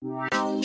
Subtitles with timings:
[0.00, 0.62] I'm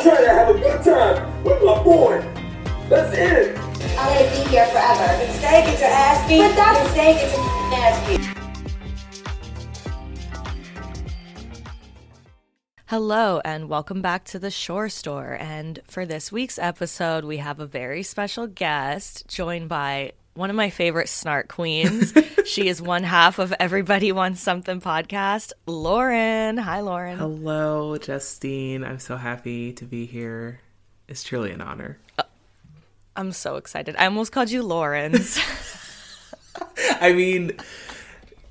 [0.00, 2.22] trying to have a good time with my boy.
[2.88, 3.58] That's it.
[3.58, 5.22] I'm gonna be here forever.
[5.22, 6.38] You stay, get your ass beat.
[6.38, 8.22] But that's you stay, get your ass beat.
[12.86, 15.36] Hello, and welcome back to the Shore Store.
[15.38, 20.56] And for this week's episode, we have a very special guest joined by one of
[20.56, 22.12] my favorite snark queens.
[22.46, 26.56] she is one half of Everybody Wants Something podcast, Lauren.
[26.56, 27.18] Hi, Lauren.
[27.18, 28.84] Hello, Justine.
[28.84, 30.60] I'm so happy to be here.
[31.08, 31.98] It's truly an honor.
[32.18, 32.22] Uh,
[33.14, 33.94] I'm so excited.
[33.98, 35.38] I almost called you Lawrence.
[37.00, 37.58] I mean,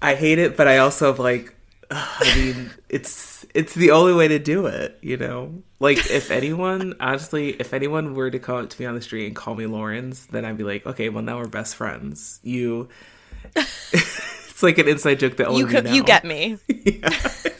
[0.02, 1.55] I hate it, but I also have like,
[1.91, 5.62] I mean, it's it's the only way to do it, you know.
[5.80, 9.27] Like, if anyone, honestly, if anyone were to come up to me on the street
[9.27, 12.40] and call me Lawrence, then I'd be like, okay, well now we're best friends.
[12.44, 12.88] You,
[13.55, 15.91] it's like an inside joke that only you know.
[15.91, 16.58] you get me.
[16.67, 17.09] yeah,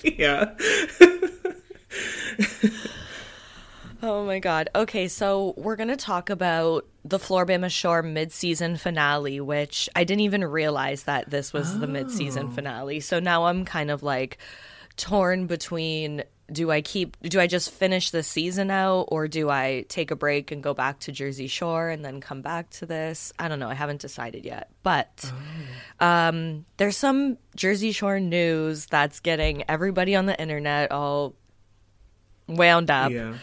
[0.04, 0.52] yeah.
[4.04, 4.70] Oh my god.
[4.74, 10.43] Okay, so we're gonna talk about the Floribama Shore mid-season finale, which I didn't even
[10.43, 12.99] realize that this was the mid-season finale.
[12.99, 14.38] So now I'm kind of like
[14.98, 19.85] torn between do I keep do I just finish the season out or do I
[19.88, 23.32] take a break and go back to Jersey Shore and then come back to this?
[23.40, 23.70] I don't know.
[23.70, 24.70] I haven't decided yet.
[24.84, 25.32] But
[25.99, 31.36] um there's some Jersey Shore news that's getting everybody on the internet all
[32.48, 33.12] wound up.
[33.12, 33.36] Yeah.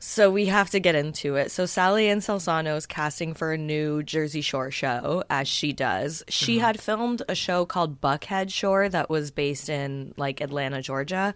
[0.00, 1.50] So we have to get into it.
[1.50, 6.22] So Sally Ann Salzano is casting for a new Jersey Shore show, as she does.
[6.28, 6.64] She mm-hmm.
[6.64, 11.34] had filmed a show called Buckhead Shore that was based in like Atlanta, Georgia,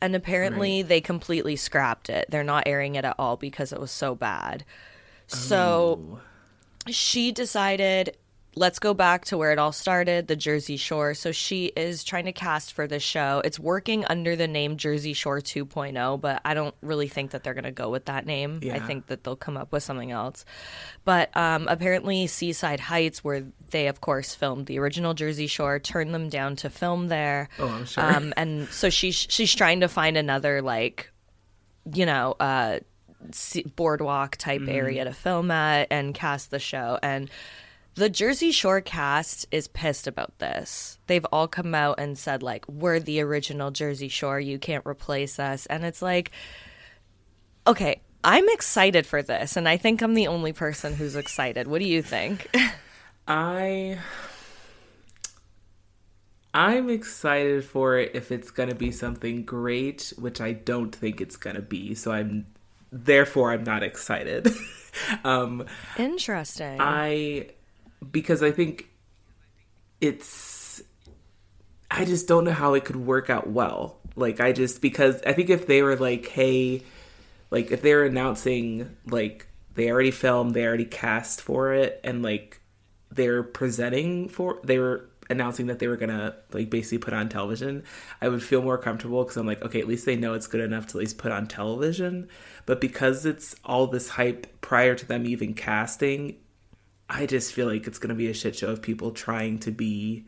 [0.00, 2.26] and apparently they completely scrapped it.
[2.28, 4.64] They're not airing it at all because it was so bad.
[5.26, 6.18] So
[6.86, 6.92] oh.
[6.92, 8.16] she decided
[8.54, 11.14] let's go back to where it all started the jersey shore.
[11.14, 13.40] So she is trying to cast for this show.
[13.44, 17.54] It's working under the name jersey shore 2.0 but i don't really think that they're
[17.54, 18.60] going to go with that name.
[18.62, 18.76] Yeah.
[18.76, 20.44] i think that they'll come up with something else.
[21.04, 26.12] But um, apparently seaside heights where they of course filmed the original jersey shore turned
[26.14, 27.48] them down to film there.
[27.58, 28.04] Oh, I'm sure.
[28.04, 31.10] um, and so she's she's trying to find another like
[31.92, 32.80] you know uh
[33.76, 36.98] boardwalk type area to film at and cast the show.
[37.02, 37.30] And
[37.94, 40.98] the Jersey Shore cast is pissed about this.
[41.06, 45.38] They've all come out and said like we're the original Jersey Shore, you can't replace
[45.38, 45.66] us.
[45.66, 46.30] And it's like
[47.66, 51.66] okay, I'm excited for this and I think I'm the only person who's excited.
[51.66, 52.48] What do you think?
[53.28, 53.98] I
[56.54, 61.36] I'm excited for it if it's gonna be something great, which I don't think it's
[61.36, 61.94] gonna be.
[61.94, 62.46] So I'm
[62.90, 64.48] therefore I'm not excited.
[65.24, 65.66] um
[65.98, 66.78] Interesting.
[66.80, 67.48] I
[68.10, 68.88] because I think
[70.00, 70.82] it's
[71.90, 73.98] I just don't know how it could work out well.
[74.16, 76.82] Like I just because I think if they were like, hey,
[77.50, 82.22] like if they were announcing like they already filmed, they already cast for it, and
[82.22, 82.60] like
[83.10, 87.84] they're presenting for they were announcing that they were gonna like basically put on television,
[88.20, 90.60] I would feel more comfortable because I'm like, okay, at least they know it's good
[90.60, 92.28] enough to at least put on television.
[92.66, 96.36] But because it's all this hype prior to them even casting,
[97.12, 100.24] I just feel like it's gonna be a shit show of people trying to be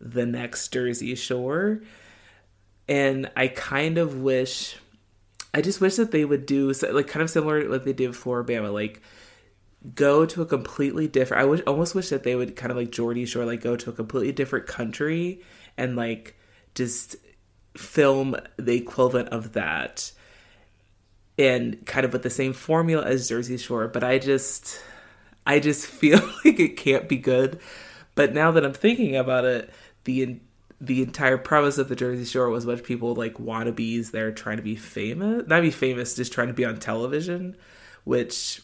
[0.00, 1.82] the next Jersey Shore.
[2.88, 4.76] And I kind of wish
[5.54, 8.08] I just wish that they would do like kind of similar to what they did
[8.08, 9.00] with Bama, like
[9.94, 11.42] go to a completely different.
[11.42, 13.90] I wish almost wish that they would kind of like Geordie Shore, like go to
[13.90, 15.42] a completely different country
[15.76, 16.36] and like
[16.74, 17.16] just
[17.76, 20.12] film the equivalent of that,
[21.38, 23.88] and kind of with the same formula as Jersey Shore.
[23.88, 24.80] But I just,
[25.48, 27.58] I just feel like it can't be good.
[28.14, 29.70] But now that I'm thinking about it,
[30.04, 30.38] the
[30.80, 34.30] the entire premise of the Jersey Shore was a bunch of people like wannabes there
[34.30, 37.56] trying to be famous, not be famous, just trying to be on television,
[38.04, 38.62] which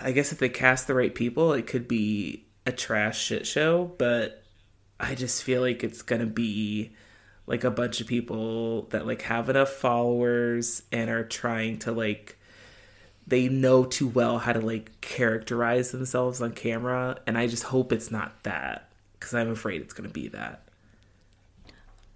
[0.00, 3.92] I guess if they cast the right people, it could be a trash shit show,
[3.98, 4.42] but
[4.98, 6.92] I just feel like it's gonna be
[7.46, 12.38] like a bunch of people that like have enough followers and are trying to like
[13.26, 17.92] they know too well how to like characterize themselves on camera and I just hope
[17.92, 18.88] it's not that
[19.20, 20.62] cuz I'm afraid it's going to be that.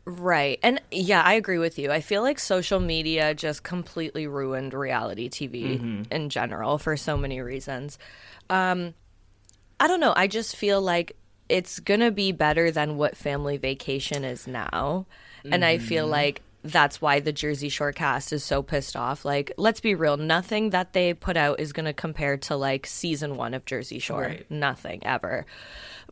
[0.05, 0.59] Right.
[0.63, 1.93] And yeah, I agree with you.
[1.93, 7.41] I feel like social media just completely ruined reality TV in general for so many
[7.41, 7.99] reasons.
[8.49, 8.95] Um
[9.79, 10.13] I don't know.
[10.15, 11.17] I just feel like
[11.49, 15.07] it's going to be better than what Family Vacation is now.
[15.51, 19.25] And I feel like that's why the Jersey Shore cast is so pissed off.
[19.25, 22.87] Like, let's be real, nothing that they put out is going to compare to like
[22.87, 24.23] season 1 of Jersey Shore.
[24.23, 24.51] Right.
[24.51, 25.47] Nothing ever.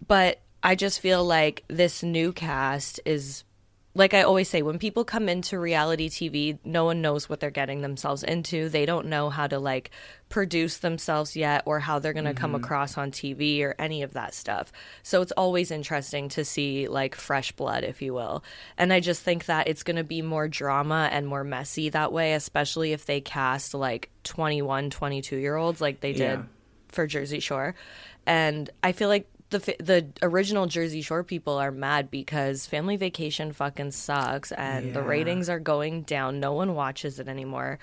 [0.07, 3.45] But I just feel like this new cast is
[3.99, 7.51] like I always say, when people come into reality TV, no one knows what they're
[7.51, 8.69] getting themselves into.
[8.69, 9.91] They don't know how to like
[10.29, 12.63] produce themselves yet or how they're going to come mm-hmm.
[12.63, 14.71] across on TV or any of that stuff.
[15.03, 18.45] So it's always interesting to see like fresh blood, if you will.
[18.79, 22.13] And I just think that it's going to be more drama and more messy that
[22.13, 26.43] way, especially if they cast like 21, 22 year olds like they did Yeah.
[26.87, 27.75] for Jersey Shore.
[28.27, 33.53] And I feel like the the original Jersey Shore people are mad because Family Vacation
[33.53, 36.41] fucking sucks and the ratings are going down.
[36.41, 37.79] No one watches it anymore.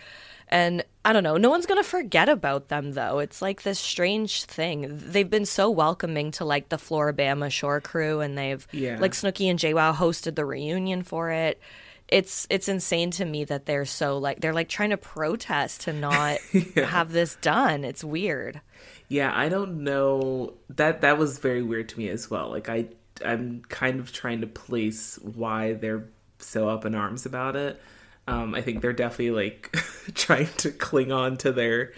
[0.47, 3.17] And I don't know, no one's going to forget about them though.
[3.17, 4.85] It's like this strange thing.
[4.91, 8.99] They've been so welcoming to like the Floribama Shore crew and they've Yeah.
[8.99, 11.59] like Snooki and JWoww hosted the reunion for it.
[12.07, 15.93] It's it's insane to me that they're so like they're like trying to protest to
[15.93, 16.37] not
[16.75, 17.83] have this done.
[17.83, 18.61] It's weird.
[19.07, 20.53] Yeah, I don't know.
[20.69, 22.49] That that was very weird to me as well.
[22.49, 22.87] Like I
[23.23, 26.07] I'm kind of trying to place why they're
[26.39, 27.81] so up in arms about it.
[28.27, 29.75] Um, I think they're definitely like
[30.15, 31.93] trying to cling on to their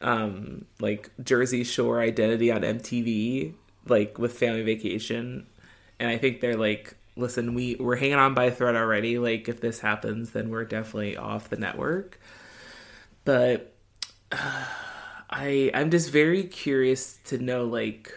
[0.00, 3.54] um like Jersey Shore identity on MTV,
[3.86, 5.46] like with Family Vacation.
[6.00, 9.18] And I think they're like, listen, we we're hanging on by a thread already.
[9.18, 12.20] Like if this happens, then we're definitely off the network.
[13.24, 13.72] But
[15.30, 18.12] I I'm just very curious to know like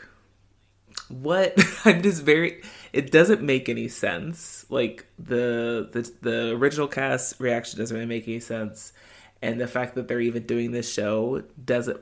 [1.10, 2.62] what I'm just very
[2.94, 4.66] it doesn't make any sense.
[4.70, 8.94] Like the the the original cast reaction doesn't really make any sense
[9.42, 12.00] and the fact that they're even doing this show doesn't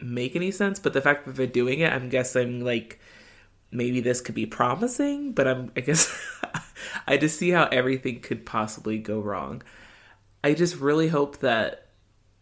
[0.00, 3.00] make any sense, but the fact that they're doing it, I'm guessing like
[3.70, 6.12] maybe this could be promising, but I'm I guess
[7.06, 9.62] I just see how everything could possibly go wrong.
[10.44, 11.85] I just really hope that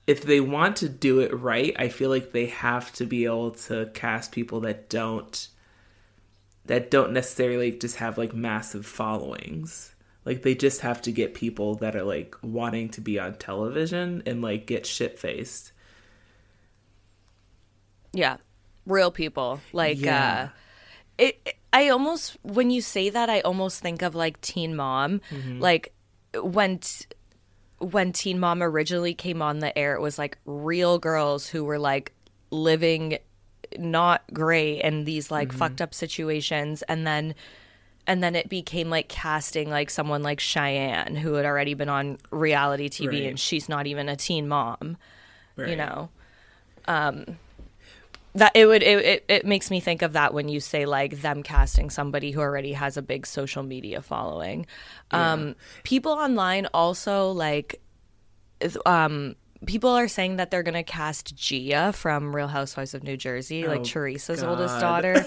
[0.07, 3.53] if they want to do it right, I feel like they have to be able
[3.53, 5.49] to cast people that don't
[6.67, 9.95] that don't necessarily just have like massive followings.
[10.25, 14.23] Like they just have to get people that are like wanting to be on television
[14.25, 15.73] and like get shit faced.
[18.13, 18.37] Yeah.
[18.87, 19.61] Real people.
[19.73, 20.49] Like Yeah.
[20.51, 20.59] uh
[21.19, 25.21] it, it- I almost when you say that I almost think of like Teen Mom.
[25.31, 25.59] Mm-hmm.
[25.61, 25.93] Like
[26.41, 27.05] when t-
[27.85, 31.79] when Teen Mom originally came on the air it was like real girls who were
[31.79, 32.13] like
[32.51, 33.19] living
[33.79, 35.59] not great in these like Mm-hmm.
[35.59, 37.35] fucked up situations and then
[38.07, 42.19] and then it became like casting like someone like Cheyenne who had already been on
[42.31, 43.23] reality TV Right.
[43.25, 44.97] and she's not even a teen mom
[45.57, 46.09] you know
[46.87, 47.39] um
[48.35, 51.21] that it would it, it it makes me think of that when you say like
[51.23, 54.67] them casting somebody who already has a big social media following.
[55.11, 55.55] Um
[55.85, 57.81] people online also like
[58.87, 59.37] um
[59.67, 63.67] people are saying that they're going to cast Gia from Real Housewives of New Jersey
[63.67, 65.25] like Oh, Teresa's oldest daughter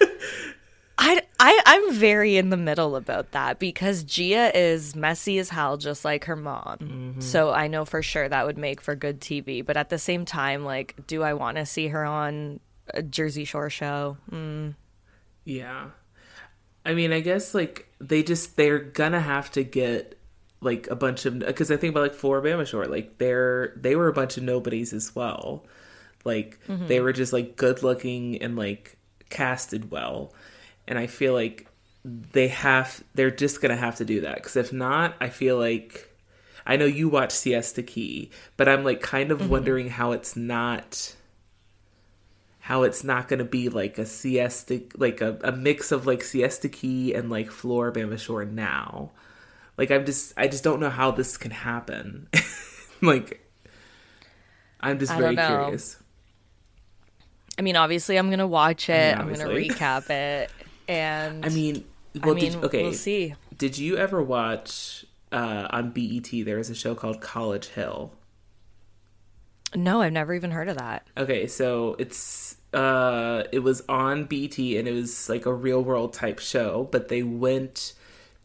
[0.98, 5.76] I, I I'm very in the middle about that because Gia is messy as hell,
[5.76, 6.78] just like her mom.
[6.80, 7.20] Mm-hmm.
[7.20, 9.64] So I know for sure that would make for good TV.
[9.64, 12.60] But at the same time, like, do I want to see her on
[12.94, 14.16] a Jersey Shore show?
[14.30, 14.74] Mm,
[15.44, 15.88] Yeah.
[16.84, 20.18] I mean, I guess like they just they're gonna have to get
[20.60, 24.06] like a bunch of because I think about like Floribama Shore, like they're they were
[24.08, 25.66] a bunch of nobodies as well.
[26.24, 28.96] Like they were just like good looking and like
[29.30, 30.32] casted well,
[30.88, 31.66] and I feel like
[32.04, 34.36] they have they're just gonna have to do that.
[34.36, 36.10] Because if not, I feel like
[36.66, 39.48] I know you watch Siesta Key, but I'm like kind of mm-hmm.
[39.48, 41.14] wondering how it's not
[42.66, 46.24] how it's not going to be like a siesta like a, a mix of like
[46.24, 49.12] siesta key and like Floribama Shore now.
[49.78, 52.28] Like i'm just i just don't know how this can happen.
[53.02, 53.46] Like
[54.80, 55.98] i'm just I very curious.
[57.58, 59.16] I mean, obviously, I'm gonna watch it.
[59.16, 60.50] I'm gonna recap it,
[60.88, 61.84] and i mean
[62.22, 63.34] I mean, did, okay we'll see.
[63.56, 68.12] did you ever watch uh on bet there was a show called college hill
[69.74, 71.06] No, I've never even heard of that.
[71.18, 76.12] Okay, so it's uh it was on BET and it was like a real world
[76.12, 77.92] type show, but they went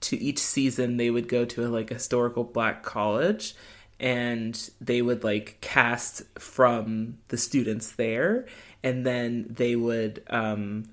[0.01, 3.55] to each season they would go to a like historical black college
[4.00, 8.48] and they would like cast from the students there
[8.83, 10.86] and then they would um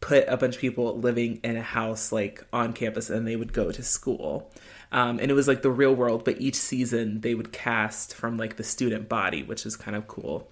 [0.00, 3.52] put a bunch of people living in a house like on campus and they would
[3.52, 4.50] go to school.
[4.92, 8.36] Um, and it was like the real world but each season they would cast from
[8.36, 10.48] like the student body which is kind of cool.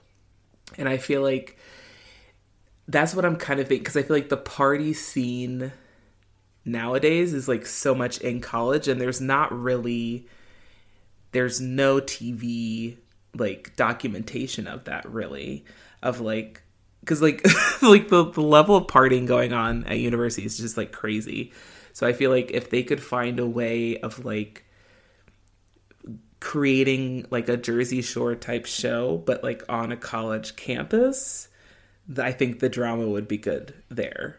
[0.76, 1.59] And I feel like
[2.87, 5.73] that's what I'm kind of thinking because I feel like the party scene
[6.64, 10.26] nowadays is like so much in college and there's not really
[11.33, 12.97] there's no TV
[13.35, 15.64] like documentation of that really
[16.02, 16.62] of like
[17.09, 17.43] because like
[17.83, 21.53] like the, the level of partying going on at university is just like crazy.
[21.95, 24.65] So I feel like if they could find a way of like
[26.41, 31.49] creating like a Jersey Shore type show, but like on a college campus,
[32.19, 34.38] I think the drama would be good there.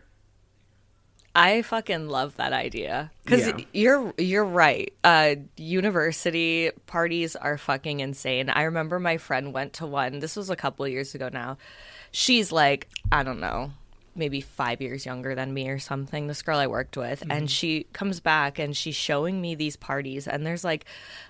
[1.35, 3.57] I fucking love that idea because Yeah.
[3.73, 4.93] you're you're right.
[5.03, 8.49] Uh, university parties are fucking insane.
[8.49, 10.19] I remember my friend went to one.
[10.19, 11.57] This was a couple of years ago now.
[12.11, 13.71] She's like I don't know,
[14.15, 16.27] maybe five years younger than me or something.
[16.27, 17.45] This girl I worked with, and mm-hmm.
[17.47, 20.85] she comes back and she's showing me these parties, and there's like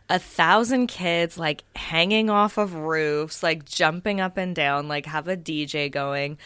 [0.09, 5.27] a thousand kids like hanging off of roofs, like jumping up and down, like have
[5.27, 6.37] a DJ going.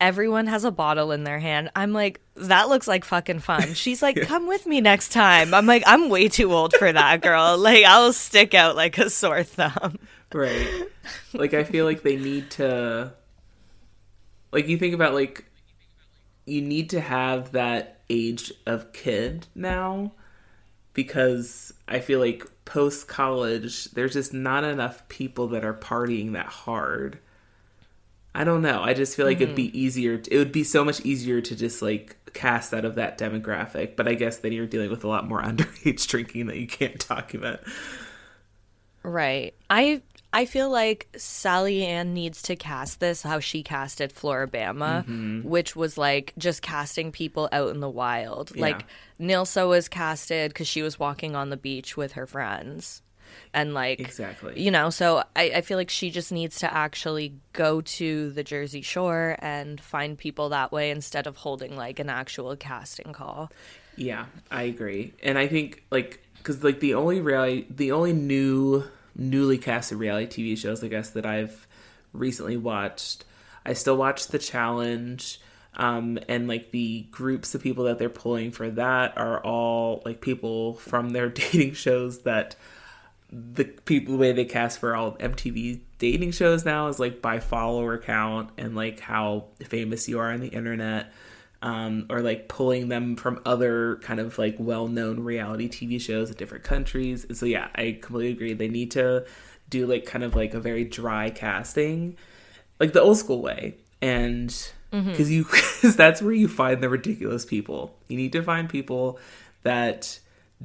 [0.00, 1.70] Everyone has a bottle in their hand.
[1.76, 3.74] I'm like, that looks like fucking fun.
[3.74, 5.54] She's like, come with me next time.
[5.54, 7.56] I'm like, I'm way too old for that, girl.
[7.64, 9.98] Like, I'll stick out like a sore thumb.
[10.32, 10.88] Right.
[11.32, 13.14] like I feel like they need to
[14.54, 15.44] like you think about like
[16.46, 20.12] you need to have that age of kid now
[20.92, 26.46] because I feel like post college there's just not enough people that are partying that
[26.46, 27.18] hard.
[28.34, 28.82] I don't know.
[28.82, 29.76] I just feel like it'd be mm-hmm.
[29.76, 30.20] easier.
[30.28, 33.94] It would be so much easier to just like cast out of that demographic.
[33.94, 37.06] But I guess then you're dealing with a lot more underage drinking that you can't
[37.06, 37.60] document.
[39.04, 39.54] Right.
[39.70, 40.02] I
[40.34, 45.48] I feel like Sally Ann needs to cast this how she casted Floribama, mm-hmm.
[45.48, 48.56] which was like just casting people out in the wild.
[48.56, 48.84] Like
[49.20, 53.00] Nilsa was casted because she was walking on the beach with her friends.
[53.52, 54.60] And like Exactly.
[54.60, 58.42] you know, so I, I feel like she just needs to actually go to the
[58.42, 63.52] Jersey Shore and find people that way instead of holding like an actual casting call.
[63.94, 68.84] Yeah, I agree, and I think like because like the only reality, the only new
[69.16, 71.66] newly casted reality TV shows, I guess that I've
[72.12, 73.24] recently watched,
[73.64, 75.40] I still watch The Challenge,
[75.76, 80.20] um, and like the groups of people that they're pulling for that are all like
[80.20, 82.56] people from their dating shows that
[83.30, 87.40] the people the way they cast for all MTV dating shows now is like by
[87.40, 91.12] follower count and like how famous you are on the internet
[91.64, 96.36] um, or like pulling them from other kind of like well-known reality TV shows in
[96.36, 97.24] different countries.
[97.24, 98.52] And so yeah, I completely agree.
[98.52, 99.24] They need to
[99.70, 102.18] do like kind of like a very dry casting,
[102.78, 104.54] like the old school way, and
[104.90, 107.96] because you because that's where you find the ridiculous people.
[108.08, 109.18] You need to find people
[109.62, 110.18] that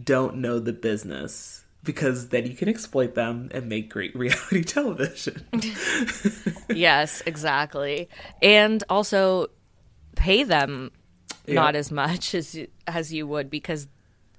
[0.04, 5.46] don't know the business because then you can exploit them and make great reality television.
[6.70, 8.10] yes, exactly.
[8.42, 9.48] And also
[10.16, 10.92] pay them
[11.48, 13.88] not as much as you- as you would because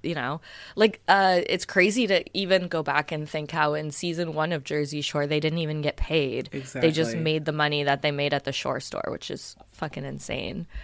[0.03, 0.41] you know,
[0.75, 4.63] like uh it's crazy to even go back and think how in season 1 of
[4.63, 6.49] Jersey Shore they didn't even get paid.
[6.81, 10.03] They just made the money that they made at the shore store, which is fucking
[10.03, 10.65] insane.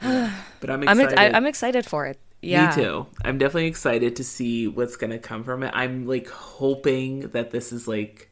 [0.00, 1.18] But I'm I'm excited.
[1.18, 2.18] ex- I'm excited for it.
[2.42, 2.68] Yeah.
[2.76, 3.06] Me too.
[3.24, 5.72] I'm definitely excited to see what's going to come from it.
[5.74, 8.27] I'm like hoping that this is like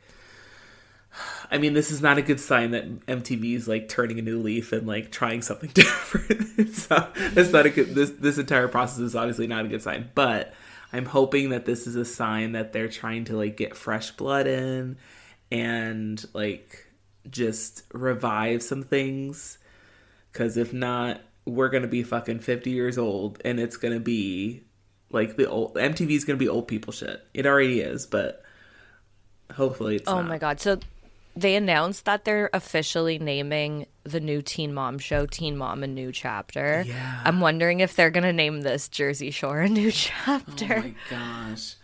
[1.50, 4.40] I mean, this is not a good sign that MTV is like turning a new
[4.40, 6.49] leaf and like trying something different.
[6.58, 9.82] it's not, it's not a good this this entire process is obviously not a good
[9.82, 10.54] sign, but
[10.92, 14.46] I'm hoping that this is a sign that they're trying to like get fresh blood
[14.46, 14.96] in
[15.50, 16.87] and like
[17.30, 19.58] just revive some things
[20.37, 24.64] because if not, we're gonna be fucking fifty years old, and it's gonna be
[25.11, 27.25] like the old MTV is gonna be old people shit.
[27.32, 28.42] It already is, but
[29.54, 30.08] hopefully it's.
[30.08, 30.28] Oh not.
[30.28, 30.61] my god.
[30.61, 30.78] So
[31.37, 36.11] they announced that they're officially naming the new Teen Mom show Teen Mom a new
[36.11, 36.83] chapter.
[36.87, 37.21] Yeah.
[37.25, 40.76] I'm wondering if they're going to name this Jersey Shore a new chapter.
[40.76, 41.76] Oh my gosh.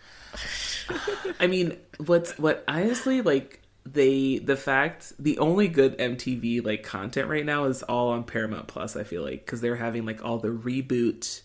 [1.39, 7.29] I mean, what's what honestly like they the fact the only good MTV like content
[7.29, 8.97] right now is all on Paramount Plus.
[8.97, 11.43] I feel like because they're having like all the reboot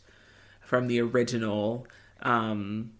[0.61, 1.87] from the original
[2.21, 2.91] um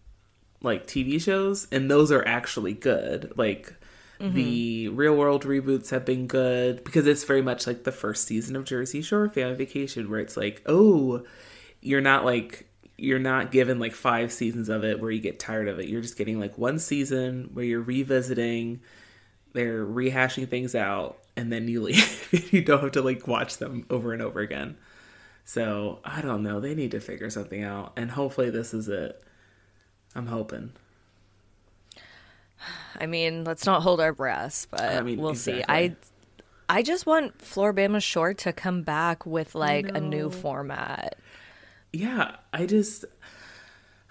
[0.61, 3.31] like TV shows, and those are actually good.
[3.37, 3.73] Like
[4.19, 4.95] the mm-hmm.
[4.95, 8.65] real world reboots have been good because it's very much like the first season of
[8.65, 11.23] Jersey Shore Family Vacation, where it's like, oh,
[11.81, 15.67] you're not like you're not given like five seasons of it where you get tired
[15.67, 15.87] of it.
[15.87, 18.81] You're just getting like one season where you're revisiting,
[19.53, 22.51] they're rehashing things out, and then you leave.
[22.51, 24.77] you don't have to like watch them over and over again.
[25.45, 26.59] So I don't know.
[26.59, 29.23] They need to figure something out, and hopefully this is it.
[30.15, 30.71] I'm hoping.
[32.99, 35.63] I mean, let's not hold our breaths, but I mean, we'll see.
[35.67, 35.95] I
[36.69, 41.17] I just want Floribama Shore to come back with like a new format.
[41.93, 43.05] yeah i just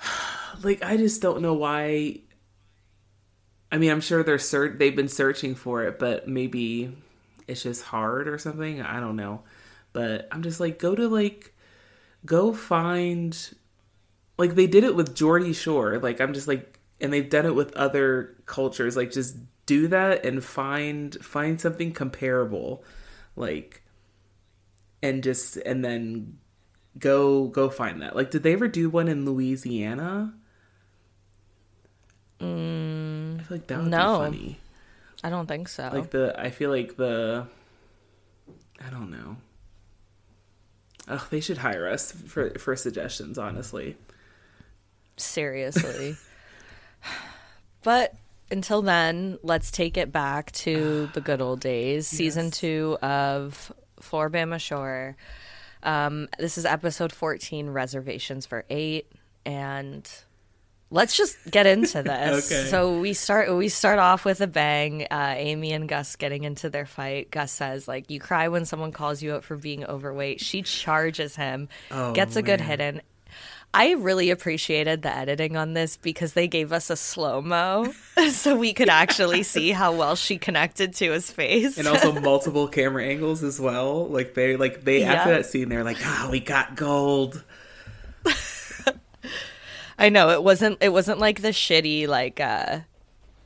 [0.63, 2.19] like i just don't know why
[3.71, 6.97] i mean i'm sure they're cert they've been searching for it but maybe
[7.49, 8.83] it's just hard or something.
[8.83, 9.43] I don't know.
[9.93, 11.55] But I'm just like, go to like,
[12.25, 13.37] go find,
[14.39, 15.99] like they did it with Geordie Shore.
[15.99, 18.97] Like I'm just like, and they've done it with other cultures.
[18.97, 19.37] Like just
[19.67, 22.85] do that and find find something comparable,
[23.35, 23.83] like,
[25.03, 26.39] and just and then
[26.99, 28.17] go go find that.
[28.17, 30.35] Like, did they ever do one in Louisiana?
[32.41, 34.31] Mm, I feel like that would no.
[34.31, 34.61] be funny.
[35.25, 35.91] I don't think so.
[35.93, 37.47] Like the, I feel like the,
[38.85, 39.37] I don't know.
[41.09, 43.39] Oh, they should hire us for for suggestions.
[43.39, 43.97] Honestly,
[45.17, 46.17] Seriously.
[47.83, 48.15] but
[48.51, 52.07] until then, let's take it back to the good old days.
[52.07, 55.17] Season two of Floribama Shore.
[55.83, 59.11] Um, this is episode 14, Reservations for Eight.
[59.45, 60.09] And
[60.91, 62.51] let's just get into this.
[62.51, 62.69] Okay.
[62.69, 65.07] So we start we start off with a bang.
[65.11, 67.31] Uh, Aimee and Gus getting into their fight.
[67.31, 71.37] Gus says like, "You cry when someone calls you out for being overweight." She charges
[71.37, 73.03] him, Oh, gets a good hit in.
[73.75, 77.93] I really appreciated the editing on this because they gave us a slow mo,
[78.31, 81.77] so we could actually see how well she connected to his face.
[81.77, 84.07] and also multiple camera angles as well.
[84.09, 87.45] Like they like they after that scene, they're like, "Ah, we got gold."
[89.99, 92.81] I know it wasn't it wasn't like the shitty like uh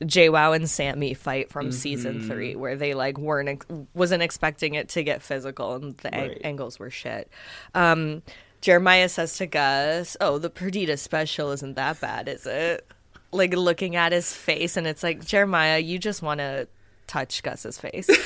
[0.01, 1.71] JWoww and Sammy fight from Mm-hmm.
[1.75, 6.13] season three where they like weren't ex- wasn't expecting it to get physical and the
[6.13, 6.41] ang- Right.
[6.43, 7.29] angles were shit.
[7.75, 8.21] Um,
[8.61, 12.87] Jeremiah says to Gus, "Oh, the Perdita special isn't that bad, is it?"
[13.31, 16.67] Like looking at his face, and it's like Jeremiah, you just want to
[17.07, 18.09] touch Gus's face.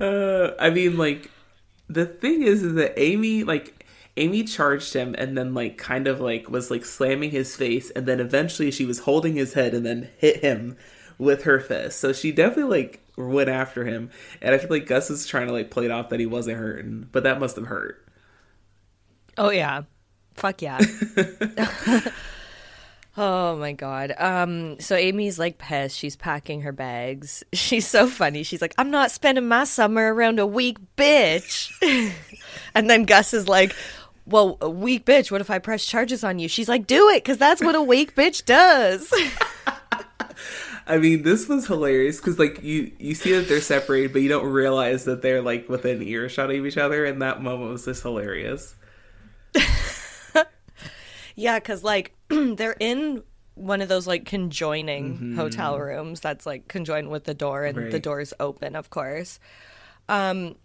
[0.00, 1.30] Uh, I mean, like
[1.88, 6.20] the thing is, is that Aimee like Aimee charged him and then like kind of
[6.20, 9.86] like was like slamming his face, and then eventually she was holding his head and
[9.86, 10.76] then hit him
[11.18, 11.98] with her fist.
[11.98, 15.52] So she definitely like went after him, and I feel like Gus is trying to
[15.52, 18.06] like play it off that he wasn't hurting, but that must have hurt.
[19.38, 19.82] Oh yeah.
[20.34, 20.78] Fuck yeah.
[23.16, 24.14] oh my god.
[24.18, 25.98] Um so Aimee's like pissed.
[25.98, 27.42] She's packing her bags.
[27.52, 28.42] She's so funny.
[28.42, 31.72] She's like, "I'm not spending my summer around a weak bitch."
[32.74, 33.74] and then Gus is like,
[34.26, 37.24] "Well, a weak bitch, what if I press charges on you?" She's like, "Do it
[37.24, 39.12] cuz that's what a weak bitch does."
[40.86, 44.28] I mean, this was hilarious because like you you see that they're separated, but you
[44.28, 48.02] don't realize that they're like within earshot of each other, and that moment was just
[48.02, 48.74] hilarious.
[51.34, 53.22] Yeah, because like they're in
[53.54, 57.96] one of those like conjoining hotel rooms that's like conjoined with the door, and the
[57.96, 58.02] Right.
[58.02, 59.38] door's open, of course.
[60.08, 60.56] Um,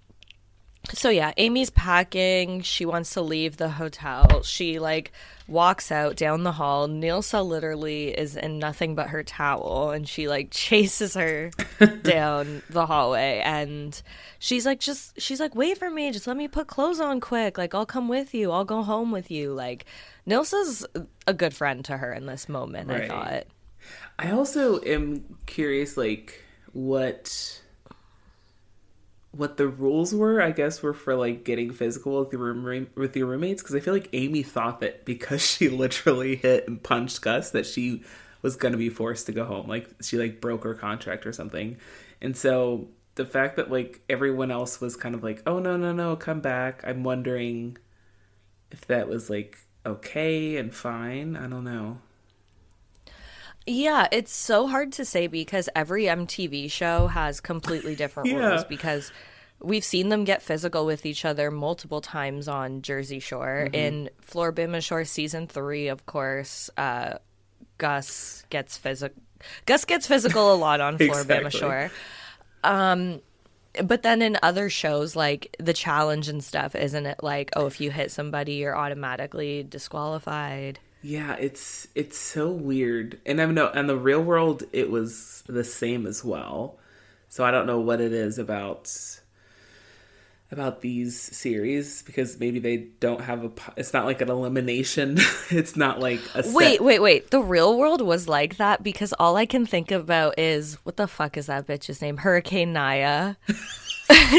[0.93, 2.62] so yeah, Aimee's packing.
[2.62, 4.43] She wants to leave the hotel.
[4.43, 5.12] She like
[5.47, 6.88] walks out down the hall.
[6.88, 11.51] Nilsa literally is in nothing but her towel, and she like chases her
[12.04, 13.41] down the hallway.
[13.43, 14.01] And
[14.39, 16.12] she's like, just she's like, wait for me.
[16.12, 17.58] Just let me put clothes on quick.
[17.58, 18.51] Like I'll come with you.
[18.51, 19.54] I'll go home with you.
[19.54, 19.86] Like
[20.27, 20.86] Nilsa's
[21.27, 22.91] a good friend to her in this moment.
[22.91, 23.43] I thought.
[24.19, 27.61] I also am curious, like what
[29.31, 30.41] what the rules were.
[30.41, 33.79] I guess were for like getting physical with your room with your roommates because I
[33.79, 38.03] feel like Aimee thought that because she literally hit and punched Gus that she
[38.41, 39.67] was gonna be forced to go home.
[39.67, 41.77] Like she like broke her contract or something,
[42.21, 45.91] and so the fact that like everyone else was kind of like, oh no no
[45.91, 46.83] no, come back.
[46.85, 47.77] I'm wondering
[48.71, 51.35] if that was like okay and fine.
[51.35, 51.99] I don't know.
[53.67, 58.38] Yeah, it's so hard to say because every MTV show has completely different Yeah.
[58.50, 59.12] rules because
[59.62, 63.65] we've seen them get physical with each other multiple times on Jersey Shore.
[63.67, 63.76] Mm-hmm.
[63.76, 67.19] In Floribama Shore season 3, of course, uh
[67.78, 69.21] Gus gets physical
[69.65, 71.52] Gus gets physical a lot on Floor Exactly.
[71.52, 71.91] Shore.
[72.63, 73.21] Um
[73.84, 77.80] but then in other shows like the challenge and stuff, isn't it like, oh, if
[77.80, 80.80] you hit somebody, you're automatically disqualified?
[81.03, 83.19] Yeah, it's it's so weird.
[83.25, 86.77] And I know in the real world it was the same as well.
[87.29, 88.91] So I don't know what it is about
[90.51, 95.17] about these series because maybe they don't have a it's not like an elimination.
[95.49, 97.31] it's not like a set- Wait, wait, wait.
[97.31, 101.07] The real world was like that because all I can think about is what the
[101.07, 102.17] fuck is that bitch's name?
[102.17, 103.35] Hurricane Naya.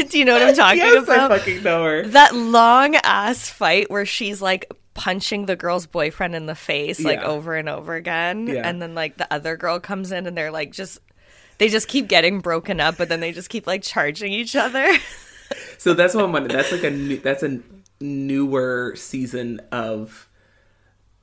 [0.09, 1.31] Do you know what I'm talking Yes, about?
[1.31, 2.07] I fucking know her.
[2.09, 7.19] that long ass fight where she's like punching the girl's boyfriend in the face like
[7.19, 7.25] Yeah.
[7.27, 8.67] over and over again Yeah.
[8.67, 10.99] and then like the other girl comes in and they're like just
[11.57, 14.87] they just keep getting broken up but then they just keep like charging each other
[15.77, 16.55] So that's what I'm wondering.
[16.55, 17.59] That's like a new, that's a
[17.99, 20.27] newer season of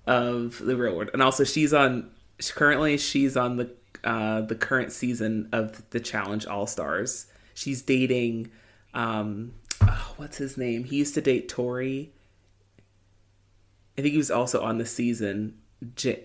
[0.07, 2.11] of the real world, and also she's on
[2.55, 3.71] currently she's on the
[4.05, 7.27] uh, the current season of the Challenge All Stars.
[7.55, 8.51] She's dating,
[8.95, 9.53] um,
[9.83, 10.85] oh, what's his name?
[10.85, 12.13] He used to date Tori.
[13.99, 15.59] I think he was also on the season.
[15.97, 16.25] J-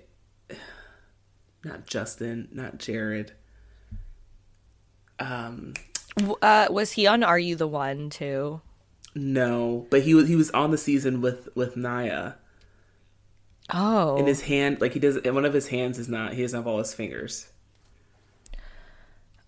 [1.63, 3.31] not Justin, not Jared.
[5.19, 5.73] Um,
[6.41, 8.61] Uh, was he on Are You the One too?
[9.17, 12.33] no, but he was he was on the season with with Naya.
[13.73, 16.33] Oh, in his hand, like he does, one of his hands is not.
[16.33, 17.47] He doesn't have all his fingers.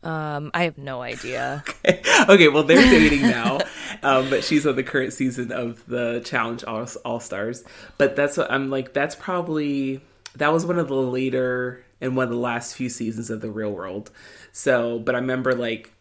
[0.04, 1.64] um, I have no idea.
[2.30, 3.60] okay, well they're dating now,
[4.04, 7.64] um, but she's on the current season of the Challenge All, Stars.
[7.98, 8.94] But that's what I'm like.
[8.94, 10.02] That's probably
[10.36, 13.50] that was one of the later and one of the last few seasons of the
[13.50, 14.12] Real World.
[14.52, 15.92] So, but I remember like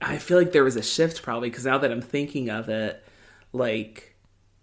[0.00, 3.02] I feel like there was a shift probably because now that I'm thinking of it,
[3.52, 4.14] like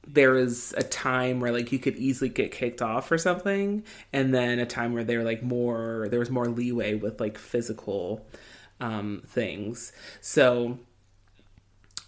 [0.08, 4.34] there was a time where like you could easily get kicked off or something, and
[4.34, 8.26] then a time where they were like more there was more leeway with like physical
[8.80, 9.92] um, things.
[10.22, 10.80] So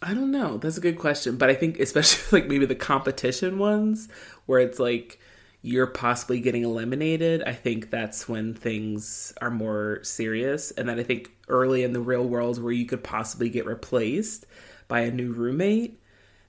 [0.02, 0.58] I don't know.
[0.58, 4.08] That's a good question, but I think especially like maybe the competition ones
[4.46, 5.20] where it's like
[5.62, 7.44] you're possibly getting eliminated.
[7.44, 12.00] I think that's when things are more serious, and then I think early in the
[12.00, 14.46] real world where you could possibly get replaced
[14.88, 16.00] by a new roommate,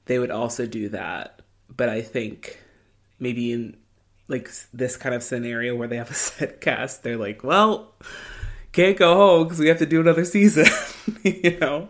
[0.04, 1.42] they would also do that.
[1.74, 2.58] But I think
[3.18, 3.76] maybe in
[4.28, 7.94] like this kind of scenario where they have a set cast, they're like, well,
[8.72, 10.66] can't go home because we have to do another season,
[11.22, 11.88] you know?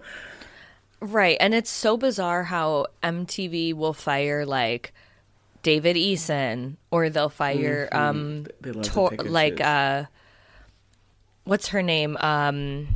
[1.00, 1.36] Right.
[1.40, 4.92] And it's so bizarre how MTV will fire like
[5.62, 10.04] David Eason or they'll fire um They love to Tor- like uh
[11.44, 12.16] what's her name?
[12.18, 12.88] Um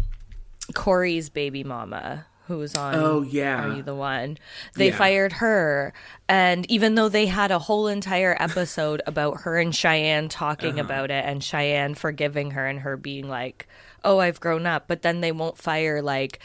[0.74, 3.64] Corey's baby mama who's on Oh, yeah.
[3.64, 4.36] Are You the One?
[4.74, 4.96] They Yeah.
[4.96, 5.92] fired her
[6.28, 10.84] and even though they had a whole entire episode about her and Cheyenne talking Uh-huh.
[10.86, 13.68] about it and Cheyenne forgiving her and her being like,
[14.04, 16.40] "Oh, I've grown up," but then they won't fire like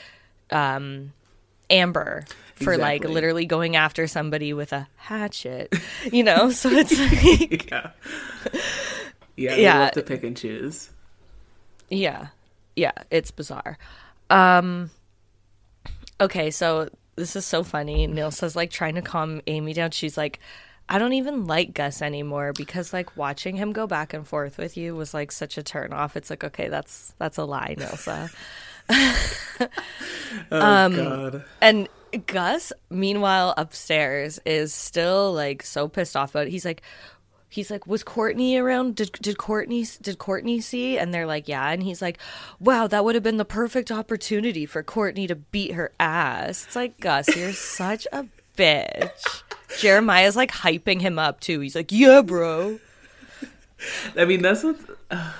[0.51, 1.13] um
[1.69, 2.25] Amber
[2.55, 5.73] for like literally going after somebody with a hatchet,
[6.11, 6.49] you know?
[6.51, 6.97] So it's
[7.51, 7.91] like, yeah.
[9.35, 9.79] Yeah, they Yeah.
[9.79, 10.89] love to pick and choose.
[11.89, 12.27] yeah,
[12.75, 13.77] yeah, it's bizarre.
[14.29, 14.89] Um,
[16.19, 18.07] okay, so this is so funny.
[18.07, 19.91] Neil says like trying to calm Aimee down.
[19.91, 20.39] She's like,
[20.89, 24.77] I don't even like Gus anymore because like watching him go back and forth with
[24.77, 26.15] you was like such a turn off.
[26.15, 28.31] It's like, okay, that's that's a lie, Nilsa.
[30.51, 31.45] Oh Um, god.
[31.61, 31.89] And
[32.27, 36.51] Gus, meanwhile, upstairs is still like so pissed off about it.
[36.51, 36.81] He's like,
[37.49, 38.95] he's like, was Kortni around?
[38.95, 40.97] Did did Kortni did Kortni see?
[40.97, 41.69] And they're like, yeah.
[41.69, 42.19] And he's like,
[42.59, 46.65] wow, that would have been the perfect opportunity for Kortni to beat her ass.
[46.65, 48.25] It's like Gus, you're such a
[48.57, 49.43] bitch.
[49.79, 51.59] Jeremiah's like hyping him up too.
[51.59, 52.79] He's like, yeah, bro.
[54.15, 54.77] I mean, that's what
[55.11, 55.33] uh,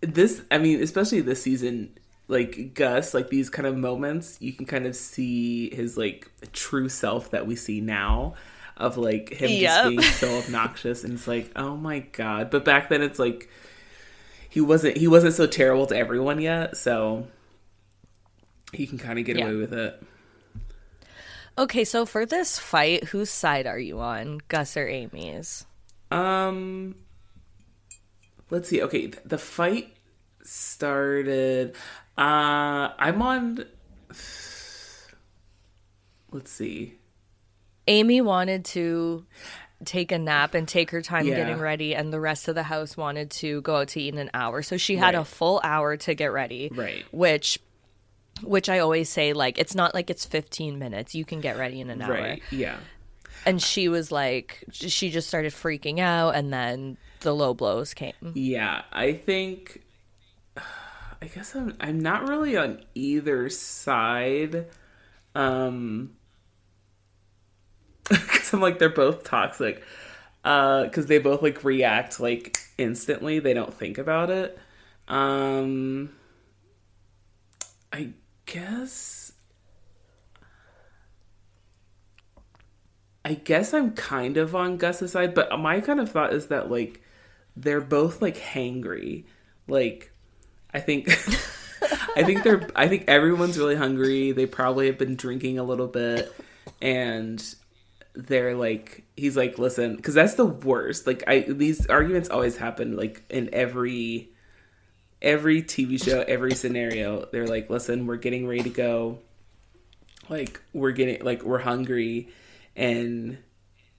[0.00, 0.42] this.
[0.50, 1.96] I mean, especially this season,
[2.28, 6.88] like Gus, like these kind of moments, you can kind of see his like true
[6.88, 8.34] self that we see now,
[8.76, 9.60] of like him Yep.
[9.70, 12.50] just being so obnoxious, and it's like, oh my god.
[12.50, 13.48] But back then, it's like
[14.48, 17.26] he wasn't he wasn't so terrible to everyone yet, so
[18.72, 19.46] he can kind of get Yeah.
[19.46, 20.02] away with it.
[21.58, 25.66] Okay, so for this fight, whose side are you on, Gus or Aimee's?
[26.10, 26.94] Um,
[28.50, 28.82] let's see.
[28.82, 29.94] Okay, the fight
[30.42, 31.74] started.
[32.18, 33.64] Uh, I'm on.
[36.32, 36.94] Let's see.
[37.86, 39.24] Aimee wanted to
[39.84, 41.36] take a nap and take her time Yeah.
[41.36, 44.18] getting ready, and the rest of the house wanted to go out to eat in
[44.20, 44.62] an hour.
[44.62, 46.70] So she had a full hour to get ready.
[46.72, 47.04] Right.
[47.12, 47.58] Which
[48.42, 51.14] which I always say, like, it's not like it's fifteen minutes.
[51.14, 52.12] You can get ready in an hour.
[52.12, 52.42] Right.
[52.50, 52.78] Yeah.
[53.46, 58.14] And she was like she just started freaking out and then the low blows came.
[58.34, 58.82] Yeah.
[58.92, 59.82] I think.
[61.22, 61.76] I guess I'm.
[61.80, 64.66] I'm not really on either side.
[65.34, 66.12] Um.
[68.08, 69.84] Because I'm like they're both toxic.
[70.42, 73.38] Uh, because they both like react like instantly.
[73.38, 74.58] They don't think about it.
[75.06, 76.10] Um.
[77.92, 78.10] I
[78.46, 79.19] guess.
[83.30, 86.68] I guess I'm kind of on Gus's side, but my kind of thought is that
[86.68, 87.00] like
[87.56, 89.22] they're both like hangry.
[89.68, 90.10] Like
[90.74, 91.08] I think
[92.16, 94.32] I think they're I think everyone's really hungry.
[94.32, 96.34] They probably have been drinking a little bit
[96.82, 97.40] and
[98.14, 101.06] they're like he's like listen cuz that's the worst.
[101.06, 104.30] Like I these arguments always happen like in every
[105.22, 107.28] every TV show, every scenario.
[107.30, 109.20] They're like listen, we're getting ready to go.
[110.28, 112.30] Like we're getting like we're hungry
[112.80, 113.38] and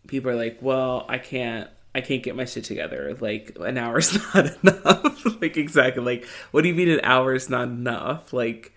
[0.08, 3.16] people are like, "Well, I can't I can't get my shit together.
[3.20, 5.26] Like an hour's not enough.
[5.42, 6.04] like exactly.
[6.04, 8.34] Like what do you mean an hour is not enough?
[8.34, 8.74] Like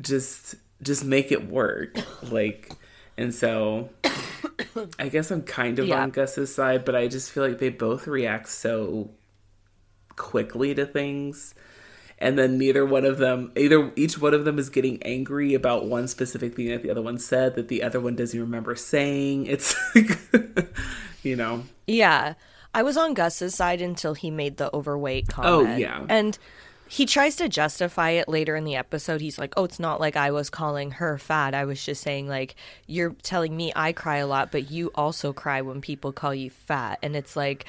[0.00, 1.96] just just make it work.
[2.30, 2.70] Like
[3.16, 3.90] and so
[4.98, 6.02] I guess I'm kind of Yeah.
[6.02, 9.10] on Gus's side, but I just feel like they both react so
[10.16, 11.54] quickly to things.
[12.22, 15.86] And then neither one of them, either each one of them is getting angry about
[15.86, 19.46] one specific thing that the other one said that the other one doesn't remember saying.
[19.52, 20.18] It's like,
[21.22, 22.34] you know, Yeah.
[22.74, 25.68] I was on Gus's side until he made the overweight oh, comment.
[25.68, 26.06] Oh, yeah.
[26.08, 26.38] And
[26.88, 29.20] he tries to justify it later in the episode.
[29.20, 31.54] He's like, "Oh, it's not like I was calling her fat.
[31.54, 32.54] I was just saying like
[32.86, 36.50] you're telling me I cry a lot, but you also cry when people call you
[36.50, 37.64] fat." And it's like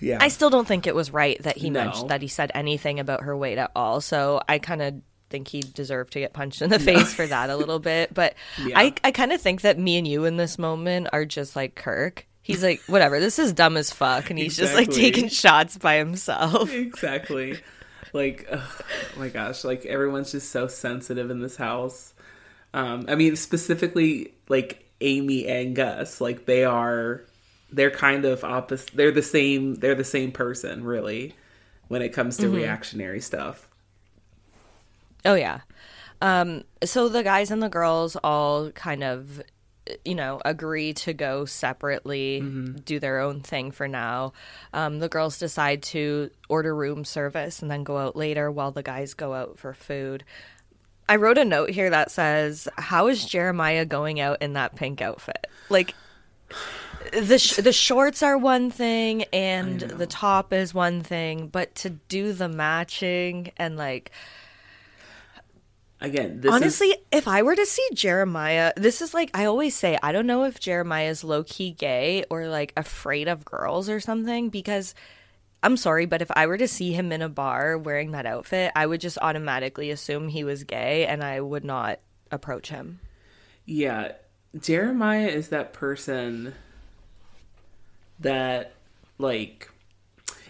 [0.00, 0.18] yeah.
[0.20, 1.84] I still don't think it was right that he No.
[1.84, 4.00] mentioned that he said anything about her weight at all.
[4.00, 4.94] So I kind of
[5.28, 8.12] think he deserved to get punched in the face for that a little bit.
[8.12, 8.34] But
[8.64, 8.78] Yeah.
[8.78, 11.74] I, I kind of think that me and you in this moment are just like
[11.74, 12.26] Kirk.
[12.42, 14.30] He's like, whatever, this is dumb as fuck.
[14.30, 16.72] And he's just like taking shots by himself.
[16.74, 17.58] exactly.
[18.12, 18.78] Like, oh
[19.16, 22.12] my gosh, like everyone's just so sensitive in this house.
[22.74, 27.22] Um, I mean, specifically like Aimee and Gus, like they are,
[27.72, 28.90] they're kind of opposite.
[28.94, 29.76] They're the same.
[29.76, 31.34] They're the same person, really,
[31.88, 33.68] when it comes to reactionary stuff.
[35.24, 35.60] Oh yeah.
[36.22, 39.42] Um, so the guys and the girls all kind of
[40.04, 42.40] you know agree to go separately
[42.84, 44.32] do their own thing for now
[44.72, 48.82] um, the girls decide to order room service and then go out later while the
[48.82, 50.22] guys go out for food
[51.08, 55.00] i wrote a note here that says how is jeremiah going out in that pink
[55.00, 55.94] outfit like
[57.12, 61.90] the sh- the shorts are one thing and the top is one thing but to
[61.90, 64.10] do the matching and like
[66.02, 69.76] Again, this Honestly, is if I were to see Jeremiah, this is like I always
[69.76, 73.90] say, I don't know if Jeremiah is low key gay or like afraid of girls
[73.90, 74.94] or something because
[75.62, 78.72] I'm sorry, but if I were to see him in a bar wearing that outfit,
[78.74, 83.00] I would just automatically assume he was gay and I would not approach him.
[83.66, 84.12] yeah.
[84.58, 86.54] Jeremiah is that person
[88.20, 88.74] that
[89.18, 89.70] like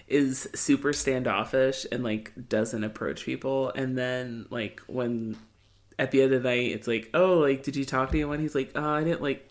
[0.08, 3.70] is super standoffish and like doesn't approach people.
[3.74, 5.36] And then like when
[5.98, 8.40] at the end of the night it's like oh like did you talk to anyone?
[8.40, 9.50] He's like oh i didn't like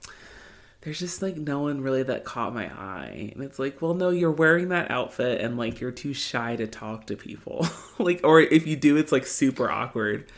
[0.82, 3.32] there's just like no one really that caught my eye.
[3.34, 6.68] And it's like well no you're wearing that outfit and like you're too shy to
[6.68, 7.68] talk to people.
[8.02, 10.32] Like or if you do it's like super awkward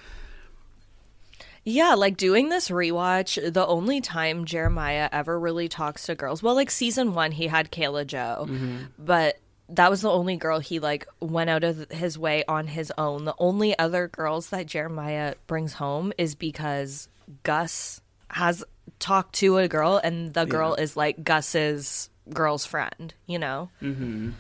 [1.64, 6.56] Yeah, like doing this rewatch, the only time Jeremiah ever really talks to girls, well,
[6.56, 8.78] like season one, he had Kayla Joe, mm-hmm.
[8.98, 9.38] but
[9.70, 13.26] that was the only girl he like went out of his way on his own.
[13.26, 17.08] The only other girls that Jeremiah brings home is because
[17.44, 18.64] Gus has
[19.00, 23.70] talked to a girl, and the girl is like Gus's girl's friend, you know?
[23.82, 24.32] Mm-hmm.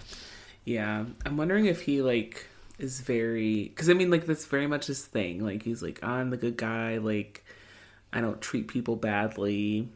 [0.65, 2.47] Yeah, I'm wondering if he like
[2.81, 5.43] is very because I mean like that's very much his thing.
[5.43, 6.97] Like he's like I'm the good guy.
[6.97, 7.43] Like
[8.11, 9.89] I don't treat people badly.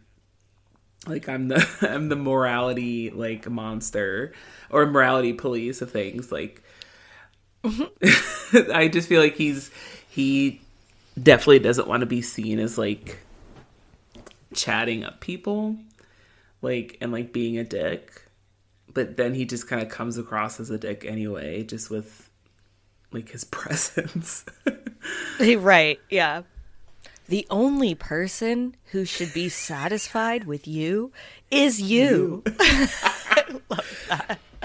[1.07, 4.33] Like I'm the I'm the morality like monster
[4.69, 6.31] or morality police of things.
[6.31, 6.61] Like
[8.73, 9.71] I just feel like he's
[10.09, 10.61] he
[11.21, 13.19] definitely doesn't want to be seen as like
[14.53, 15.75] chatting up people
[16.61, 18.25] like and like being a dick
[18.95, 22.24] but then he just kind of comes across as a dick anyway, just with
[23.15, 24.45] like his presence.
[25.39, 26.43] right, yeah.
[27.27, 31.11] The only person who should be satisfied with you
[31.49, 32.43] is you.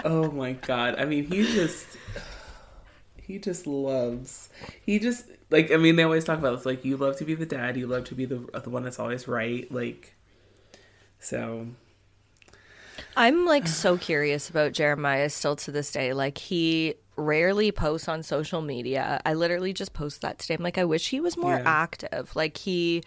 [0.04, 0.96] oh my god!
[0.98, 1.86] I mean, he just
[3.22, 4.50] he just loves.
[4.84, 6.66] He just like I mean, they always talk about this.
[6.66, 7.78] Like, you love to be the dad.
[7.78, 9.72] You love to be the the one that's always right.
[9.72, 10.14] Like,
[11.18, 11.66] so
[13.16, 16.12] I'm like so curious about Jeremiah still to this day.
[16.12, 19.20] Like he rarely posts on social media.
[19.24, 20.54] I literally just posted that today.
[20.54, 21.62] I'm like, I wish he was more Yeah.
[21.66, 22.34] active.
[22.34, 23.02] Like he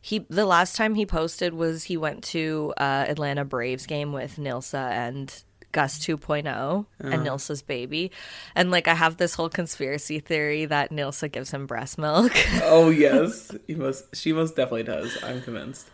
[0.00, 4.36] he the last time he posted was he went to uh Atlanta Braves game with
[4.36, 8.12] Nilsa and Gus 2.0 and Nilsa's baby.
[8.54, 12.32] And like I have this whole conspiracy theory that Nilsa gives him breast milk.
[12.62, 15.16] oh yes, he most she most definitely does.
[15.24, 15.88] I'm convinced.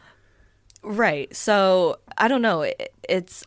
[0.83, 1.35] Right.
[1.37, 2.63] So I don't know.
[2.63, 3.45] It, it's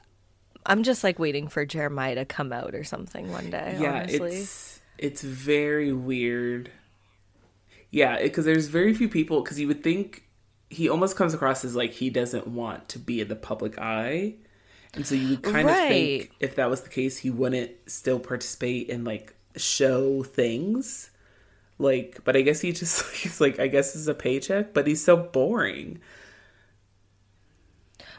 [0.66, 3.78] I'm just like waiting for Jeremiah to come out or something one day.
[3.80, 4.36] yeah honestly.
[4.36, 6.72] it's it's very weird
[7.92, 10.24] yeah because there's very few people because you would think
[10.70, 14.34] he almost comes across as like he doesn't want to be in the public eye
[14.96, 18.20] and so you would kind of think if that was the case he wouldn't still
[18.20, 21.12] participate in like show things
[21.80, 25.04] like but i guess he just he's like i guess it's a paycheck but he's
[25.04, 26.00] so boring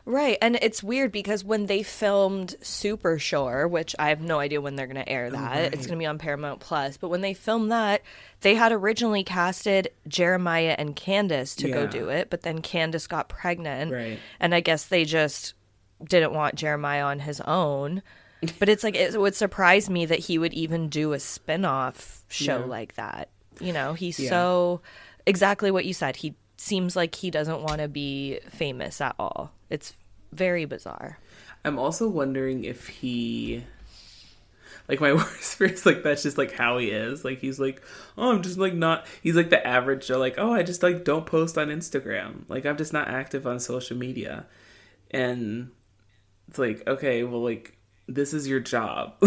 [0.06, 0.36] Right.
[0.42, 4.76] And it's weird because when they filmed Super Shore, which I have no idea when
[4.76, 7.22] they're going to air that, oh, it's going to be on Paramount Plus, but when
[7.22, 8.02] they filmed that,
[8.42, 13.30] they had originally casted Jeremiah and Candace to go do it, but then Candace got
[13.30, 13.92] pregnant.
[13.92, 14.18] Right.
[14.40, 15.54] And I guess they just
[16.02, 18.02] didn't want Jeremiah on his own.
[18.58, 22.24] But it's like, it would surprise me that he would even do a spin off
[22.28, 22.64] show Yeah.
[22.66, 23.30] like that.
[23.58, 24.28] You know, he's Yeah.
[24.28, 24.80] so
[25.24, 26.16] exactly what you said.
[26.16, 29.50] He seems like he doesn't want to be famous at all.
[29.74, 29.92] It's
[30.32, 31.18] very bizarre.
[31.64, 33.64] I'm also wondering if he
[34.88, 37.24] like my worst fear is like that's just like how he is.
[37.24, 37.82] Like he's like,
[38.16, 39.04] oh, I'm just like not.
[39.20, 40.18] He's like the average Joe.
[40.20, 42.48] Like, oh, I just like don't post on Instagram.
[42.48, 44.46] Like I'm just not active on social media,
[45.10, 45.70] and
[46.46, 49.14] it's like okay, well, like this is your job.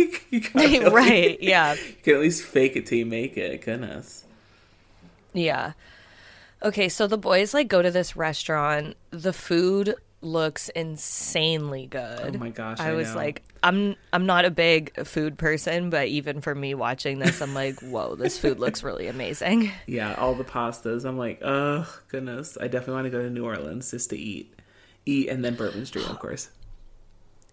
[0.00, 1.30] Like, you gotta at right.
[1.30, 1.74] least- Yeah.
[1.74, 3.62] You can at least fake it till you make it.
[3.62, 4.24] Goodness.
[5.32, 5.72] Yeah.
[6.62, 8.96] Okay, so the boys like go to this restaurant.
[9.10, 12.34] The food looks insanely good.
[12.34, 13.16] Oh my gosh, I, I was know.
[13.16, 17.54] like I'm I'm not a big food person, but even for me watching this, I'm
[17.54, 21.04] like, "Whoa, this food looks really amazing." Yeah, all the pastas.
[21.04, 24.52] I'm like, oh goodness, I definitely want to go to New Orleans just to eat,
[25.06, 26.50] eat, and then Bourbon Street, of course.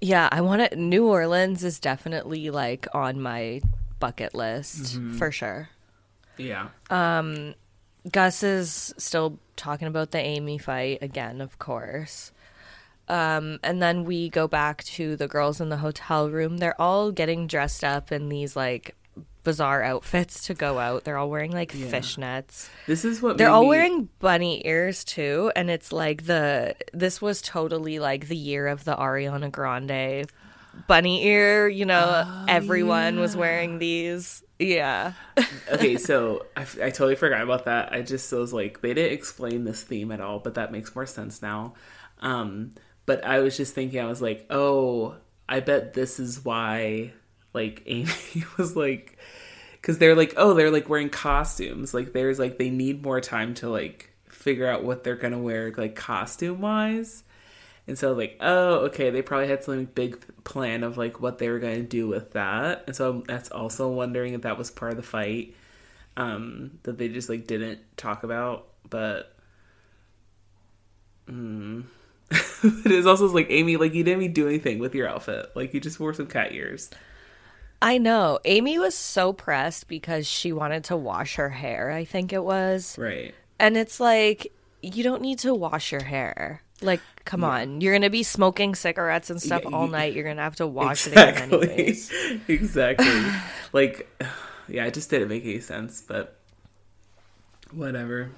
[0.01, 3.61] Yeah, I want to New Orleans is definitely like on my
[3.99, 5.17] bucket list Mm-hmm.
[5.17, 5.69] for sure.
[6.37, 6.67] Yeah,
[8.11, 12.31] Gus is still talking about the Aimee fight again, of course.
[13.07, 16.57] Um, and then we go back to the girls in the hotel room.
[16.57, 18.95] They're all getting dressed up in these like
[19.43, 21.03] bizarre outfits to go out.
[21.03, 22.67] They're all wearing like fishnets.
[22.87, 27.21] this is what They're all me- wearing bunny ears too, and it's like the this
[27.21, 30.27] was totally like the year of the Ariana Grande
[30.87, 31.67] bunny ear.
[31.67, 34.43] You know, everyone was wearing these.
[34.59, 35.13] Yeah.
[35.71, 37.91] okay, so I, I totally forgot about that.
[37.91, 41.05] I just was like, they didn't explain this theme at all, but that makes more
[41.05, 41.73] sense now.
[42.19, 42.73] Um,
[43.05, 45.15] but I was just thinking, I was like, oh,
[45.47, 47.13] I bet this is why,
[47.53, 49.17] like, Aimee was like,
[49.73, 51.93] because they're like, oh, they're like wearing costumes.
[51.93, 55.73] Like, there's like, they need more time to like figure out what they're gonna wear,
[55.75, 57.23] like, costume wise.
[57.87, 61.49] And so, like, oh, okay, they probably had some big plan of like what they
[61.49, 62.83] were going to do with that.
[62.87, 65.53] And so that's also wondering if that was part of the fight
[66.17, 68.67] um, that they just like didn't talk about.
[68.89, 69.35] But
[71.29, 71.83] mm.
[72.31, 75.51] it is also like Aimee, like you didn't even do anything with your outfit.
[75.55, 76.89] Like you just wore some cat ears.
[77.81, 78.39] I know.
[78.45, 82.97] Aimee was so pressed because she wanted to wash her hair, I think it was.
[82.97, 83.35] Right.
[83.59, 86.61] And it's like, you don't need to wash your hair.
[86.81, 87.81] Like, come on.
[87.81, 90.13] You're going to be smoking cigarettes and stuff Yeah, all night.
[90.13, 91.69] You're going to have to wash it again Exactly.
[91.71, 92.11] anyways.
[92.47, 93.23] exactly.
[93.73, 94.09] like,
[94.67, 96.01] yeah, it just didn't make any sense.
[96.05, 96.37] But
[97.71, 98.29] whatever.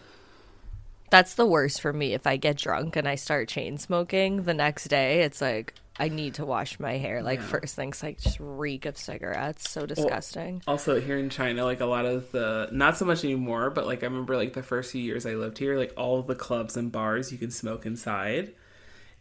[1.10, 2.13] That's the worst for me.
[2.13, 6.10] If I get drunk and I start chain smoking the next day, it's like, I
[6.10, 7.24] need to wash my hair.
[7.24, 7.46] Like, Yeah.
[7.48, 9.70] first things, like, just reek of cigarettes.
[9.70, 10.62] So disgusting.
[10.68, 14.04] Also, here in China, like a lot of the not so much anymore, but like
[14.04, 16.92] I remember like the first few years I lived here, like all the clubs and
[16.92, 18.54] bars you can smoke inside.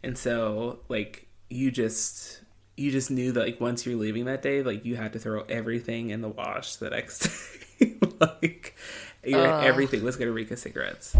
[0.03, 2.41] And so like you just
[2.75, 5.41] you just knew that like once you're leaving that day, like you had to throw
[5.49, 7.27] everything in the wash the next
[7.79, 7.95] day.
[8.19, 8.75] like
[9.23, 11.15] your, everything was gonna reek of cigarettes.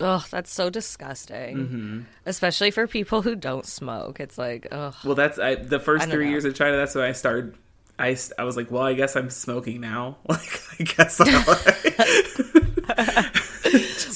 [0.00, 1.56] Ugh, that's so disgusting.
[1.56, 2.00] Mm-hmm.
[2.26, 4.20] Especially for people who don't smoke.
[4.20, 4.94] It's like, ugh.
[5.04, 6.30] Well, that's I, the first I three know.
[6.32, 6.76] years in China.
[6.76, 7.54] That's when I started.
[7.98, 10.18] I, I was like, well, I guess I'm smoking now.
[10.28, 11.32] Like, I guess I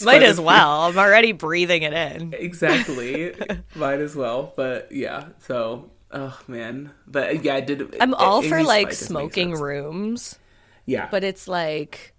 [0.05, 0.83] Might as well.
[0.83, 2.33] I'm already breathing it in.
[2.35, 3.35] exactly
[3.75, 8.63] might as well but yeah so oh man but yeah i did I'm all for
[8.63, 10.39] like fight doesn't make smoking rooms,
[10.87, 12.10] yeah but it's like,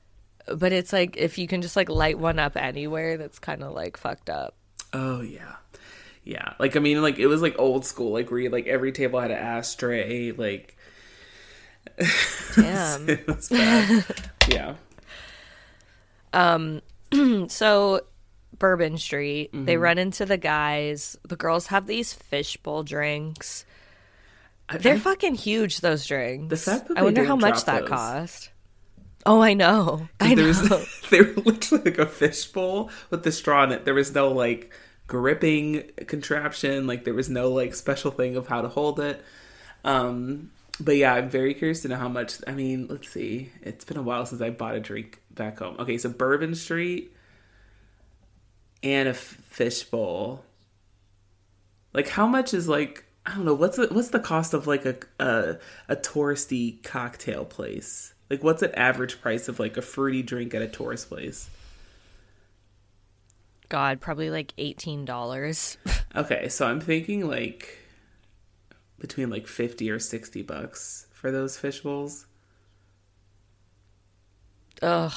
[0.55, 3.73] but it's like if you can just like light one up anywhere, that's kind of
[3.73, 4.55] like fucked up.
[4.93, 5.55] oh yeah
[6.23, 8.91] yeah like i mean like it was like old school like where you like every
[8.91, 10.77] table had an ashtray like
[12.55, 13.09] Damn.
[13.09, 14.05] it was bad
[14.47, 14.75] yeah
[17.47, 18.01] so,
[18.57, 19.81] Bourbon Street, they Mm-hmm.
[19.81, 21.17] run into the guys.
[21.27, 23.65] The girls have these fishbowl drinks.
[24.69, 25.81] I- They're I- fucking huge.
[25.81, 26.49] Those drinks.
[26.49, 28.51] The fact that I wonder how much drop that cost.
[29.25, 30.07] Oh, I know.
[30.19, 30.47] I there know.
[30.47, 33.85] was they were literally like a fishbowl with the straw in it.
[33.85, 34.73] There was no like
[35.07, 36.87] gripping contraption.
[36.87, 39.23] Like there was no like special thing of how to hold it.
[39.83, 43.51] Um but yeah i'm very curious to know how much i mean let's see.
[43.61, 45.75] It's been a while since i bought a drink back home.
[45.79, 47.15] Okay so bourbon street
[48.81, 50.43] and a f- fishbowl.
[51.93, 54.85] Like how much is like i don't know what's the, what's the cost of like
[54.85, 55.57] a, a
[55.89, 60.63] a touristy cocktail place like what's an average price of like a fruity drink at
[60.63, 61.49] a tourist place
[63.71, 65.77] God, probably like eighteen dollars.
[66.13, 67.77] Okay, so I'm thinking like
[68.99, 72.25] between like 50 or 60 bucks for those fish bowls.
[74.81, 75.13] Ugh,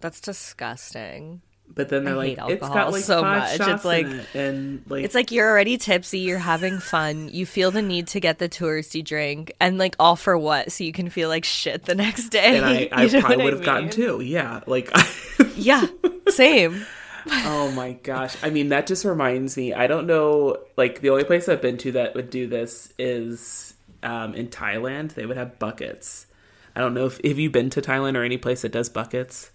[0.00, 1.42] that's disgusting.
[1.74, 3.56] But then they're I like, it's got like so five much.
[3.58, 7.28] shots It's like- in it, and like It's like you're already tipsy, you're having fun,
[7.30, 10.72] you feel the need to get the touristy drink, and like all for what?
[10.72, 12.56] So you can feel like shit the next day.
[12.56, 13.92] and I, I You know probably would have gotten mean?
[13.92, 14.20] two.
[14.22, 14.90] Yeah, like
[15.56, 15.84] Yeah,
[16.28, 16.86] same.
[17.28, 18.36] oh my gosh.
[18.42, 19.74] I mean, that just reminds me.
[19.74, 20.58] I don't know.
[20.76, 25.14] Like the only place I've been to that would do this is um, in Thailand.
[25.14, 26.26] They would have buckets.
[26.74, 29.50] I don't know if have you been to Thailand or any place that does buckets.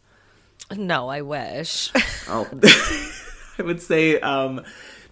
[0.76, 1.92] No, I wish.
[2.28, 2.48] Oh,
[3.58, 4.64] I would say um,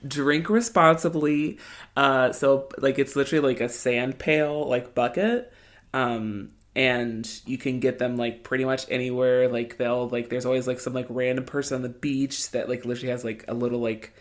[0.07, 1.57] drink responsibly.
[1.97, 5.51] Uh, so like it's literally like a sand pail like bucket.
[5.93, 9.49] Um, and you can get them like pretty much anywhere.
[9.49, 12.85] Like they'll like there's always like some like random person on the beach that like
[12.85, 14.13] literally has like a little like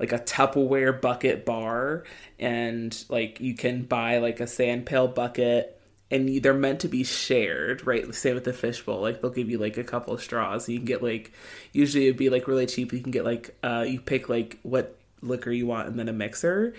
[0.00, 2.04] like a Tupperware bucket bar,
[2.40, 5.80] and like you can buy like a sand pail bucket,
[6.12, 8.14] and they're meant to be shared, right?
[8.14, 9.00] Same with the fishbowl.
[9.00, 10.68] Like they'll give you like a couple of straws.
[10.68, 11.32] You can get like
[11.72, 12.92] usually it'd be like really cheap.
[12.92, 16.12] You can get like uh you pick like what liquor you want and then a
[16.12, 16.74] mixer,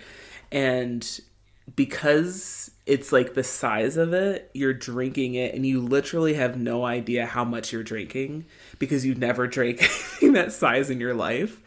[0.52, 1.20] and
[1.74, 6.84] because it's like the size of it, you're drinking it and you literally have no
[6.84, 8.44] idea how much you're drinking
[8.78, 9.78] because you've never drank
[10.22, 11.60] that size in your life.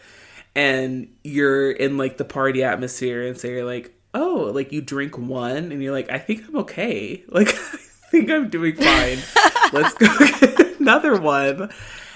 [0.56, 5.18] And you're in like the party atmosphere and so you're like, oh, like you drink
[5.18, 7.24] one and you're like, I think I'm okay.
[7.30, 9.18] Like I think I'm doing fine.
[9.74, 11.70] Let's go get another one.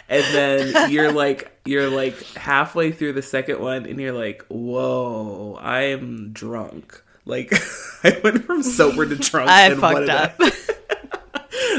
[0.07, 5.59] And then you're like you're like halfway through the second one and you're like, whoa,
[5.61, 7.03] I'm drunk.
[7.25, 7.53] Like
[8.03, 9.49] I went from sober to drunk.
[9.49, 10.39] I fucked up.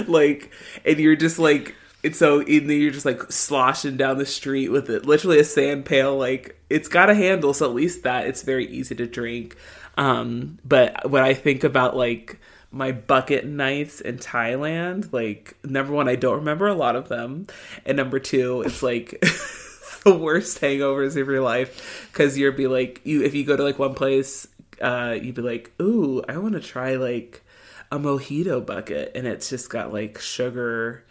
[0.08, 0.52] like
[0.84, 4.68] and you're just like it's so and then you're just like sloshing down the street
[4.68, 8.26] with it literally a sand pail like it's got a handle so at least that
[8.26, 9.56] it's very easy to drink
[9.96, 12.38] um but when i think about like
[12.70, 17.46] my bucket nights in thailand like number one i don't remember a lot of them.
[17.84, 19.20] And number two it's like
[20.04, 22.08] the worst hangovers of your life.
[22.10, 24.48] Because you'll be like you if you go to like one place
[24.80, 27.44] uh you'd be like ooh i want to try like
[27.90, 29.12] a mojito bucket.
[29.14, 31.04] And it's just got like sugar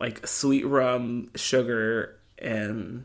[0.00, 3.04] like sweet rum sugar and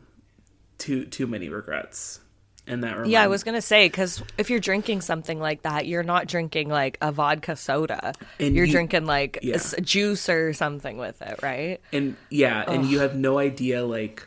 [0.78, 2.20] too too many regrets
[2.66, 6.02] and that Yeah, I was gonna say because if you're drinking something like that, you're
[6.02, 8.14] not drinking like a vodka soda.
[8.40, 9.58] And you're you- drinking like yeah.
[9.80, 11.80] juice or something with it, right?
[11.92, 14.26] and yeah and you have no idea like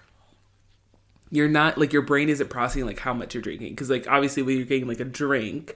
[1.32, 4.42] you're not like your brain isn't processing like how much you're drinking because like obviously
[4.42, 5.76] when you're getting like a drink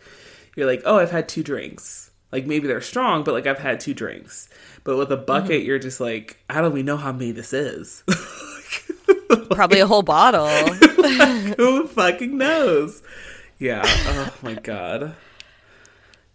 [0.55, 3.79] you're like oh i've had two drinks like maybe they're strong but like i've had
[3.79, 4.49] two drinks
[4.83, 5.25] but with a mm-hmm.
[5.25, 8.03] bucket you're just like i don't even know how many this is
[9.51, 10.47] Probably a whole bottle.
[11.57, 13.01] who fucking knows
[13.59, 15.15] yeah oh my god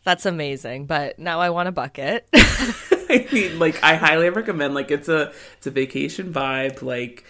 [0.05, 0.87] That's amazing.
[0.87, 2.29] But now I want a bucket.
[2.35, 4.73] I mean, like I highly recommend.
[4.73, 6.81] Like it's a it's a vacation vibe.
[6.81, 7.25] Like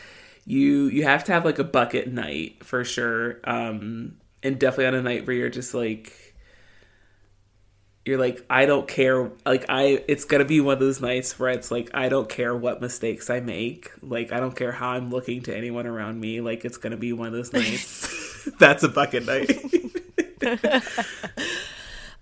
[0.45, 3.41] you you have to have like a bucket night for sure.
[3.45, 6.26] Um, and definitely on a night where you're just like
[8.07, 9.31] you're like I don't care.
[9.45, 12.55] Like I, it's gonna be one of those nights where it's like I don't care
[12.55, 13.91] what mistakes I make.
[14.01, 16.41] Like I don't care how I'm looking to anyone around me.
[16.41, 18.49] Like it's gonna be one of those nights.
[18.61, 19.51] That's a bucket night.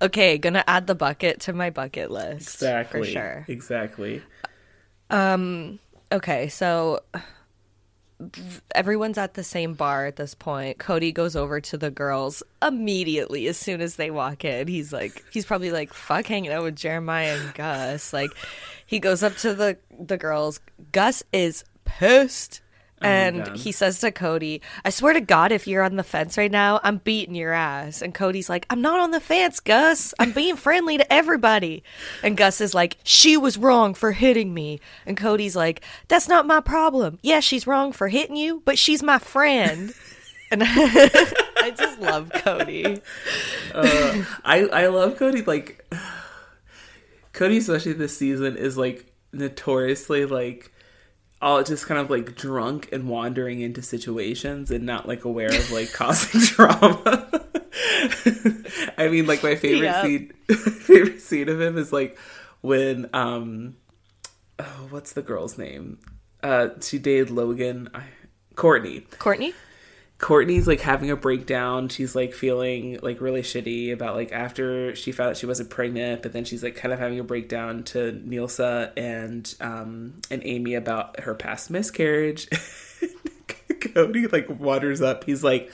[0.02, 2.54] okay, gonna add the bucket to my bucket list.
[2.54, 3.00] exactly.
[3.00, 3.44] For sure.
[3.46, 4.22] Exactly.
[5.10, 5.78] Um
[6.10, 7.02] okay, so
[8.74, 10.78] everyone's at the same bar at this point.
[10.78, 14.68] Codi goes over to the girls immediately as soon as they walk in.
[14.68, 18.30] He's like, he's probably like, "Fuck, hanging out with Jeremiah and Gus." Like,
[18.86, 20.60] he goes up to the the girls.
[20.92, 22.60] Gus is pissed.
[23.04, 23.56] Oh and God.
[23.56, 26.80] he says to Codi, I swear to God, if you're on the fence right now,
[26.82, 28.00] I'm beating your ass.
[28.00, 30.14] And Codi's like, I'm not on the fence, Gus.
[30.18, 31.84] I'm being friendly to everybody.
[32.22, 34.80] And Gus is like, She was wrong for hitting me.
[35.04, 37.18] And Codi's like, That's not my problem.
[37.22, 39.92] Yeah, she's wrong for hitting you, but she's my friend.
[40.50, 43.02] And I just love Codi.
[43.74, 45.46] Uh, I I love Codi.
[45.46, 45.84] Like
[47.32, 50.70] Codi, especially this season, is like notoriously like
[51.42, 55.70] all just kind of like drunk and wandering into situations and not like aware of
[55.70, 57.28] like causing drama.
[58.98, 60.04] I mean, like my favorite Yep.
[60.04, 62.18] scene, favorite scene of him is like
[62.60, 63.76] when um,
[64.58, 65.98] oh, what's the girl's name?
[66.42, 67.88] Uh, she dated Logan.
[67.94, 68.04] I,
[68.54, 69.06] Kortni.
[69.08, 69.52] Kortni?
[70.18, 71.88] Kortni's like having a breakdown.
[71.88, 76.22] She's like feeling like really shitty about like after she found out she wasn't pregnant,
[76.22, 80.74] but then she's like kind of having a breakdown to Nilsa and um and Aimee
[80.74, 82.48] about her past miscarriage.
[83.68, 85.24] Codi like waters up.
[85.24, 85.70] He's like,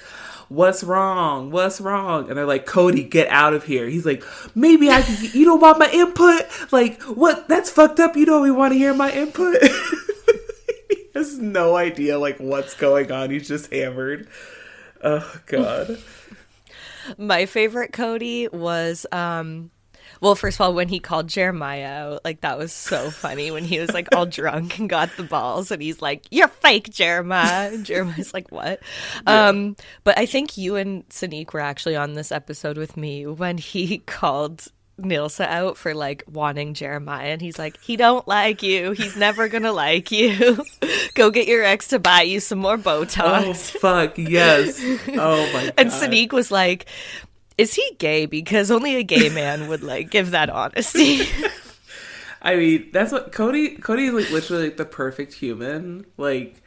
[0.48, 1.50] what's wrong?
[1.50, 2.28] What's wrong?
[2.28, 3.88] And they're like, Codi, get out of here.
[3.88, 4.24] He's like,
[4.54, 6.72] maybe I can, you don't want my input?
[6.72, 7.48] Like, what?
[7.48, 8.16] That's fucked up.
[8.16, 9.56] You don't even want to hear my input?
[11.14, 13.30] has no idea, like, what's going on.
[13.30, 14.28] He's just hammered.
[15.02, 15.98] Oh, God.
[17.18, 19.70] My favorite Codi was um
[20.20, 23.64] well, first of all, when he called Jeremiah out, like that was so funny when
[23.64, 27.72] he was like all drunk and got the balls and he's like, You're fake, Jeremiah.
[27.72, 28.80] And Jeremiah's like, What?
[29.26, 29.48] Yeah.
[29.48, 33.58] Um, but I think you and Sanique were actually on this episode with me when
[33.58, 34.66] he called
[35.02, 38.92] Nilsa out for like wanting Jeremiah and he's like, He don't like you.
[38.92, 40.64] He's never gonna like you.
[41.14, 43.44] Go get your ex to buy you some more Botox.
[43.46, 44.80] Oh fuck, yes.
[45.08, 45.74] Oh my god.
[45.76, 46.86] And Sanique was like,
[47.58, 48.24] is he gay?
[48.24, 51.22] Because only a gay man would like give that honesty.
[52.42, 53.78] I mean, that's what Codi.
[53.80, 56.06] Codi is like literally like the perfect human.
[56.16, 56.62] Like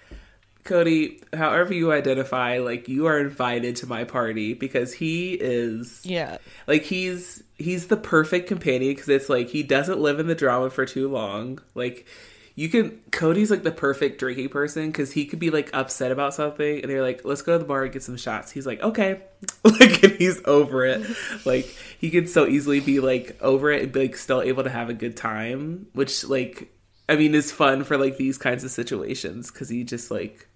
[0.63, 6.01] Codi, however you identify, like you are invited to my party because he is.
[6.05, 6.37] Yeah.
[6.67, 10.69] Like he's he's the perfect companion because it's like he doesn't live in the drama
[10.69, 11.59] for too long.
[11.75, 12.07] Like
[12.55, 16.33] you can Codi's like the perfect drinking person because he could be like upset about
[16.33, 18.51] something and they're like, let's go to the bar and get some shots.
[18.51, 19.21] He's like, okay,
[19.65, 21.05] like and he's over it.
[21.45, 21.65] like
[21.99, 24.89] he could so easily be like over it and be like still able to have
[24.89, 26.71] a good time, which like
[27.09, 30.47] I mean is fun for like these kinds of situations because he just like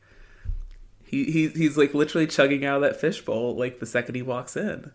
[1.08, 4.56] he, he he's like literally chugging out of that fishbowl like the second he walks
[4.56, 4.92] in.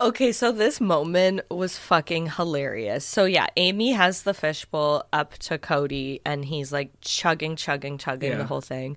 [0.00, 3.04] Okay, so this moment was fucking hilarious.
[3.04, 8.32] So yeah, Aimee has the fishbowl up to Codi and he's like chugging, chugging, chugging
[8.32, 8.38] yeah.
[8.38, 8.96] the whole thing.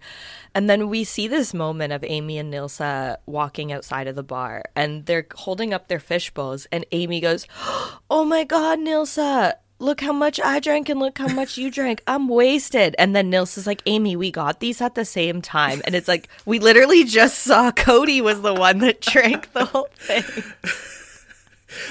[0.53, 4.63] And then we see this moment of Aimee and Nilsa walking outside of the bar
[4.75, 7.47] and they're holding up their fishbowls and Aimee goes,
[8.09, 12.01] Oh my god, Nilsa, look how much I drank and look how much you drank.
[12.07, 12.95] I'm wasted.
[12.97, 15.81] And then Nils is like, Aimee, we got these at the same time.
[15.85, 19.89] And it's like, we literally just saw Codi was the one that drank the whole
[19.95, 20.23] thing.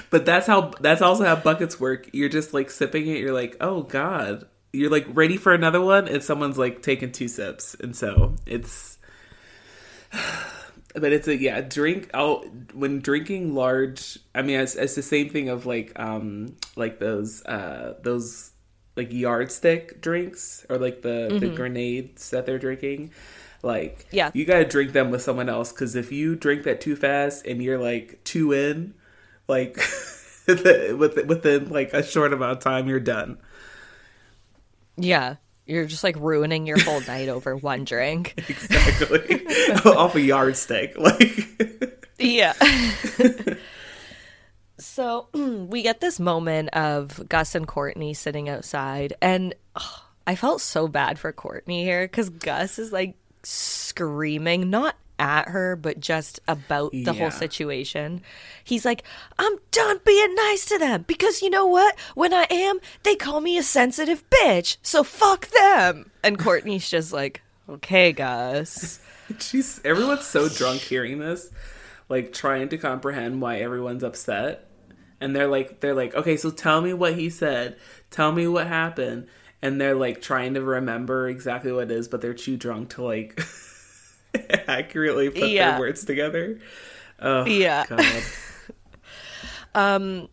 [0.10, 2.08] but that's how, that's also how buckets work.
[2.12, 3.18] You're just like sipping it.
[3.18, 4.46] You're like, oh God.
[4.72, 6.06] You're like ready for another one.
[6.06, 7.74] And someone's like taking two sips.
[7.74, 8.98] And so it's
[10.94, 12.42] but it's a yeah drink oh
[12.74, 17.44] when drinking large i mean it's, it's the same thing of like um like those
[17.46, 18.50] uh those
[18.96, 21.38] like yardstick drinks or like the mm-hmm.
[21.38, 23.12] the grenades that they're drinking.
[23.62, 24.30] Like yeah.
[24.34, 27.62] you gotta drink them with someone else because if you drink that too fast and
[27.62, 28.94] you're like two in
[29.48, 29.76] like
[30.46, 33.38] within, within like a short amount of time you're done.
[34.96, 35.36] Yeah
[35.70, 38.34] you're just like ruining your whole night over one drink.
[38.50, 39.46] Exactly.
[39.84, 40.98] Off a yardstick.
[40.98, 42.52] Like Yeah.
[44.78, 50.60] so we get this moment of Gus and Kortni sitting outside and oh, I felt
[50.60, 56.40] so bad for Kortni here cuz Gus is like screaming not at her, but just
[56.48, 57.12] about the yeah.
[57.12, 58.22] whole situation.
[58.64, 59.04] He's like,
[59.38, 61.96] I'm done being nice to them because you know what?
[62.14, 64.78] When I am, they call me a sensitive bitch.
[64.82, 66.10] So fuck them.
[66.24, 68.98] And Kortni's just like, okay, guys.
[69.38, 71.50] She's everyone's so drunk hearing this,
[72.08, 74.66] like trying to comprehend why everyone's upset.
[75.20, 77.76] And they're like, they're like, okay, so tell me what he said.
[78.10, 79.28] Tell me what happened.
[79.60, 83.02] And they're like trying to remember exactly what it is, but they're too drunk to
[83.02, 83.38] like
[84.68, 85.72] accurately put yeah.
[85.72, 86.58] their words together.
[87.18, 87.84] Oh, yeah.
[87.86, 88.22] God.
[89.74, 90.28] um,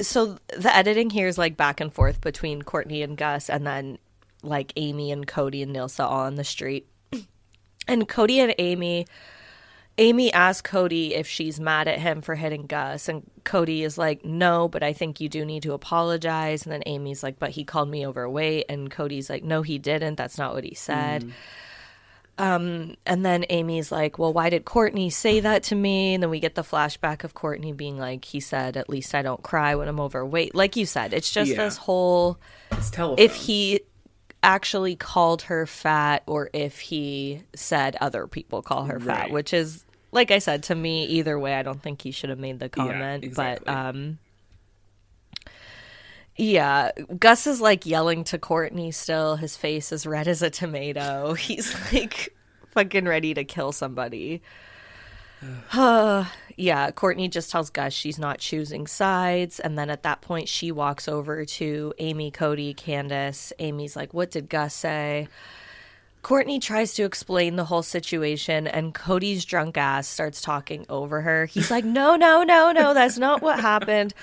[0.00, 3.98] so the editing here is like back and forth between Kortni and Gus, and then
[4.42, 6.88] like Aimee and Codi and Nilsa all on the street.
[7.88, 9.06] And Codi and Aimee,
[9.98, 14.24] Aimee asks Codi if she's mad at him for hitting Gus, and Codi is like,
[14.24, 17.64] "No, but I think you do need to apologize." And then Aimee's like, "But he
[17.64, 20.16] called me overweight," and Codi's like, "No, he didn't.
[20.16, 21.32] That's not what he said." Mm.
[22.40, 26.14] Um, and then Aimee's like, Well, why did Kortni say that to me?
[26.14, 29.20] And then we get the flashback of Kortni being like, He said, At least I
[29.20, 30.54] don't cry when I'm overweight.
[30.54, 31.64] Like you said, it's just yeah.
[31.64, 32.38] this whole.
[32.72, 33.22] It's telephone.
[33.22, 33.80] If he
[34.42, 39.84] actually called her fat or if he said other people call her fat, which is,
[40.10, 42.70] like I said, to me, either way, I don't think he should have made the
[42.70, 43.22] comment.
[43.22, 43.64] Yeah, exactly.
[43.66, 44.18] But, um,
[46.40, 49.36] yeah, Gus is like yelling to Kortni still.
[49.36, 51.34] His face is red as a tomato.
[51.38, 52.34] He's like
[52.70, 54.40] fucking ready to kill somebody.
[55.74, 56.24] yeah,
[56.92, 59.60] Kortni just tells Gus she's not choosing sides.
[59.60, 63.52] And then at that point, she walks over to Aimee, Codi, Candace.
[63.58, 65.28] Aimee's like, What did Gus say?
[66.22, 71.44] Kortni tries to explain the whole situation, and Codi's drunk ass starts talking over her.
[71.44, 74.14] He's like, No, no, no, no, that's not what happened.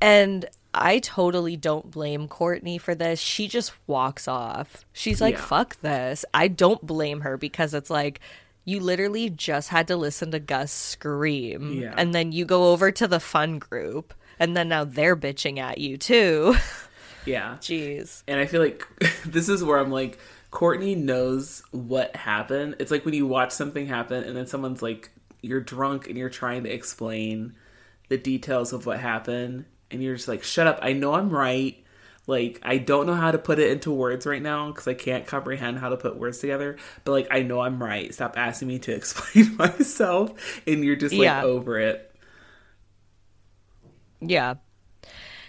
[0.00, 3.20] And I totally don't blame Kortni for this.
[3.20, 4.84] She just walks off.
[4.92, 5.40] She's like, yeah.
[5.42, 6.24] fuck this.
[6.32, 8.20] I don't blame her because it's like,
[8.64, 11.72] You literally just had to listen to Gus scream.
[11.72, 11.94] Yeah.
[11.96, 15.78] And then you go over to the fun group, and then now they're bitching at
[15.78, 16.56] you too.
[17.24, 17.56] Yeah.
[17.60, 18.22] Jeez.
[18.26, 18.86] And I feel like
[19.24, 20.18] this is where I'm like,
[20.50, 22.76] Kortni knows what happened.
[22.78, 25.10] It's like when you watch something happen and then someone's like,
[25.40, 27.54] you're drunk and you're trying to explain
[28.08, 29.64] the details of what happened.
[29.92, 30.78] And you're just like, shut up.
[30.82, 31.78] I know I'm right.
[32.26, 35.26] Like, I don't know how to put it into words right now because I can't
[35.26, 36.76] comprehend how to put words together.
[37.04, 38.12] But, like, I know I'm right.
[38.14, 40.62] Stop asking me to explain myself.
[40.66, 41.42] And you're just, like, Yeah.
[41.42, 42.08] over it.
[44.20, 44.54] Yeah.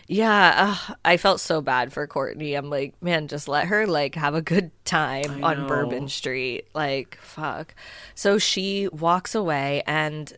[0.07, 0.75] Yeah,
[1.05, 2.57] I felt so bad for Kortni.
[2.57, 5.65] I'm like, man, just let her like have a good time on.
[5.65, 6.67] Bourbon Street.
[6.73, 7.73] Like, fuck.
[8.13, 10.31] So she walks away and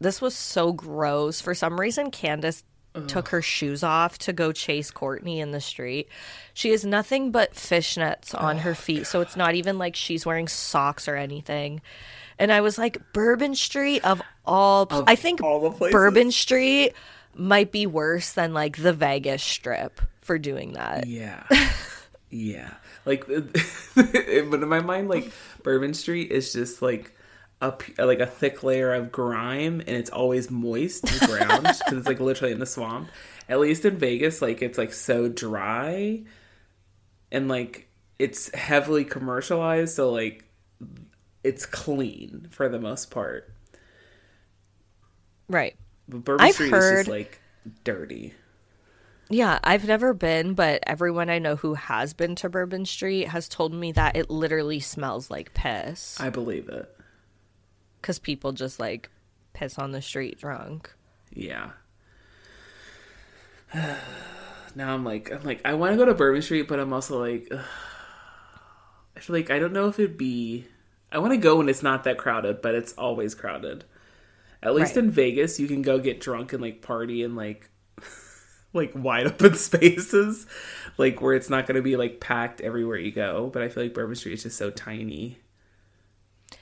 [0.00, 1.40] this was so gross.
[1.40, 2.64] For some reason Candace
[3.06, 6.08] took her shoes off to go chase Kortni in the street.
[6.54, 10.26] She has nothing but fishnets on Oh, her feet, so it's not even like she's
[10.26, 11.80] wearing socks or anything.
[12.38, 15.70] And I was like, Bourbon Street of all pl- I think all.
[15.70, 16.94] Bourbon Street
[17.34, 21.06] might be worse than like the Vegas strip for doing that.
[21.06, 21.44] Yeah.
[22.30, 22.74] yeah.
[23.06, 23.26] Like,
[23.94, 25.30] but in my mind, like,
[25.62, 27.14] Bourbon Street is just like
[27.60, 31.98] a, p- like a thick layer of grime and it's always moist, the ground, because
[31.98, 33.08] it's like literally in the swamp.
[33.48, 36.22] At least in Vegas, like, it's like so dry
[37.32, 37.88] and like
[38.18, 39.94] it's heavily commercialized.
[39.94, 40.44] So, like,
[41.42, 43.52] it's clean for the most part.
[45.48, 45.76] Right.
[46.08, 47.40] But Bourbon I've Street is just like
[47.84, 48.34] dirty.
[49.28, 53.48] Yeah, I've never been, but everyone I know who has been to Bourbon Street has
[53.48, 56.92] told me that it literally smells like piss I believe it.
[58.00, 59.10] Because people just like
[59.52, 60.90] piss on the street drunk.
[61.32, 61.70] Yeah.
[64.74, 67.20] now I'm like, I'm like, I want to go to Bourbon Street, but I'm also
[67.24, 67.64] like, ugh.
[69.16, 70.66] I feel like I don't know if it'd be.
[71.12, 73.84] I want to go when it's not that crowded, but it's always crowded.
[74.62, 75.04] At least Right.
[75.04, 77.68] in Vegas, you can go get drunk and like party in like,
[78.72, 80.46] like wide open spaces,
[80.98, 83.50] like where it's not going to be like packed everywhere you go.
[83.52, 85.38] But I feel like Bourbon Street is just so tiny.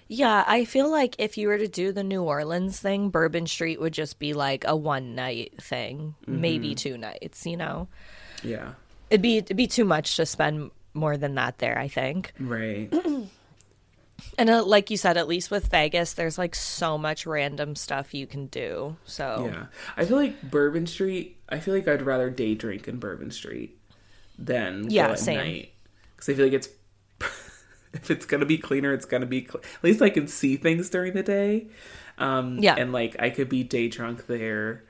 [0.08, 3.78] Yeah, I feel like if you were to do the New Orleans thing, Bourbon Street
[3.80, 7.88] would just be like a one night thing, maybe two nights, you know?
[8.42, 8.72] Yeah.
[9.10, 12.32] It'd be it'd be too much to spend more than that there, I think.
[12.40, 12.92] Right.
[14.36, 18.14] And uh, like you said, at least with Vegas, there's like so much random stuff
[18.14, 18.96] you can do.
[19.04, 21.36] So Yeah, I feel like Bourbon Street.
[21.48, 23.78] I feel like I'd rather day drink in Bourbon Street
[24.38, 25.36] than Yeah, go at same.
[25.38, 25.72] night
[26.16, 26.68] because I feel like it's
[27.92, 30.90] if it's gonna be cleaner, it's gonna be cl- at least I can see things
[30.90, 31.68] during the day.
[32.18, 32.74] Um, Yeah.
[32.76, 34.84] and like I could be day drunk there,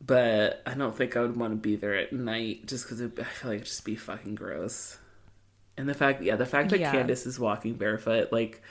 [0.00, 3.08] but I don't think I would want to be there at night just because I
[3.08, 4.98] feel like it'd just be fucking gross.
[5.76, 6.92] And the fact, yeah, the fact that Yeah.
[6.92, 8.62] Candace is walking barefoot, like.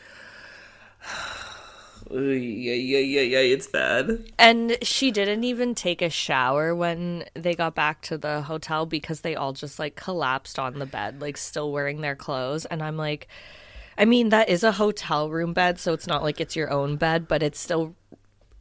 [2.10, 4.32] Yeah, yeah, yeah, yeah, it's bad.
[4.38, 9.22] And she didn't even take a shower when they got back to the hotel because
[9.22, 12.66] they all just like collapsed on the bed, like still wearing their clothes.
[12.66, 13.28] And I'm like,
[13.98, 16.96] I mean, that is a hotel room bed, so it's not like it's your own
[16.96, 17.96] bed, but it's still,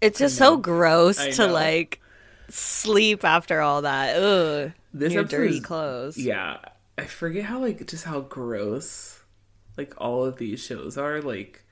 [0.01, 1.53] it's just so gross I to know.
[1.53, 2.01] like
[2.49, 4.17] sleep after all that.
[4.17, 4.73] Ugh.
[4.93, 6.17] This your dirty clothes.
[6.17, 6.59] Yeah,
[6.97, 9.21] I forget how like just how gross
[9.77, 11.21] like all of these shows are.
[11.23, 11.65] Like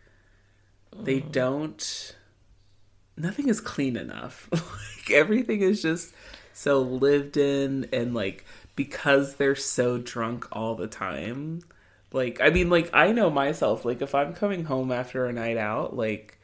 [0.94, 1.32] they Mm.
[1.32, 2.16] don't.
[3.16, 4.48] Nothing is clean enough.
[4.52, 6.12] like everything is just
[6.52, 8.44] so lived in, and like
[8.76, 11.62] because they're so drunk all the time.
[12.12, 13.84] Like I mean, like I know myself.
[13.84, 16.38] Like if I'm coming home after a night out, like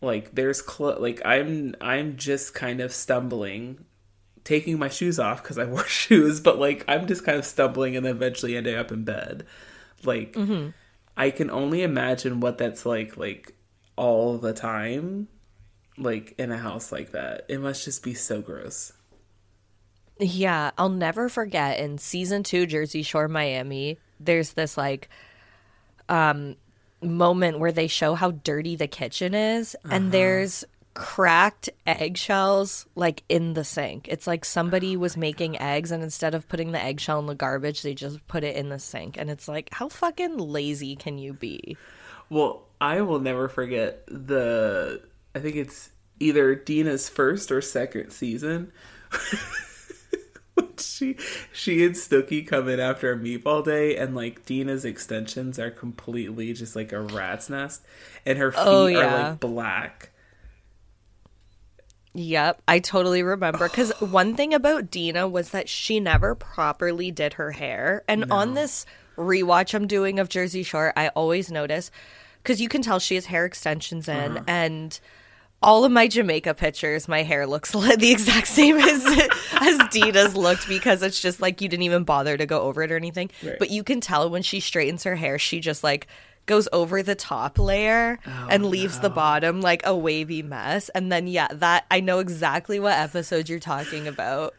[0.00, 3.84] like there's clo- like I'm I'm just kind of stumbling
[4.44, 7.96] taking my shoes off because I wore shoes, but like I'm just kind of stumbling
[7.96, 9.46] and then eventually ending up in bed.
[10.04, 10.36] Like
[11.16, 13.54] I can only imagine what that's like like
[13.96, 15.28] all the time
[15.96, 17.44] like in a house like that.
[17.48, 18.92] It must just be so gross.
[20.18, 25.08] Yeah, I'll never forget in season two, Jersey Shore, Miami, there's this like
[26.08, 26.56] um
[27.02, 30.64] moment where they show how dirty the kitchen is, and there's
[30.94, 34.08] cracked eggshells like in the sink.
[34.08, 37.34] It's like somebody oh was making eggs and instead of putting the eggshell in the
[37.34, 39.18] garbage, they just put it in the sink.
[39.18, 41.76] And it's like, how fucking lazy can you be?
[42.30, 45.02] Well, I will never forget the
[45.34, 45.90] I think it's
[46.20, 48.72] either Dina's first or second season.
[50.78, 51.16] she
[51.52, 56.52] she and Snooki come in after a meatball day and like Dina's extensions are completely
[56.52, 57.82] just like a rat's nest
[58.24, 60.10] and her oh, feet Oh, are like black.
[62.14, 63.68] Yep, I totally remember.
[63.68, 68.04] Because one thing about Dina was that she never properly did her hair.
[68.08, 68.86] And on this
[69.16, 71.90] rewatch I'm doing of Jersey Shore, I always notice
[72.42, 74.44] because you can tell she has hair extensions in, uh-huh.
[74.46, 75.00] and
[75.62, 79.04] all of my Jamaica pictures, my hair looks like the exact same as
[79.52, 82.92] as Dina's looked because it's just like you didn't even bother to go over it
[82.92, 83.30] or anything.
[83.42, 83.58] Right.
[83.58, 86.06] But you can tell when she straightens her hair, she just like
[86.46, 90.88] goes over the top layer oh, and leaves the bottom like a wavy mess.
[90.90, 94.54] And then yeah, that I know exactly what episode you're talking about.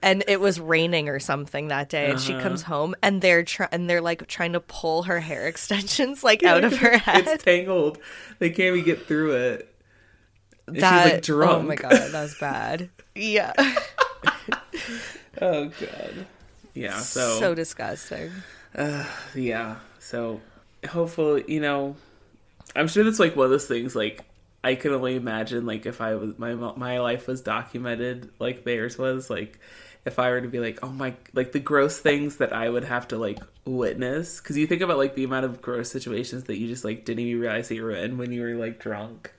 [0.00, 2.42] And it was raining or something that day, and she uh-huh.
[2.42, 6.44] comes home and they're try- and they're like trying to pull her hair extensions like
[6.44, 7.26] out of her head.
[7.26, 7.98] It's tangled.
[8.38, 9.74] They can't even get through it.
[10.66, 11.64] And that she's like drunk.
[11.64, 12.90] oh my god, that was bad.
[13.14, 13.52] Yeah,
[15.40, 16.26] Oh god.
[16.74, 16.98] Yeah.
[16.98, 18.30] So, so disgusting.
[19.34, 19.76] yeah.
[19.98, 20.40] So
[20.86, 21.96] hopefully, you know,
[22.76, 23.96] I'm sure that's like one of those things.
[23.96, 24.24] Like
[24.62, 28.98] I can only imagine, like if I was my my life was documented like theirs
[28.98, 29.30] was.
[29.30, 29.58] Like
[30.04, 32.84] if I were to be like, oh my, like the gross things that I would
[32.84, 34.40] have to like witness.
[34.40, 37.20] Because you think about like the amount of gross situations that you just like didn't
[37.20, 39.32] even realize that you were in when you were like drunk.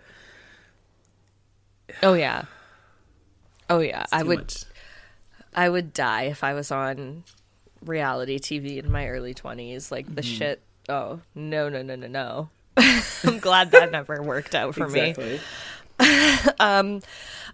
[2.03, 2.43] Oh yeah,
[3.69, 4.05] oh yeah.
[4.11, 4.63] I would much.
[5.55, 7.23] I would die if I was on
[7.83, 9.91] reality TV in my early twenties.
[9.91, 10.15] Like Mm-hmm.
[10.15, 10.61] the shit.
[10.89, 12.49] Oh no no no no no.
[13.23, 15.09] I'm glad that never worked out for me.
[15.09, 15.39] exactly.
[16.61, 17.01] Um,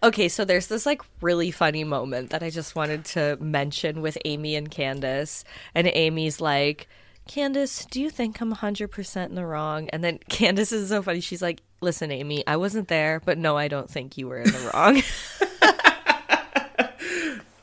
[0.03, 4.19] okay, so there's this like really funny moment that I just wanted to mention with
[4.23, 5.43] Aimee and Candace.
[5.73, 6.87] And Aimee's like,
[7.27, 9.89] Candace, do you think I'm 100% in the wrong?
[9.89, 11.21] And then Candace is so funny.
[11.21, 14.51] She's like, Listen, Aimee, I wasn't there, but no, I don't think you were in
[14.51, 15.01] the wrong.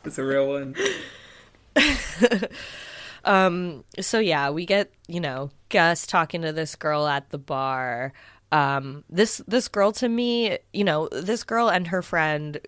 [0.04, 0.74] It's a real one.
[3.24, 8.12] Um, so yeah, we get, you know, Gus talking to this girl at the bar.
[8.52, 12.60] Um, this this girl to me, you know, this girl and her friend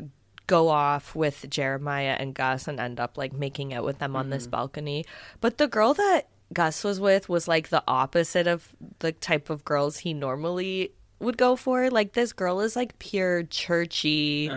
[0.46, 4.30] go off with Jeremiah and Gus and end up like making out with them on
[4.30, 5.04] this balcony.
[5.40, 9.64] But the girl that Gus was with was like the opposite of the type of
[9.64, 11.90] girls he normally would go for.
[11.90, 14.50] Like this girl is like pure churchy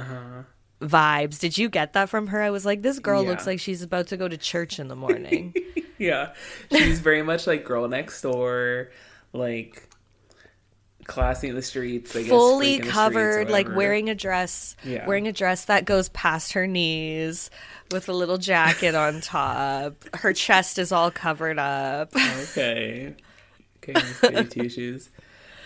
[0.81, 1.39] vibes.
[1.39, 2.41] Did you get that from her?
[2.41, 3.29] I was like, this girl Yeah.
[3.29, 5.53] looks like she's about to go to church in the morning.
[5.99, 6.33] Yeah.
[6.71, 8.91] She's very much like girl next door,
[9.33, 9.89] like
[11.05, 12.29] classy in the streets, I guess.
[12.29, 15.07] fully in the streets covered, like wearing a dress, Yeah.
[15.07, 17.49] wearing a dress that goes past her knees
[17.91, 19.95] with a little jacket on top.
[20.15, 22.11] Her chest is all covered up.
[22.15, 23.15] Okay.
[23.77, 25.09] Okay, Miss Goody Two Shoes.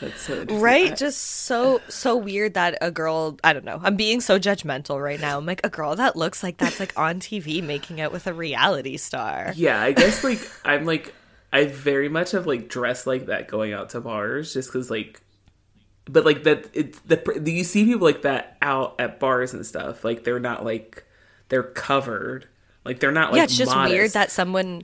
[0.02, 0.44] That's so.
[0.46, 0.98] Right?
[0.98, 3.80] Just so so weird that a girl I don't know.
[3.82, 5.38] I'm being so judgmental right now.
[5.38, 8.34] I'm like a girl that looks like that's like on TV making out with a
[8.34, 9.54] reality star.
[9.56, 11.14] yeah, I guess like I'm like
[11.54, 15.22] I very much have like dressed like that going out to bars just because like
[16.06, 20.04] but like that it's the you see people like that out at bars and stuff
[20.04, 21.06] like they're not like
[21.50, 22.48] they're covered
[22.86, 24.82] like they're not like yeah, it's just weird that someone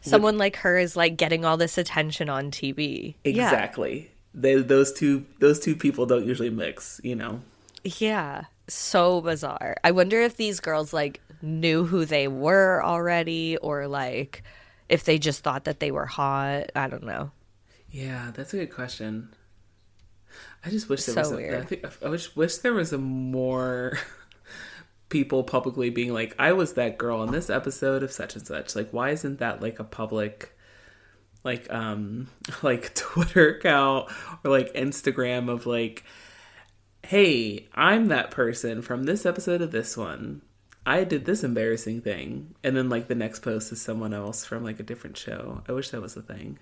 [0.00, 3.16] someone like her is like getting all this attention on TV.
[3.24, 7.42] Exactly they, those two those two people don't usually mix you know
[7.84, 9.76] Yeah, so bizarre.
[9.84, 14.42] I wonder if these girls like knew who they were already or like
[14.88, 16.70] if they just thought that they were hot.
[16.76, 17.32] I don't know.
[17.90, 19.34] Yeah, that's a good question.
[20.64, 21.32] I just wish there So was.
[21.32, 21.68] A, I weird.
[21.68, 23.98] think I wish wish there was a more
[25.08, 28.76] people publicly being like, "I was that girl in this episode of such and such."
[28.76, 30.56] Like, why isn't that like a public,
[31.44, 32.28] like, um,
[32.62, 34.10] like Twitter account
[34.44, 36.04] or like Instagram of like,
[37.02, 40.42] "Hey, I'm that person from this episode of this one."
[40.86, 44.64] I did this embarrassing thing, and then like the next post is someone else from
[44.64, 45.62] like a different show.
[45.68, 46.58] I wish that was a thing.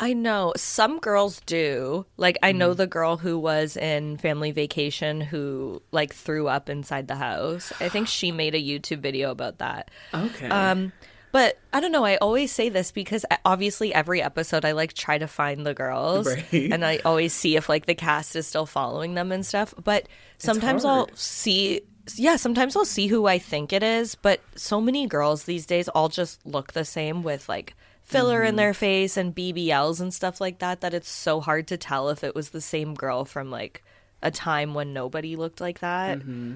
[0.00, 2.06] I know some girls do.
[2.16, 7.06] Like I know the girl who was in Family Vacation who like threw up inside
[7.06, 7.70] the house.
[7.80, 9.90] I think she made a YouTube video about that.
[10.14, 10.48] Okay.
[10.48, 10.92] Um,
[11.32, 12.04] but I don't know.
[12.04, 15.74] I always say this because uh, obviously every episode I like try to find the
[15.74, 16.72] girls, Right.
[16.72, 19.72] and I always see if like the cast is still following them and stuff.
[19.82, 20.08] But
[20.38, 21.82] sometimes I'll see,
[22.16, 24.14] yeah, sometimes I'll see who I think it is.
[24.14, 28.48] But so many girls these days all just look the same with like filler Mm-hmm.
[28.48, 30.80] in their face and BBLs and stuff like that.
[30.80, 33.84] That it's so hard to tell if it was the same girl from like
[34.22, 36.18] a time when nobody looked like that.
[36.18, 36.54] Mm-hmm.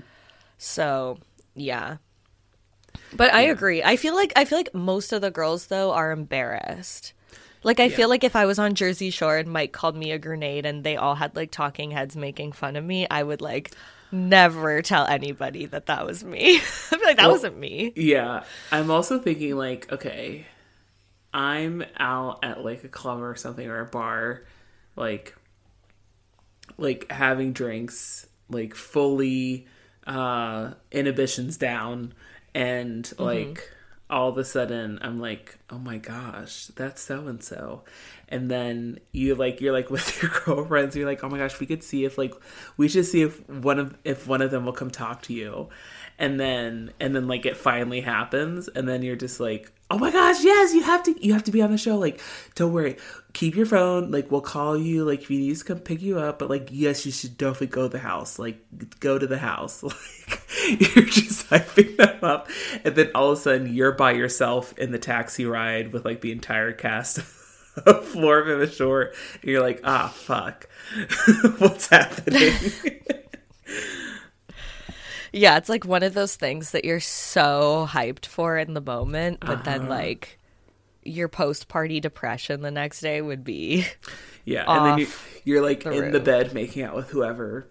[0.59, 1.19] So
[1.55, 1.99] yeah.
[3.13, 3.83] But I agree.
[3.83, 7.13] I feel like I feel like most of the girls though are embarrassed.
[7.63, 10.19] Like I feel like if I was on Jersey Shore and Mike called me a
[10.19, 13.73] grenade and they all had like talking heads making fun of me, I would like
[14.13, 16.61] never tell anybody that that was me.
[16.93, 17.93] I'd be like that wasn't me.
[17.97, 20.47] Yeah, I'm also thinking like, okay,
[21.33, 24.45] I'm out at like a club or something or a bar,
[24.95, 25.35] like,
[26.77, 29.67] like having drinks, like fully
[30.07, 32.13] uh inhibitions down,
[32.55, 33.23] and mm-hmm.
[33.23, 33.71] like
[34.11, 37.85] all of a sudden I'm like, oh my gosh, that's so and so.
[38.29, 41.67] And then you like you're like with your girlfriends, you're like, oh my gosh, we
[41.67, 42.35] could see if like
[42.77, 45.69] we should see if one of if one of them will come talk to you.
[46.17, 50.13] And then and then like it finally happens, and then you're just like, oh my
[50.13, 51.99] gosh, yes, you have to you have to be on the show.
[51.99, 52.21] Like,
[52.55, 52.99] don't worry,
[53.33, 54.13] keep your phone.
[54.13, 55.05] Like, we'll call you.
[55.05, 57.67] Like, if you need to come pick you up, but like, yes, you should definitely
[57.67, 58.39] go to the house.
[58.39, 58.61] Like,
[59.01, 59.83] go to the house.
[60.27, 60.41] Like,
[60.97, 62.49] you're just hyping them up,
[62.85, 66.21] and then all of a sudden, you're by yourself in the taxi ride with like
[66.21, 67.19] the entire cast
[67.87, 69.13] of Floor Florida Shore.
[69.43, 70.69] And you're like, ah, fuck,
[71.59, 72.53] what's happening?
[75.33, 79.41] Yeah, it's like one of those things that you're so hyped for in the moment,
[79.45, 79.63] but Uh-huh.
[79.65, 80.39] then like
[81.03, 83.87] your post party depression the next day would be
[84.45, 85.09] Yeah, and then you,
[85.45, 87.67] you're like the in the bed making out with whoever,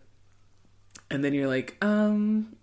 [1.10, 2.56] and then you're like, um,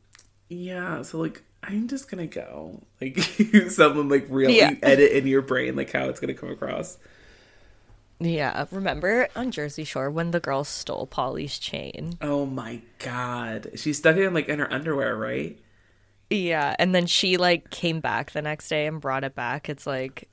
[0.51, 2.82] yeah, so like I'm just gonna go.
[3.01, 3.18] Like
[3.68, 4.74] someone like really Yeah.
[4.82, 6.98] edit in your brain like how it's gonna come across.
[8.18, 12.18] Yeah, remember on Jersey Shore when the girl stole Pauly's chain?
[12.20, 15.59] Oh my god, she stuck it in like in her underwear, right?
[16.28, 19.68] Yeah, and then she like came back the next day and brought it back.
[19.68, 20.28] It's like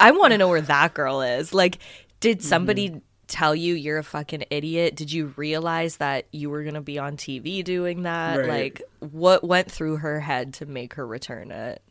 [0.00, 1.54] I want to know where that girl is.
[1.54, 1.78] Like
[2.20, 2.98] did somebody mm-hmm.
[3.28, 4.96] Tell you you're a fucking idiot?
[4.96, 8.38] Did you realize that you were going to be on TV doing that?
[8.38, 8.48] Right.
[8.48, 11.82] Like what went through her head to make her return it?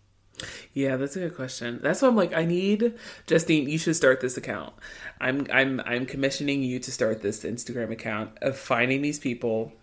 [0.74, 1.80] Yeah, that's a good question.
[1.82, 2.94] That's why I'm like, I need
[3.26, 3.68] Justine.
[3.70, 4.74] You should start this account.
[5.20, 9.74] I'm I'm I'm commissioning you to start this Instagram account of finding these people,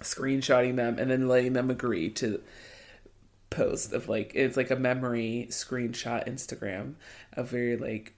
[0.00, 2.40] screenshotting them, and then letting them agree to
[3.50, 6.94] post of like it's like a memory screenshot Instagram
[7.32, 8.14] of very like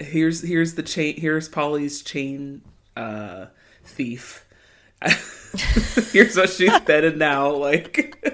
[0.00, 2.62] here's here's the chain here's Pauly's chain
[2.96, 3.46] uh
[3.84, 4.44] thief.
[6.12, 8.22] here's what she's bedded now like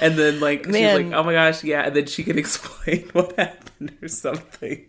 [0.00, 3.34] and then like she's like oh my gosh yeah and then she can explain what
[3.38, 4.84] happened or something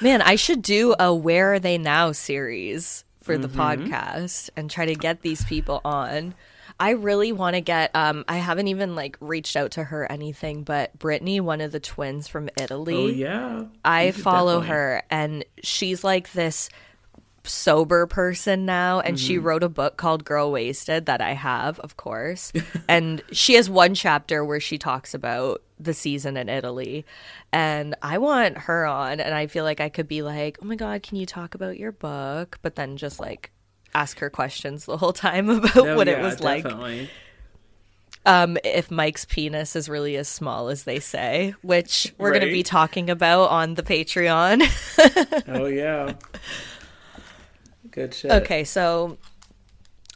[0.00, 3.60] Man, I should do a Where Are They Now series for the Mm-hmm.
[3.92, 6.34] podcast and try to get these people on.
[6.82, 10.64] I really want to get um I haven't even like reached out to her anything,
[10.64, 12.94] but Brittany, one of the twins from Italy.
[12.96, 14.68] oh yeah I follow definitely.
[14.68, 16.68] her and she's like this
[17.44, 19.44] sober person now and she Mm-hmm.
[19.46, 22.52] wrote a book called Girl Wasted that I have, of course.
[22.88, 27.04] and she has one chapter where she talks about the season in Italy.
[27.52, 30.76] And I want her on and I feel like I could be like, "Oh my
[30.76, 33.50] god, can you talk about your book?" but then just like
[33.94, 36.66] ask her questions the whole time about Oh, what it yeah, was like
[38.24, 42.52] um, if Mike's penis is really as small as they say, which we're going to
[42.52, 44.62] be talking about on the Patreon.
[45.48, 46.14] oh yeah
[47.90, 49.18] good shit okay, so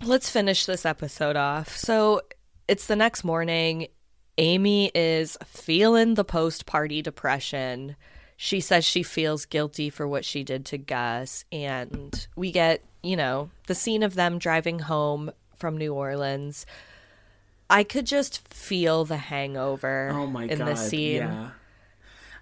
[0.04, 1.76] let's finish this episode off.
[1.76, 2.22] So
[2.68, 3.88] it's the next morning.
[4.38, 7.96] Amy is feeling the post party depression.
[8.36, 11.44] She says she feels guilty for what she did to Gus.
[11.50, 16.66] And we get, you know, the scene of them driving home from New Orleans.
[17.68, 20.68] I could just feel the hangover Oh my in god!
[20.68, 21.16] this scene.
[21.16, 21.50] Yeah,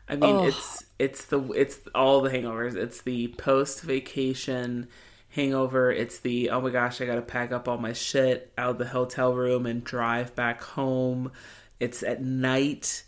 [0.08, 2.74] I mean it's it's the it's all the hangovers.
[2.76, 4.88] It's the post vacation
[5.30, 5.90] hangover.
[5.90, 8.78] It's the oh my gosh, I got to pack up all my shit out of
[8.78, 11.32] the hotel room and drive back home.
[11.80, 13.04] It's at night.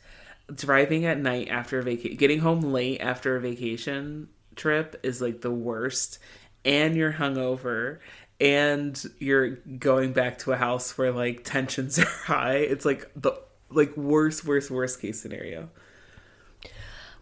[0.54, 5.40] Driving at night after a vacation, getting home late after a vacation trip is like
[5.40, 6.20] the worst.
[6.66, 7.98] And you're hungover,
[8.40, 12.56] and you're going back to a house where like tensions are high.
[12.56, 13.32] It's like the
[13.70, 15.70] like worst, worst, worst case scenario.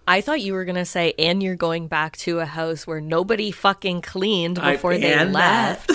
[0.07, 3.01] I thought you were going to say, and you're going back to a house where
[3.01, 5.91] nobody fucking cleaned I- before they left.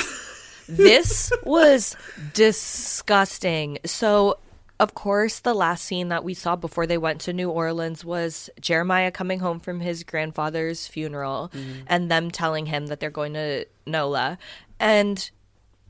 [0.68, 1.96] this was
[2.34, 3.78] disgusting.
[3.86, 4.40] So,
[4.80, 8.50] of course, the last scene that we saw before they went to New Orleans was
[8.62, 11.52] Jeremiah coming home from his grandfather's funeral
[11.88, 14.38] and them telling him that they're going to NOLA.
[14.80, 15.30] And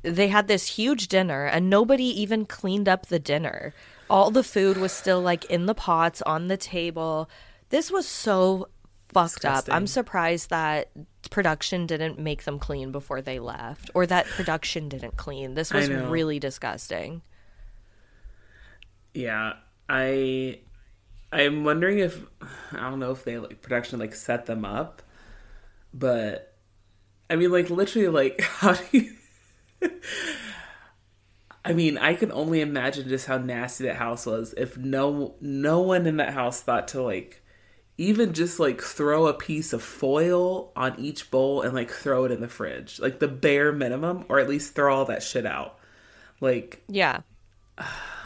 [0.01, 3.75] they had this huge dinner and nobody even cleaned up the dinner.
[4.09, 7.29] All the food was still like in the pots on the table.
[7.69, 8.69] This was so
[9.13, 9.65] fucked up.
[9.69, 10.89] I'm surprised that
[11.29, 15.53] production didn't make them clean before they left or that production didn't clean.
[15.53, 17.21] This was really disgusting.
[19.14, 19.53] Yeah,
[19.88, 20.60] I
[21.32, 22.22] I'm wondering if
[22.72, 25.01] I don't know if they like production like set them up,
[25.93, 26.55] but
[27.30, 29.14] I mean like literally like how do you
[31.66, 35.82] I mean, I can only imagine just how nasty that house was if no no
[35.82, 37.43] one in that house thought to like
[37.97, 42.32] even just like throw a piece of foil on each bowl and like throw it
[42.32, 42.99] in the fridge.
[42.99, 45.78] Like the bare minimum or at least throw all that shit out.
[46.41, 47.22] Like Yeah.
[47.82, 48.18] The-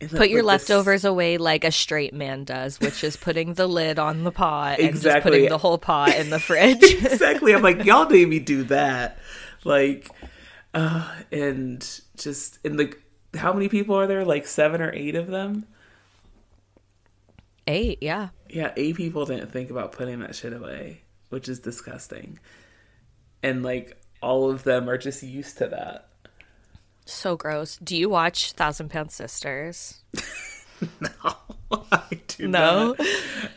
[0.00, 3.66] Put your like, this- leftovers away like a straight man does, which is putting the
[3.66, 5.30] lid on the pot and just Exactly.
[5.30, 6.82] putting the whole pot in the fridge.
[7.04, 7.52] exactly.
[7.52, 9.18] I'm like, y'all made me do that.
[9.64, 10.08] Like,
[10.72, 11.80] uh, and
[12.16, 12.94] just in the
[13.36, 14.24] how many people are there?
[14.24, 15.66] Like seven or eight of them.
[17.66, 18.28] Eight, yeah.
[18.48, 22.38] Yeah, eight people didn't think about putting that shit away, which is disgusting.
[23.42, 26.07] And like all of them are just used to that.
[27.08, 27.78] So gross.
[27.78, 30.02] Do you watch Thousand Pound Sisters?
[31.00, 31.10] No,
[31.90, 32.94] I do No?
[32.96, 33.06] not.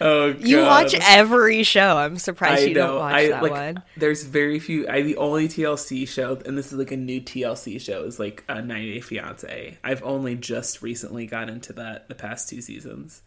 [0.02, 0.41] Oh, God.
[0.41, 1.97] You watch every show.
[1.97, 2.88] I'm surprised I you know.
[2.88, 3.52] don't watch I that like.
[3.52, 3.84] one.
[3.95, 4.88] There's very few.
[4.88, 8.43] I the only TLC show, and this is like a new TLC show, is like
[8.49, 9.78] a 90 Day Fiance.
[9.84, 13.22] I've only just recently got into that the past two seasons.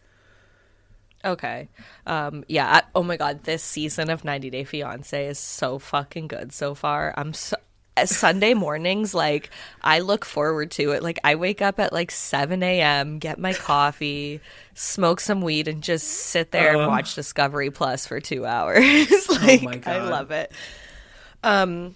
[1.23, 1.69] Okay.
[2.05, 6.27] Um yeah, I, oh my god, this season of 90 Day Fiancé is so fucking
[6.27, 7.13] good so far.
[7.17, 7.59] I'm so uh,
[8.05, 9.49] Sunday mornings, like
[9.81, 11.03] I look forward to it.
[11.03, 14.41] Like I wake up at like 7 a.m., get my coffee,
[14.73, 18.83] smoke some weed, and just sit there and watch Discovery Plus for two hours.
[19.41, 20.51] like my I love it.
[21.43, 21.95] Um,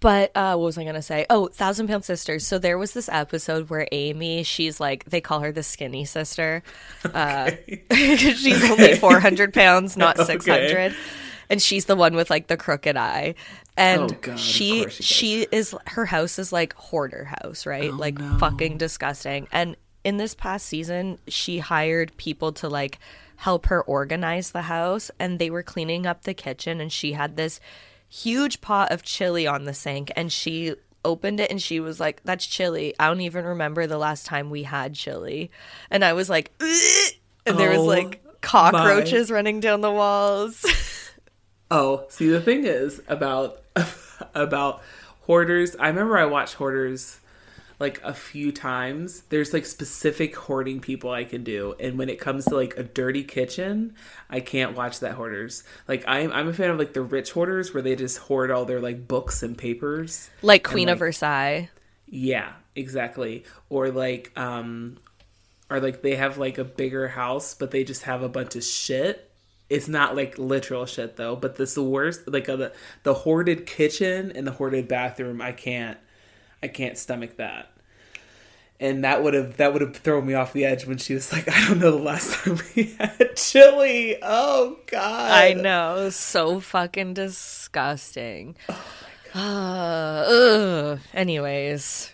[0.00, 1.26] but uh, what was I gonna say?
[1.28, 2.46] Oh, Thousand Pound Sisters.
[2.46, 6.62] So there was this episode where Amy, she's like, they call her the skinny sister.
[7.04, 7.50] Uh,
[7.92, 10.96] she's only four hundred pounds, not six hundred,
[11.50, 13.34] and she's the one with like the crooked eye.
[13.76, 17.90] And Oh, God, she she she is her house is like hoarder house, right?
[17.92, 19.48] Oh, like fucking disgusting.
[19.52, 22.98] And in this past season, she hired people to like
[23.36, 27.36] help her organize the house, and they were cleaning up the kitchen, and she had
[27.36, 27.60] this
[28.08, 30.74] huge pot of chili on the sink and she
[31.04, 34.48] opened it and she was like that's chili i don't even remember the last time
[34.48, 35.50] we had chili
[35.90, 37.12] and i was like "Ugh!"
[37.44, 40.64] and there was Oh like cockroaches running down the walls
[41.70, 43.62] Oh, see the thing is about
[44.34, 44.82] about
[45.22, 45.76] hoarders.
[45.76, 47.20] I remember I watched hoarders
[47.78, 49.22] like a few times.
[49.28, 52.82] There's like specific hoarding people I can do, and when it comes to like a
[52.82, 53.94] dirty kitchen,
[54.30, 55.62] I can't watch that hoarders.
[55.86, 58.64] Like I'm I'm a fan of like the rich hoarders where they just hoard all
[58.64, 60.30] their like books and papers.
[60.42, 61.68] like queen of like- versailles
[62.06, 63.44] Yeah, exactly.
[63.68, 64.96] Or like um
[65.70, 68.64] or like they have like a bigger house but they just have a bunch of
[68.64, 69.27] shit.
[69.70, 73.66] It's not like literal shit though, but this the worst like uh, the the hoarded
[73.66, 75.98] kitchen and the hoarded bathroom, I can't
[76.62, 77.70] I can't stomach that.
[78.80, 81.32] And that would have that would have thrown me off the edge when she was
[81.32, 84.16] like, I don't know the last time we had chili.
[84.22, 85.32] Oh god.
[85.32, 88.84] i know so fucking disgusting Oh,
[89.34, 91.00] uh, ugh.
[91.12, 92.12] anyways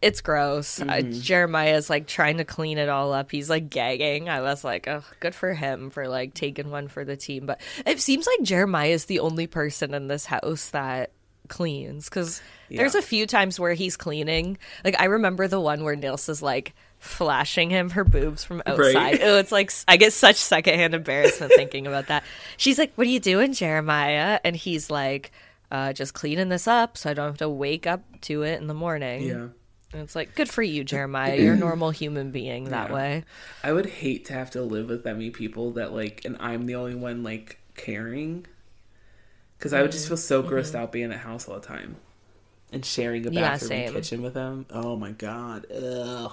[0.00, 0.80] it's gross.
[0.80, 3.30] Uh, jeremiah's like trying to clean it all up.
[3.30, 4.28] He's like gagging.
[4.28, 7.46] I was like oh good for him for like taking one for the team.
[7.46, 11.10] But it seems like jeremiah is the only person in this house that
[11.48, 14.58] cleans because there's a few times where he's cleaning.
[14.84, 18.94] Like i remember the one where Nils is like flashing him her boobs from outside.
[18.94, 19.20] Right.
[19.22, 22.22] oh it's like i get such secondhand embarrassment thinking about that.
[22.56, 24.38] She's like what are you doing jeremiah?
[24.44, 25.32] And he's like
[25.70, 28.68] uh, just cleaning this up so i don't have to wake up to it in
[28.68, 29.24] the morning.
[29.24, 29.48] Yeah.
[29.92, 32.90] And it's like good for you jeremiah you're a normal human being that Yeah.
[32.90, 33.24] way
[33.62, 36.66] I would hate to have to live with that many people that like, and I'm
[36.66, 38.46] the only one like caring.
[39.58, 41.96] Because I would just feel so grossed out being at house all the time
[42.72, 43.34] and sharing a Mm-hmm.
[43.34, 44.66] Yeah, bathroom and kitchen with them.
[44.70, 46.32] Oh my god, ugh.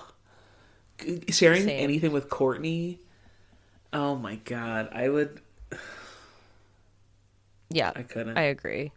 [1.30, 1.80] Sharing Same.
[1.80, 3.00] anything with Kortni.
[3.94, 5.42] Oh my god, I would.
[7.70, 8.36] yeah I couldn't.
[8.36, 8.92] I agree.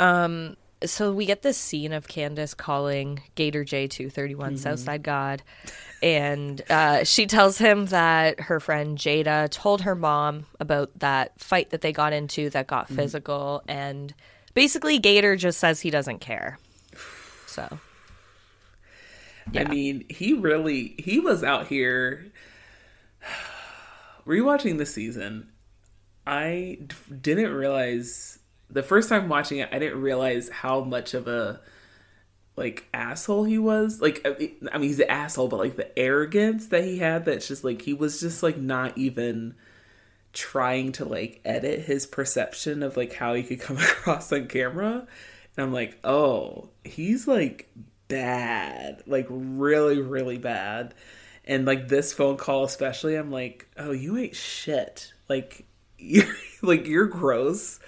[0.00, 5.02] Um, so we get this scene of Candace calling Gator J two thirty one Southside
[5.02, 5.42] God,
[6.02, 11.70] and uh, she tells him that her friend Jada told her mom about that fight
[11.70, 14.14] that they got into that got physical, and
[14.54, 16.58] basically Gator just says he doesn't care.
[17.46, 17.78] So
[19.54, 22.26] I mean, he really he was out here.
[24.26, 25.50] Rewatching the season.
[26.26, 28.35] I d- didn't realize
[28.70, 29.68] the first time watching it.
[29.72, 31.60] I didn't realize how much of a
[32.56, 34.00] like asshole he was.
[34.00, 37.24] Like, I mean, he's an asshole, but like the arrogance that he had.
[37.24, 39.54] That's just like he was just like not even
[40.32, 45.06] trying to like edit his perception of like how he could come across on camera.
[45.56, 47.68] And I'm like, oh, he's like
[48.08, 50.94] bad, like really, really bad.
[51.44, 55.12] And like this phone call, especially, I'm like, oh, you ain't shit.
[55.28, 55.64] Like,
[55.98, 56.26] you're
[56.62, 57.80] like you're gross.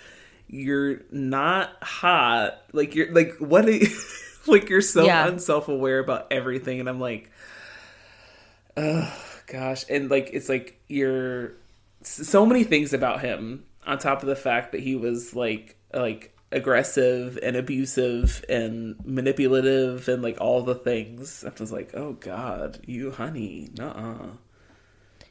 [0.49, 2.63] You're not hot.
[2.73, 3.67] Like you're like what?
[3.67, 3.89] Are you,
[4.47, 5.27] like you're so Yeah.
[5.29, 6.81] unself aware about everything.
[6.81, 7.31] And I'm like,
[8.77, 9.13] oh
[9.47, 9.85] gosh.
[9.89, 11.53] And like it's like you're
[12.03, 16.35] so many things about him on top of the fact that he was like like
[16.51, 21.45] aggressive and abusive and manipulative and like all the things.
[21.45, 24.29] I was like, oh god, you honey, nuh-uh.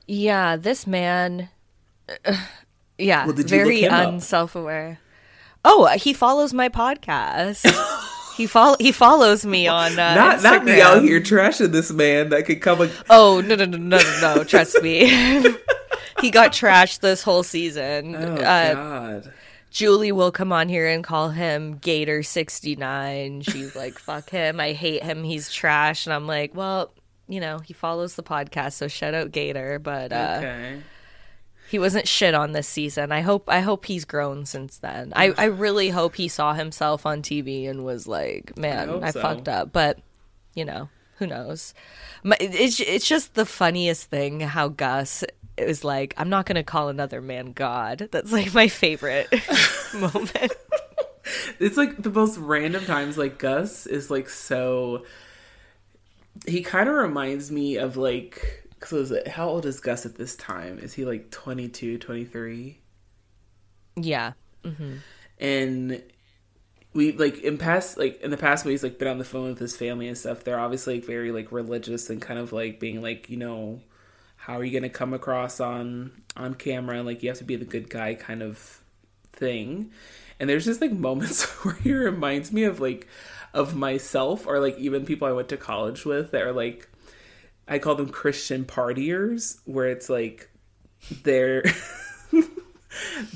[0.07, 1.49] Yeah, this man.
[2.97, 4.99] yeah, Well, very look him unself-aware.
[5.69, 7.65] Oh, he follows my podcast.
[8.37, 12.29] he follow he follows me on uh, not not me out here trashing this man
[12.29, 12.81] that could come.
[12.81, 14.43] And, Oh no no no no no no!
[14.45, 14.99] Trust me.
[16.21, 18.15] he got trashed this whole season.
[18.15, 19.33] oh uh, god.
[19.71, 23.41] Julie will come on here and call him Gator sixty nine.
[23.41, 24.61] She's like, "Fuck him!
[24.61, 25.25] I hate him.
[25.25, 26.93] He's trash." And I'm like, "Well,
[27.27, 30.81] you know, he follows the podcast, so shout out Gator." But uh, Okay.
[31.69, 33.11] He wasn't shit on this season.
[33.11, 35.11] I hope I hope he's grown since then.
[35.15, 39.11] I, I really hope he saw himself on TV and was like, "Man, hope I,
[39.11, 39.21] so.
[39.21, 39.99] fucked up." But
[40.55, 41.73] you know, who knows?
[42.23, 45.23] My, it's it's just the funniest thing how Gus
[45.57, 49.27] is like, "I'm not gonna call another man God." That's like my favorite
[49.93, 50.53] moment.
[51.59, 53.17] It's like the most random times.
[53.17, 55.05] Like Gus is like so.
[56.47, 58.63] He kind of reminds me of like.
[58.79, 60.77] Cause was it, how old is Gus at this time?
[60.79, 62.79] Is he like 22, 23?
[63.95, 64.97] Yeah, mm-hmm.
[65.39, 66.03] and
[66.97, 69.49] we like in past like in the past when he's like been on the phone
[69.49, 72.79] with his family and stuff they're obviously like very like religious and kind of like
[72.79, 73.79] being like you know
[74.35, 77.65] how are you gonna come across on on camera like you have to be the
[77.65, 78.81] good guy kind of
[79.31, 79.91] thing
[80.39, 83.07] and there's just like moments where he reminds me of like
[83.53, 86.89] of myself or like even people i went to college with that are like
[87.67, 90.49] i call them christian partiers where it's like
[91.23, 91.63] they're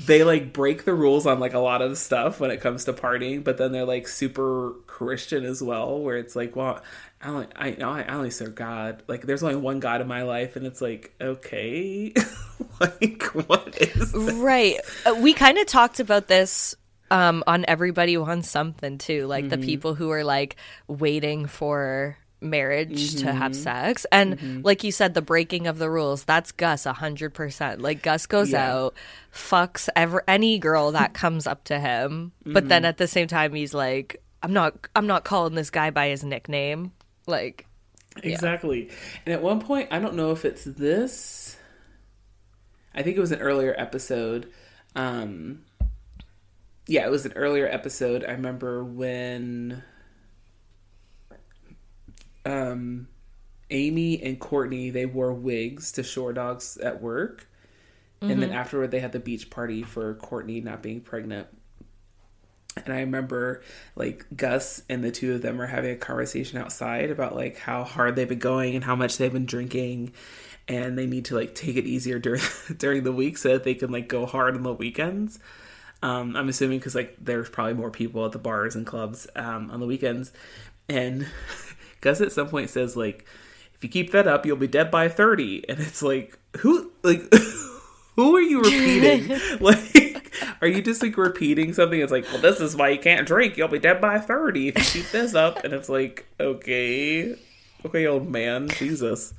[0.06, 2.92] they like break the rules on like a lot of stuff when it comes to
[2.92, 6.80] partying, but then they're like super Christian as well, where it's like, well,
[7.20, 9.02] I only I, I only serve God.
[9.06, 12.12] Like, there's only one God in my life, and it's like, okay,
[12.80, 14.12] like what is?
[14.12, 14.34] This?
[14.34, 14.78] right.
[15.06, 16.74] Uh, we kind of talked about this
[17.10, 20.56] um, on Everybody Wants Something too, like the people who are like
[20.88, 23.62] waiting for marriage to have mm-hmm.
[23.62, 24.60] sex and mm-hmm.
[24.62, 28.72] like you said the breaking of the rules that's gus 100% like gus goes Yeah.
[28.72, 28.94] out
[29.32, 32.88] fucks ever any girl that comes up to him but then mm-hmm.
[32.88, 36.24] at the same time he's like i'm not i'm not calling this guy by his
[36.24, 36.92] nickname
[37.26, 37.66] like
[38.22, 38.90] Exactly.
[39.24, 41.56] And at one point, I don't know if it's this.
[42.94, 44.50] I think it was an earlier episode.
[44.94, 45.62] Um,
[46.86, 48.24] yeah, it was an earlier episode.
[48.24, 49.82] I remember when
[52.44, 53.08] um,
[53.70, 57.48] Aimee and Kortni they wore wigs to Shore Dogs at work,
[58.20, 61.48] and then afterward they had the beach party for Kortni not being pregnant.
[62.76, 63.62] And I remember
[63.96, 67.84] like Gus and the two of them are having a conversation outside about like how
[67.84, 70.12] hard they've been going and how much they've been drinking
[70.68, 72.42] and they need to like take it easier during
[72.76, 75.38] during the week so that they can like go hard on the weekends.
[76.02, 79.70] Um, I'm assuming because like there's probably more people at the bars and clubs um,
[79.70, 80.32] on the weekends.
[80.88, 81.26] And
[82.02, 83.24] Gus at some point says like,
[83.74, 87.22] "If you keep that up, you'll be dead by 30." And it's like, who like
[88.16, 89.38] who are you repeating?
[89.60, 90.30] like,
[90.60, 92.00] are you just like repeating something?
[92.00, 93.56] It's like, well, this is why you can't drink.
[93.56, 95.64] You'll be dead by 30 if you keep this up.
[95.64, 97.36] And it's like, okay,
[97.84, 99.34] okay, old man, Jesus.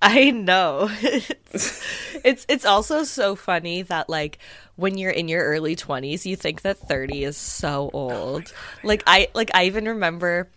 [0.00, 0.88] I know.
[1.00, 1.84] it's,
[2.24, 4.38] it's it's also so funny that like
[4.74, 8.52] when you're in your early 20s, you think that 30 is so oh old.
[8.82, 10.48] like I like I even remember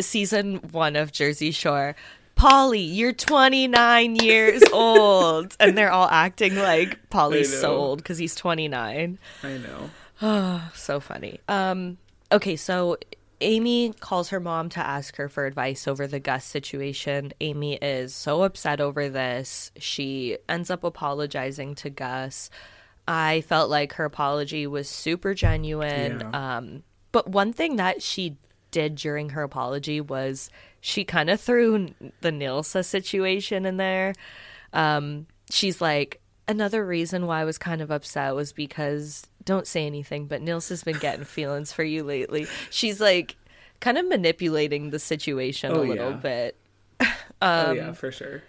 [0.00, 1.94] season 1 of Jersey Shore.
[2.36, 5.56] Pauly, you're 29 years old.
[5.58, 9.18] And they're all acting like Pauly's so old cuz he's 29.
[9.42, 9.90] I know.
[10.22, 11.40] Oh, so funny.
[11.48, 11.98] Um
[12.30, 12.96] okay, so
[13.40, 17.32] Aimee calls her mom to ask her for advice over the Gus situation.
[17.40, 19.70] Aimee is so upset over this.
[19.78, 22.50] She ends up apologizing to Gus.
[23.06, 26.20] I felt like her apology was super genuine.
[26.20, 26.56] Yeah.
[26.56, 28.36] Um but one thing that she
[28.70, 30.50] did during her apology was
[30.80, 31.88] she kind of threw
[32.20, 34.14] the Nilsa situation in there.
[34.72, 39.86] Um she's like another reason why I was kind of upset was because don't say
[39.86, 42.46] anything, but Nilsa's been getting feelings for you lately.
[42.70, 43.36] She's like
[43.80, 46.16] kind of manipulating the situation Oh, a little yeah.
[46.16, 46.56] bit.
[47.00, 48.42] oh, Um, yeah, for sure.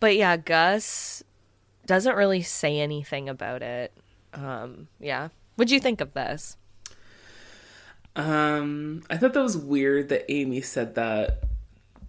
[0.00, 1.22] But yeah, Gus
[1.86, 3.92] doesn't really say anything about it.
[4.34, 5.28] Um, yeah.
[5.56, 6.56] What'd you think of this?
[8.14, 11.44] Um, I thought that was weird that Aimee said that,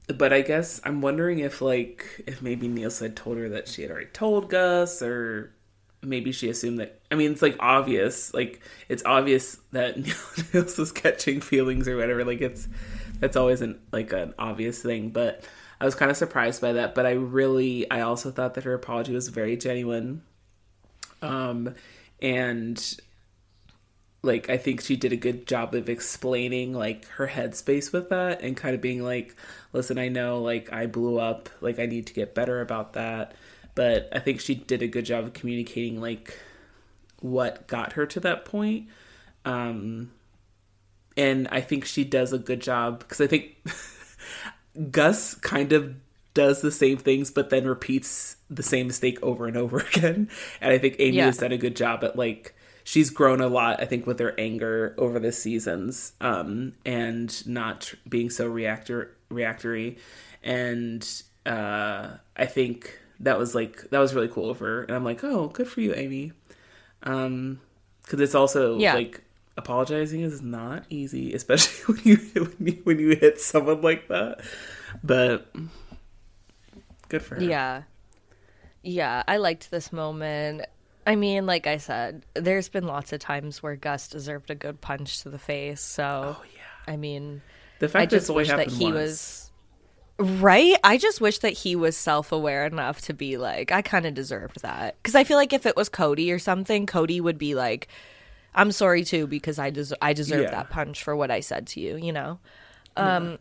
[0.08, 3.84] but I guess I'm wondering if like if maybe Niels had told her that she
[3.84, 5.54] had already told Gus, or
[6.02, 7.00] maybe she assumed that.
[7.10, 9.98] I mean, it's like obvious, like it's obvious that
[10.54, 12.26] Niels is catching feelings or whatever.
[12.26, 12.68] Like it's
[13.20, 15.44] that's always an like an obvious thing, but
[15.80, 16.96] I was kind of surprised by that.
[16.96, 20.22] But I really, I also thought that her apology was very genuine.
[21.22, 21.76] Um,
[22.22, 22.98] and
[24.24, 28.42] like I think she did a good job of explaining like her headspace with that
[28.42, 29.36] and kind of being like,
[29.74, 33.34] listen, I know like I blew up, like I need to get better about that.
[33.76, 36.40] But I think she did a good job of communicating like
[37.20, 38.88] what got her to that point.
[39.46, 40.12] Um
[41.16, 43.58] and I think she does a good job because I think
[44.92, 45.96] Gus kind of
[46.34, 50.30] does the same things but then repeats the same mistake over and over again.
[50.62, 51.26] And I think Aimee Yeah.
[51.26, 54.34] has done a good job at like she's grown a lot, I think, with her
[54.40, 59.98] anger over the seasons, um, and not being so reactor reactory.
[60.44, 61.08] And
[61.46, 64.84] uh I think that was like that was really cool of her.
[64.84, 66.34] And I'm like, oh, good for you, Aimee.
[67.04, 67.60] Um
[68.04, 68.96] because it's also Yeah.
[68.96, 69.22] like
[69.58, 72.18] apologizing is not easy, especially when you
[72.58, 74.42] when you when you hit someone like that.
[75.04, 75.54] But
[77.10, 77.42] good for her.
[77.42, 77.84] Yeah.
[78.84, 80.66] Yeah, I liked this moment.
[81.06, 84.80] I mean, like I said, there's been lots of times where Gus deserved a good
[84.82, 85.82] punch to the face.
[85.82, 86.94] So, Oh yeah.
[86.94, 87.42] I mean,
[87.80, 88.96] The fact that it's just wish that he once.
[88.96, 89.52] was
[90.42, 90.76] right.
[90.84, 94.62] I just wish that he was self-aware enough to be like, I kind of deserved
[94.62, 94.96] that.
[95.02, 97.88] Because I feel like if it was Codi or something, Codi would be like,
[98.56, 100.52] "I'm sorry too because I des- I deserve Yeah.
[100.52, 102.40] that punch for what I said to you." You know.
[102.96, 103.40] Um.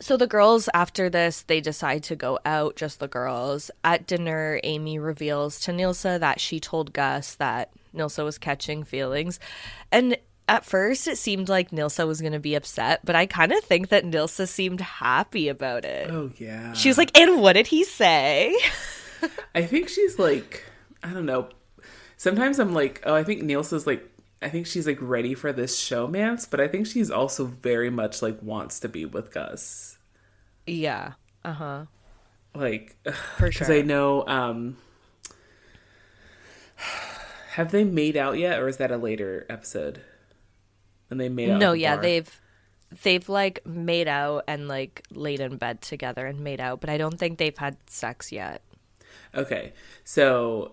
[0.00, 3.70] So the girls after this, they decide to go out, just the girls.
[3.82, 9.38] At dinner, Aimee reveals to Nilsa that she told Gus that Nilsa was catching feelings.
[9.92, 10.16] And
[10.48, 13.62] at first it seemed like Nilsa was going to be upset, but I kind of
[13.64, 16.10] think that Nilsa seemed happy about it.
[16.10, 16.72] Oh yeah.
[16.74, 18.54] She was like, "And what did he say?"
[19.54, 20.64] I think she's like,
[21.02, 21.48] I don't know.
[22.16, 24.08] Sometimes I'm like, oh, I think nilsa's like,
[24.44, 28.20] I think she's like ready for this showmance, but I think she's also very much
[28.22, 29.98] like wants to be with Gus.
[30.66, 31.12] yeah.
[31.44, 31.84] Uh-huh.
[32.54, 32.96] Like,
[33.36, 33.76] For because sure.
[33.76, 34.76] I know, um,
[37.52, 40.00] have they made out yet, or is that a later episode?
[41.10, 41.60] And they made out.
[41.60, 42.02] No, the yeah, bar?
[42.02, 42.40] they've
[43.02, 46.96] they've like made out and like laid in bed together and made out, but I
[46.96, 48.62] don't think they've had sex yet.
[49.34, 49.72] Okay.
[50.04, 50.72] So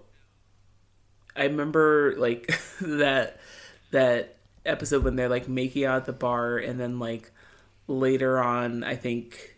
[1.35, 3.39] I remember like that
[3.91, 7.31] that episode when they're like making out at the bar and then like
[7.87, 9.57] later on I think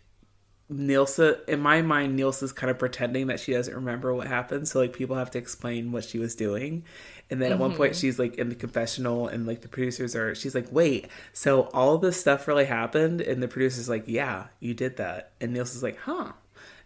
[0.72, 4.68] Nilsa in my mind Nilsa's kind of pretending that she doesn't remember what happened.
[4.68, 6.84] So like people have to explain what she was doing.
[7.30, 8.00] And then at one point mm-hmm.
[8.00, 11.98] she's like in the confessional and like the producers are she's like wait so all
[11.98, 13.22] this stuff really happened?
[13.22, 15.32] And the producer's like yeah you did that.
[15.42, 16.32] And Nilsa's like huh.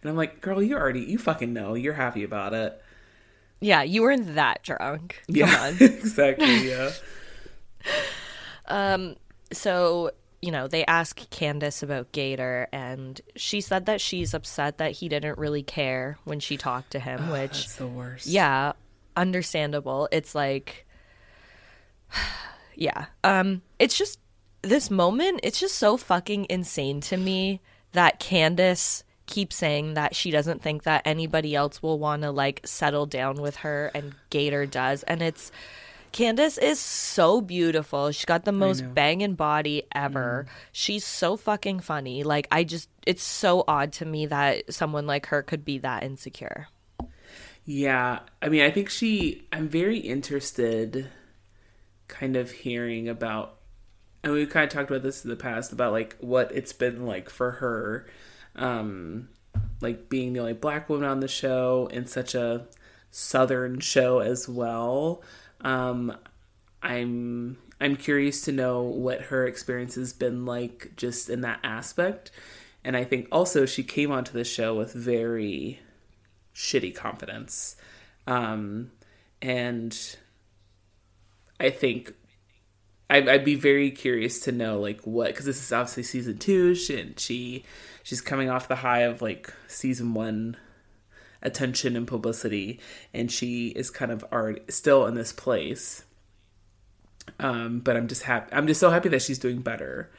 [0.01, 1.75] And I'm like girl you already you fucking know.
[1.75, 2.81] You're happy about it.
[3.59, 5.21] Yeah, you weren't that drunk.
[5.27, 5.77] Come yeah on.
[5.79, 6.91] exactly yeah
[9.51, 14.91] so you know they ask candace about gator and she said that she's upset that
[14.91, 18.27] he didn't really care when she talked to him which that's the worst.
[18.27, 18.73] Yeah
[19.17, 20.07] understandable.
[20.11, 20.85] It's like
[22.75, 23.07] yeah.
[23.23, 24.19] Um it's just
[24.61, 27.61] this moment it's just so fucking insane to me
[27.93, 32.61] that candace keeps saying that she doesn't think that anybody else will want to like
[32.65, 35.51] settle down with her and gator does and it's
[36.11, 38.11] Candace is so beautiful.
[38.11, 40.47] She's got the most banging body ever.
[40.71, 42.23] She's so fucking funny.
[42.23, 46.03] Like I just it's so odd to me that someone like her could be that
[46.03, 46.67] insecure.
[47.69, 49.45] Yeah, I mean, I think she.
[49.51, 51.09] I'm very interested,
[52.07, 53.57] kind of hearing about,
[54.23, 57.05] and we've kind of talked about this in the past about like what it's been
[57.05, 58.07] like for her,
[58.55, 59.27] um,
[59.81, 62.67] like being the only black woman on the show in such a
[63.11, 65.21] southern show as well.
[65.61, 66.15] Um,
[66.81, 72.31] I'm I'm curious to know what her experience has been like just in that aspect,
[72.83, 75.79] and I think also she came onto the show with very
[76.55, 77.75] shitty confidence.
[78.25, 78.91] Um,
[79.41, 79.97] and
[81.59, 82.13] I think
[83.09, 86.75] I'd, I'd be very curious to know like what because this is obviously season two.
[86.75, 87.63] She, and she
[88.03, 90.57] she's coming off the high of like season one
[91.41, 92.79] attention and publicity,
[93.13, 96.03] and she is kind of already still in this place.
[97.39, 98.53] Um, but I'm just happy.
[98.53, 100.11] I'm just so happy that she's doing better,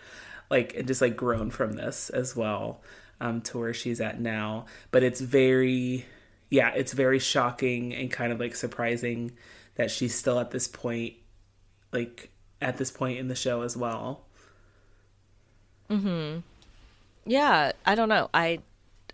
[0.51, 2.82] like and just like grown from this as well,
[3.20, 4.66] um, to where she's at now.
[4.90, 6.07] But it's very,
[6.51, 9.32] yeah, it's very shocking and kind of like surprising
[9.77, 11.15] that she's still at this point,
[11.93, 12.31] like
[12.61, 14.24] at this point in the show as well.
[15.89, 16.39] Hmm.
[17.24, 18.28] Yeah, I don't know.
[18.32, 18.61] I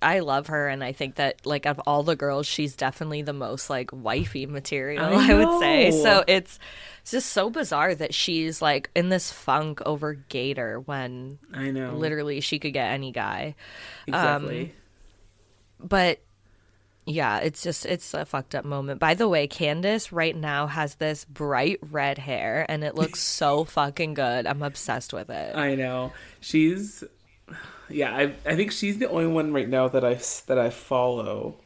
[0.04, 3.32] I love her and I think that like of all the girls she's definitely the
[3.32, 5.90] most like wifey material, I I, would say.
[5.90, 6.58] So it's
[7.02, 11.94] it's just so bizarre that she's like in this funk over Gator when I know,
[11.94, 13.54] literally she could get any guy.
[14.06, 14.62] exactly.
[14.62, 14.70] Um,
[15.88, 16.20] but
[17.06, 18.98] Yeah, it's just it's a fucked up moment.
[18.98, 23.64] By the way, Candace right now has this bright red hair and it looks so
[23.76, 24.46] fucking good.
[24.46, 25.54] I'm obsessed with it.
[25.54, 27.04] I know she's,
[27.88, 28.14] yeah.
[28.14, 30.14] I I think she's the only one right now that I
[30.46, 31.56] that I follow.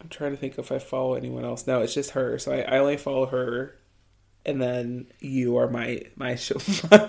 [0.00, 1.66] I'm trying to think if I follow anyone else.
[1.66, 2.38] No, it's just her.
[2.38, 3.74] So I, I only follow her,
[4.44, 6.56] and then you are my my show,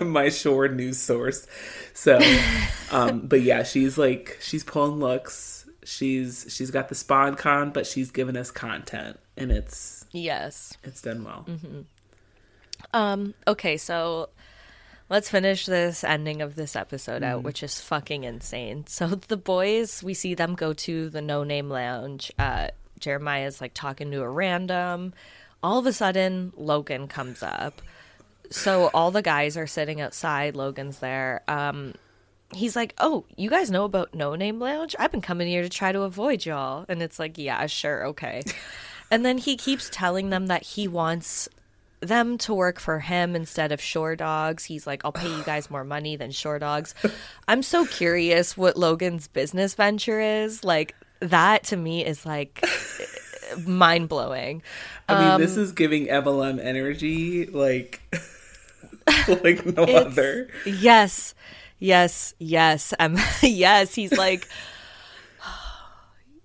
[0.00, 1.46] my shore news source.
[1.94, 2.18] So,
[2.90, 5.66] um, but yeah, she's like she's pulling looks.
[5.84, 10.76] She's she's got the spawn con, but she's given us content, and it's Yes.
[10.82, 11.44] it's done well.
[11.48, 11.80] Mm-hmm.
[12.94, 14.30] Um okay, so
[15.08, 18.84] let's finish this ending of this episode out, which is fucking insane.
[18.98, 22.32] So the boys, we see them go to the no name lounge.
[22.38, 22.68] Uh
[22.98, 25.14] Jeremiah's like talking to a random.
[25.62, 27.80] All of a sudden, Logan comes up.
[28.50, 31.42] So all the guys are sitting outside, Logan's there.
[31.48, 31.94] Um
[32.52, 34.96] he's like, "Oh, you guys know about No Name Lounge?
[34.98, 38.42] I've been coming here to try to avoid y'all." And it's like, "Yeah, sure, okay."
[39.10, 41.48] and then he keeps telling them that he wants
[42.00, 44.64] them to work for him instead of Shore Dogs.
[44.64, 46.94] He's like, "I'll pay you guys more money than Shore Dogs."
[47.48, 50.64] I'm so curious what Logan's business venture is.
[50.64, 52.64] Like that to me is like
[53.66, 54.62] mind blowing.
[55.08, 58.00] I mean, this is giving MLM energy like
[59.28, 60.48] like no other.
[60.64, 61.34] Yes,
[61.78, 62.94] yes, yes.
[62.98, 63.94] Um, yes.
[63.94, 64.48] He's like,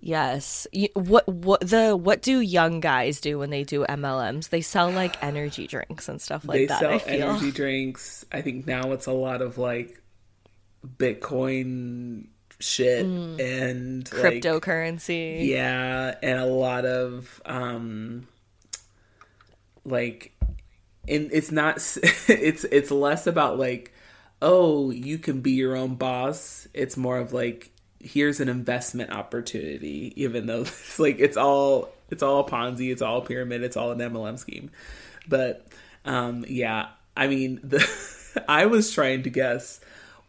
[0.04, 0.66] yes.
[0.94, 4.50] What what the what do young guys do when they do MLMs?
[4.50, 6.80] They sell like energy drinks and stuff like they that.
[6.80, 7.30] sell I feel.
[7.30, 8.24] energy drinks.
[8.30, 10.00] I think now it's a lot of like
[10.86, 12.26] Bitcoin
[12.60, 15.46] shit and like, Cryptocurrency.
[15.46, 18.28] yeah, and a lot of um
[19.84, 20.32] like
[21.08, 21.76] and it's not
[22.28, 23.92] it's it's less about like
[24.42, 26.68] oh, you can be your own boss.
[26.74, 27.70] It's more of like
[28.04, 33.22] here's an investment opportunity even though it's like it's all it's all Ponzi, it's all
[33.22, 34.70] pyramid, it's all an MLM scheme.
[35.28, 35.66] But
[36.04, 37.84] um yeah, I mean the
[38.48, 39.80] I was trying to guess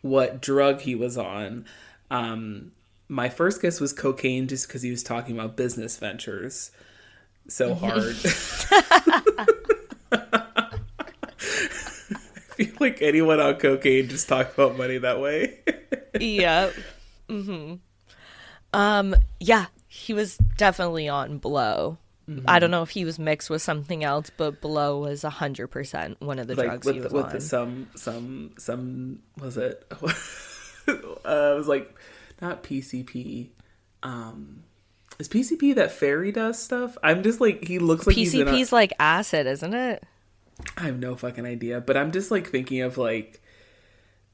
[0.02, 1.66] what drug he was on.
[2.10, 2.72] Um
[3.08, 6.72] my first guess was cocaine just because he was talking about business ventures
[7.48, 8.16] so hard.
[10.12, 10.80] I
[12.56, 15.60] feel like anyone on cocaine just talk about money that way.
[16.20, 16.70] yeah.
[17.30, 17.76] Hmm
[18.74, 19.16] Um.
[19.40, 19.68] Yeah.
[19.88, 21.98] He was definitely on blow.
[22.30, 22.46] Mm-hmm.
[22.48, 26.20] I don't know if he was mixed with something else, but blow was hundred percent
[26.22, 27.32] one of the like drugs with he the, was with on.
[27.34, 29.86] the, some some some was it?
[30.02, 30.12] uh,
[30.88, 31.96] it was like
[32.42, 33.50] not PCP.
[34.04, 34.64] Um,
[35.20, 36.98] is PCP that fairy dust stuff?
[37.04, 40.04] I'm just like he looks like he's in a- PCP's like acid, isn't it?
[40.78, 43.42] I have no fucking idea, but I'm just like thinking of like,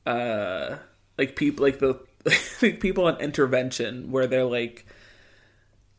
[0.06, 0.78] uh,
[1.18, 2.00] like people like the
[2.62, 4.86] like people on intervention where they're like,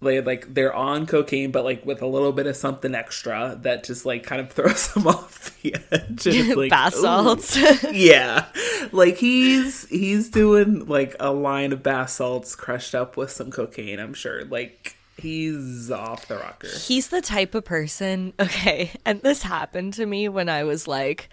[0.02, 3.84] they like they're on cocaine, but like with a little bit of something extra that
[3.84, 6.26] just like kind of throws them off the edge.
[6.26, 7.56] And like, Bath salts.
[7.92, 8.46] yeah,
[8.90, 14.00] like he's he's doing like a line of bath salts crushed up with some cocaine.
[14.00, 16.68] I'm sure, like he's off the rocker.
[16.68, 21.28] He's the type of person, okay, and this happened to me when I was like,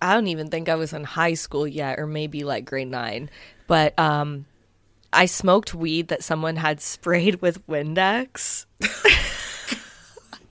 [0.00, 3.30] I don't even think I was in high school yet, or maybe like grade nine.
[3.66, 4.46] But um,
[5.12, 8.66] I smoked weed that someone had sprayed with Windex.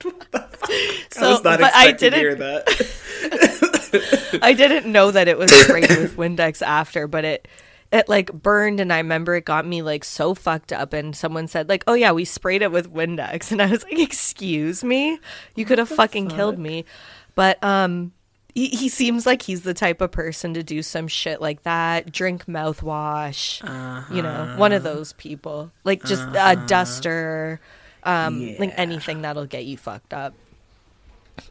[1.26, 2.38] I was not but I to hear didn't.
[2.38, 4.38] that.
[4.42, 7.48] I didn't know that it was sprayed with Windex after, but it
[7.92, 11.46] it like burned and I remember it got me like so fucked up and someone
[11.46, 15.18] said like, "Oh yeah, we sprayed it with Windex." And I was like, "Excuse me?
[15.54, 16.86] You could have fucking killed me."
[17.34, 18.12] But um
[18.54, 22.12] he, he seems like he's the type of person to do some shit like that,
[22.12, 23.60] drink mouthwash,
[24.14, 25.70] you know, one of those people.
[25.84, 27.60] Like just a duster,
[28.04, 30.34] um like anything that'll get you fucked up.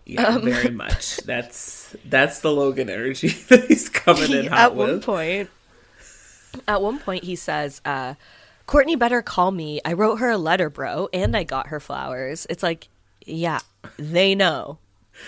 [0.05, 1.17] Yeah, Um, very much.
[1.17, 5.49] That's that's the Logan energy that he's coming in hot at one point
[6.67, 8.13] at one point he says uh
[8.67, 9.81] Kortni better call me.
[9.83, 12.45] I wrote her a letter bro and i got her flowers.
[12.49, 12.89] It's like
[13.25, 13.59] yeah
[13.97, 14.77] they know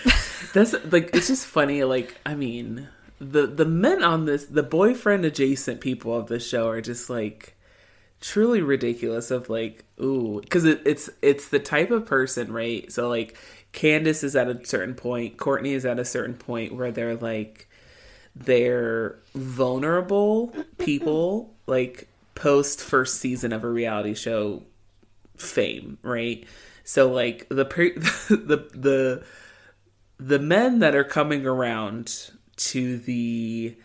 [0.53, 1.83] That's like it's just funny.
[1.83, 2.89] Like I mean,
[3.19, 7.55] the the men on this, the boyfriend adjacent people of this show are just like
[8.19, 9.31] truly ridiculous.
[9.31, 12.91] Of like, ooh, because it, it's it's the type of person, right?
[12.91, 13.37] So like,
[13.71, 17.67] Candace is at a certain point, Kortni is at a certain point where they're like
[18.35, 24.63] they're vulnerable people, like post first season of a reality show
[25.37, 26.45] fame, right?
[26.83, 27.93] So like the per-
[28.29, 29.23] the the
[30.25, 33.75] the men that are coming around to the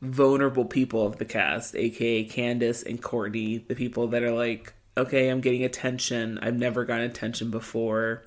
[0.00, 5.28] vulnerable people of the cast, aka Candace and Kortni, the people that are like, okay,
[5.28, 6.38] I'm getting attention.
[6.40, 8.24] I've never gotten attention before,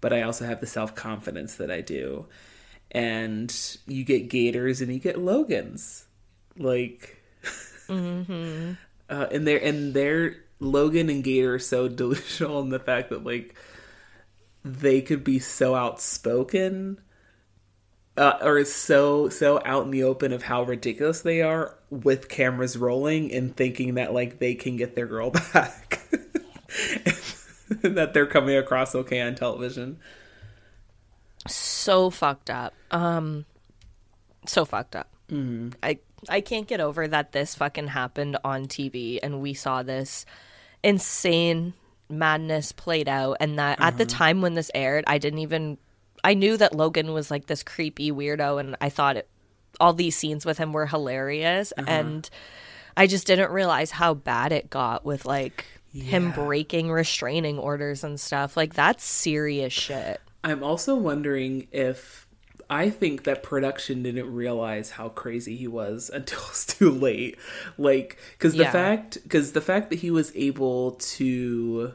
[0.00, 2.26] but I also have the self confidence that I do.
[2.90, 3.54] And
[3.86, 6.06] you get Gators and you get Logans.
[6.56, 7.22] Like,
[7.88, 8.72] Mm-hmm.
[9.12, 13.24] uh, and they're, and they're, Logan and Gator are so delusional in the fact that,
[13.24, 13.54] like,
[14.64, 17.00] they could be so outspoken
[18.16, 22.76] uh, or so so out in the open of how ridiculous they are with cameras
[22.76, 26.00] rolling and thinking that like they can get their girl back
[27.82, 29.98] that they're coming across okay on television
[31.82, 32.74] so fucked up.
[32.90, 33.44] Um,
[34.46, 35.08] so fucked up.
[35.82, 35.98] I
[36.28, 40.24] I can't get over that this fucking happened on TV and we saw this
[40.84, 41.74] insane
[42.12, 44.16] madness played out and that at the mm-hmm.
[44.16, 45.78] time when this aired, I didn't even
[46.22, 49.28] I knew that Logan was like this creepy weirdo and I thought it,
[49.80, 51.88] all these scenes with him were hilarious mm-hmm.
[51.88, 52.30] and
[52.96, 58.20] I just didn't realize how bad it got with like him breaking restraining orders and
[58.20, 58.56] stuff.
[58.56, 60.20] Like that's serious shit.
[60.44, 62.26] i'm also wondering if
[62.68, 67.36] i think that production didn't realize how crazy he was until it's too late
[67.78, 68.72] like because the Yeah.
[68.72, 71.94] fact because the fact that he was able to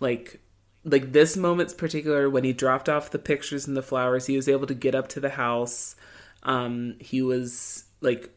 [0.00, 0.40] like
[0.84, 4.48] like this moment's particular when he dropped off the pictures and the flowers he was
[4.48, 5.96] able to get up to the house.
[6.42, 8.30] Um he was like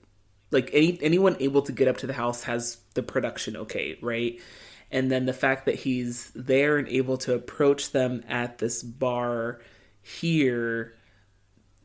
[0.51, 4.39] like any anyone able to get up to the house has the production okay right?
[4.91, 9.59] And then the fact that he's there and able to approach them at this bar
[10.01, 10.95] here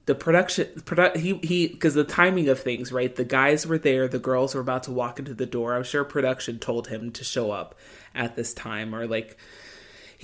[0.06, 3.14] the production produ- he he because the timing of things right?
[3.14, 5.74] The guys were there the girls were about to walk into the door.
[5.74, 7.74] I'm sure production told him to show up
[8.14, 9.36] at this time or like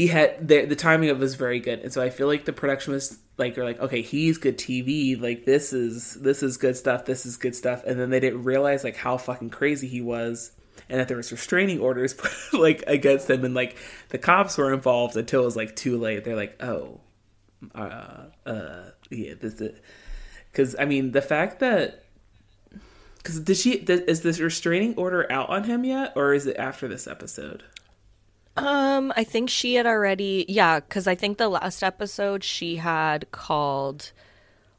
[0.00, 1.80] he had the the timing of it was very good.
[1.80, 5.20] And so i feel like the production was like you're like okay he's good tv
[5.20, 7.04] like this is this is good stuff.
[7.04, 7.84] This is good stuff.
[7.84, 10.52] And then they didn't realize like how fucking crazy he was
[10.88, 13.44] and that there was restraining orders put like against him.
[13.44, 13.76] And like
[14.08, 16.24] the cops were involved until it was like too late.
[16.24, 17.02] They're like oh
[17.74, 19.78] uh uh yeah this is
[20.50, 22.06] because i mean the fact that
[23.18, 26.14] because did she is this restraining order out on him yet?
[26.16, 27.64] Or is it after this episode
[28.56, 33.30] Um, I think she had already, yeah, because I think the last episode she had
[33.30, 34.12] called,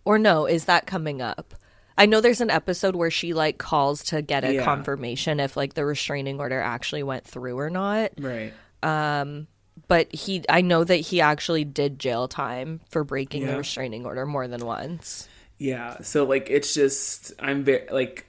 [0.05, 1.55] or no, is that coming up?
[1.97, 4.63] I know there's an episode where she like calls to get a Yeah.
[4.63, 8.11] confirmation if like the restraining order actually went through or not.
[8.19, 8.53] right
[8.83, 9.47] Um,
[9.87, 14.25] But he, I know that he actually did jail time for breaking the restraining order
[14.25, 15.27] more than once.
[15.57, 18.25] Yeah, so like it's just I'm very like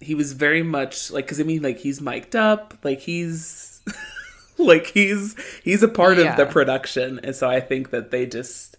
[0.00, 3.80] he was very much like because I mean like he's mic'd up, like he's
[4.66, 6.30] like he's he's a part Yeah.
[6.32, 8.76] of the production, and so I think that they just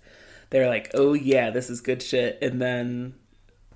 [0.49, 3.15] they're like, oh yeah, this is good shit, and then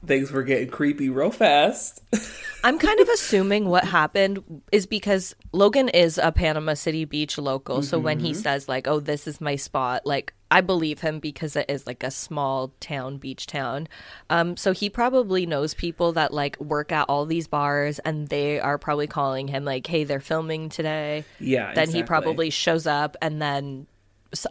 [0.06, 2.02] things were getting creepy real fast.
[2.64, 7.82] I'm kind of assuming what happened is because Logan is a Panama City Beach local.
[7.82, 8.26] So when Mm-hmm.
[8.28, 11.86] he says, like, oh, this is my spot, like, I believe him because it is
[11.86, 13.90] like a small town, beach town.
[14.30, 18.62] Um, so he probably knows people that like work at all these bars and they
[18.62, 21.26] are probably calling him, like, hey, they're filming today.
[21.42, 23.86] Yeah, Then he probably shows up and then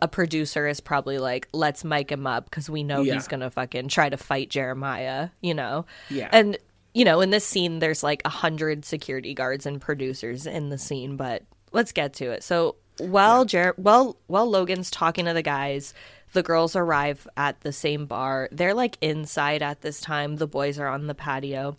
[0.03, 3.15] a producer is probably like, let's mic him up because we know Yeah.
[3.15, 5.87] he's going to fucking try to fight Jeremiah, you know?
[6.11, 6.29] Yeah.
[6.33, 6.59] And
[6.93, 10.79] you know, in this scene, there's like a hundred security guards and producers in the
[10.79, 12.43] scene, but let's get to it.
[12.43, 15.95] So while Jer- while while Logan's talking to the guys,
[16.33, 18.49] the girls arrive at the same bar.
[18.53, 20.37] They're like inside at this time.
[20.37, 21.77] The boys are on the patio.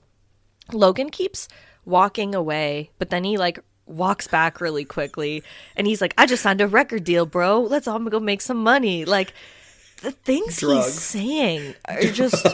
[0.73, 1.47] Logan keeps
[1.85, 5.43] walking away, but then he like walks back really quickly
[5.75, 7.61] and he's like, I just signed a record deal, bro.
[7.61, 9.05] Let's all go make some money.
[9.05, 9.33] Like
[10.01, 10.85] the things Drugs.
[10.85, 12.45] he's saying are just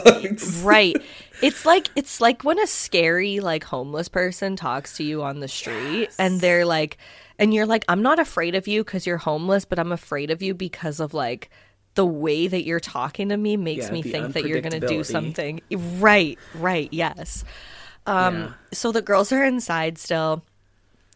[0.62, 0.96] right.
[1.42, 5.48] It's like it's like when a scary like homeless person talks to you on the
[5.48, 6.98] street and they're like
[7.38, 10.42] and you're like I'm not afraid of you cuz you're homeless, but I'm afraid of
[10.42, 11.50] you because of like
[11.94, 14.80] the way that you're talking to me makes Yeah, me think that you're going to
[14.80, 15.60] do something.
[15.70, 17.44] Right, right, yes.
[18.06, 18.48] Um Yeah.
[18.72, 20.42] so the girls are inside still.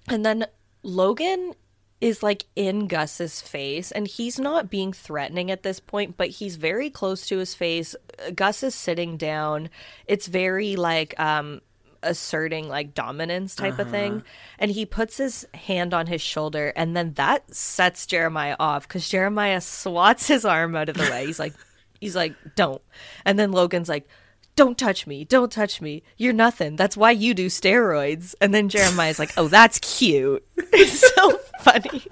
[0.09, 0.47] And then
[0.83, 1.55] Logan
[2.01, 6.57] is like in Gus's face and he's not being threatening at this point, but he's
[6.57, 7.97] very close to his face.
[8.35, 9.71] Gus is sitting down.
[10.07, 11.63] It's very like um
[12.07, 14.13] asserting like dominance type of thing.
[14.13, 14.25] Uh-huh.
[14.59, 19.09] And he puts his hand on his shoulder and then that sets Jeremiah off cuz
[19.09, 21.27] Jeremiah swats his arm out of the way.
[21.27, 21.55] He's like
[22.01, 22.83] he's like don't.
[23.25, 24.09] And then Logan's like
[24.57, 25.25] don't touch me.
[25.25, 26.03] Don't touch me.
[26.17, 26.77] You're nothing.
[26.77, 28.35] That's why you do steroids.
[28.41, 30.45] And then Jeremiah's like, oh, that's cute.
[30.79, 32.03] It's so funny.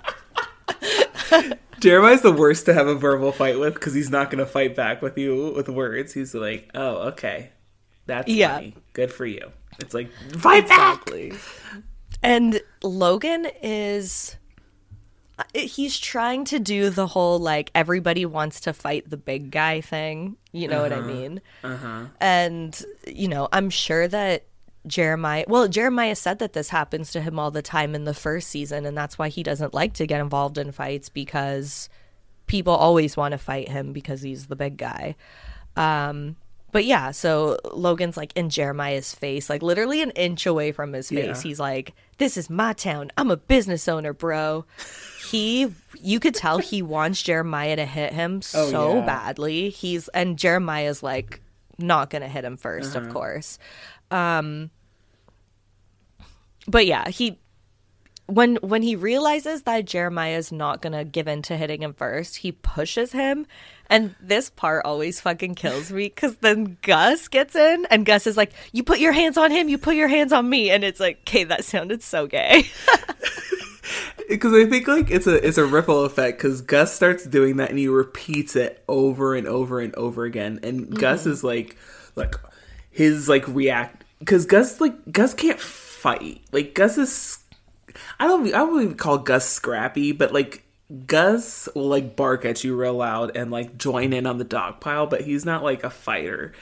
[1.81, 4.75] Jeremiah's the worst to have a verbal fight with because he's not going to fight
[4.75, 6.15] back with you with words.
[6.15, 7.51] He's like, oh, okay,
[8.07, 8.55] that's Yeah.
[8.57, 8.75] funny.
[8.93, 9.53] Good for you.
[9.81, 11.09] It's like fight back.
[12.23, 14.37] And Logan is
[15.53, 20.37] he's trying to do the whole like everybody wants to fight the big guy thing.
[20.53, 21.41] You know what I mean?
[21.65, 22.05] Uh-huh.
[22.21, 24.45] And you know, I'm sure that
[24.87, 28.49] Jeremiah, well, Jeremiah said that this happens to him all the time in the first
[28.49, 31.89] season, and that's why he doesn't like to get involved in fights because
[32.47, 35.17] people always want to fight him because he's the big guy.
[35.77, 36.37] Um,
[36.75, 41.09] but yeah, so Logan's like in Jeremiah's face, like literally an inch away from his
[41.09, 41.37] face.
[41.39, 41.49] Yeah.
[41.49, 43.13] He's like, "This is my town.
[43.17, 44.65] I'm a business owner, bro."
[45.31, 49.07] he, you could tell he wants Jeremiah to hit him Oh, so yeah.
[49.07, 49.71] badly.
[49.71, 51.41] He's and Jeremiah's like
[51.79, 53.07] not gonna hit him 1st Uh-huh.
[53.07, 53.59] of course.
[54.11, 54.71] Um,
[56.67, 57.39] but yeah, he
[58.27, 62.37] when when he realizes that Jeremiah is not gonna give in to hitting him first,
[62.37, 63.47] he pushes him,
[63.91, 68.37] and this part always fucking kills me because then Gus gets in, and Gus is
[68.37, 71.01] like, "You put your hands on him, you put your hands on me," and it's
[71.01, 72.65] like, "Okay, that sounded so gay."
[74.29, 77.71] because I think like it's a it's a ripple effect because Gus starts doing that
[77.71, 80.95] and he repeats it over and over and over again, and mm-hmm.
[80.95, 81.77] Gus is like
[82.17, 82.37] like
[82.91, 86.41] his like react because Gus like Gus can't fight.
[86.53, 87.44] Like Gus is
[88.19, 90.65] I don't I wouldn't even call Gus scrappy, but like
[91.07, 94.81] Gus will like bark at you real loud and like join in on the dog
[94.81, 96.53] pile, but he's not like a fighter.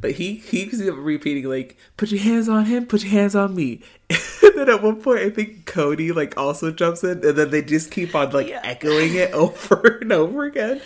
[0.00, 3.54] But he he keeps repeating like, "Put your hands on him, put your hands on
[3.54, 7.50] me." and then at one point, I think Codi like also jumps in, and then
[7.50, 8.60] they just keep on like Yeah.
[8.64, 10.80] echoing it over and over again.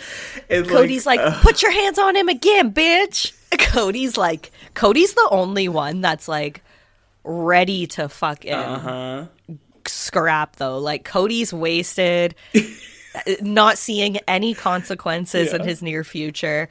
[0.49, 5.27] And Codi's like, uh, "Put your hands on him again, bitch." Codi's like, Codi's the
[5.31, 6.61] only one that's like
[7.23, 9.25] ready to fucking uh-huh.
[9.89, 10.77] Scrap though.
[10.79, 16.69] Like Codi's wasted, uh, not seeing any consequences in his near future.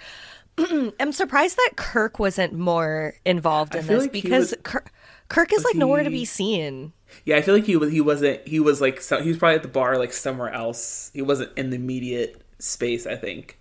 [0.59, 4.93] I'm surprised that Kirk wasn't more involved in this like because was- Kirk,
[5.29, 6.93] Kirk is like nowhere to be seen.
[7.25, 9.57] Yeah, I feel like he was he wasn't he was like so, he was probably
[9.57, 11.11] at the bar like somewhere else.
[11.15, 13.07] He wasn't in the immediate space.
[13.07, 13.59] I think.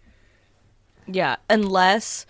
[1.08, 2.26] Yeah, unless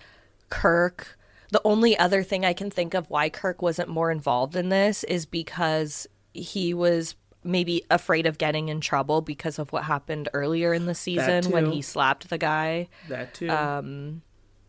[0.50, 1.18] Kirk.
[1.50, 5.04] The only other thing I can think of why Kirk wasn't more involved in this
[5.04, 10.72] is because he was maybe afraid of getting in trouble because of what happened earlier
[10.74, 12.88] in the season when he slapped the guy.
[13.08, 13.48] That too.
[13.50, 14.22] Um,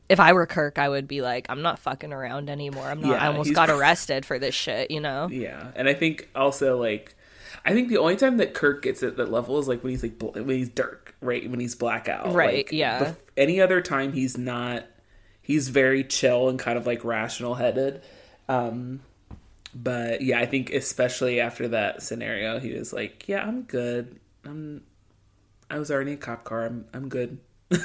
[0.10, 2.86] If I were Kirk, I would be like, I'm not fucking around anymore.
[2.88, 3.10] I'm not.
[3.12, 4.92] Yeah, I almost got arrested for this shit.
[4.92, 5.28] You know?
[5.32, 7.16] Yeah, and I think also like,
[7.66, 10.04] I think the only time that Kirk gets at that level is like when he's
[10.04, 11.50] like bl- when he's dark, right?
[11.50, 13.14] When he's blackout, Right, Like, yeah.
[13.38, 14.84] any other time he's not.
[15.42, 18.02] He's very chill and kind of like rational headed.
[18.50, 19.02] Um,
[19.76, 24.19] but yeah, I think especially after that scenario, he was like, "Yeah, I'm good.
[24.45, 24.84] I'm.
[25.69, 26.65] I was already in a cop car.
[26.65, 26.85] I'm.
[26.93, 27.39] I'm good."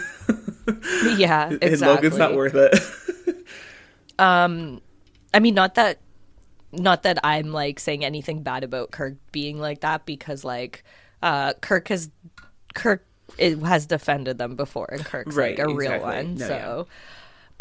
[1.16, 1.68] Yeah, exactly.
[1.72, 2.78] And Logan's not worth it.
[4.18, 4.82] Um,
[5.32, 5.98] I mean, not that,
[6.72, 10.84] not that I'm like saying anything bad about Kirk being like that because like,
[11.22, 12.10] uh, Kirk has,
[12.74, 13.06] Kirk
[13.38, 16.34] it has defended them before, and Kirk's Right, like a real one.
[16.34, 16.86] No, so,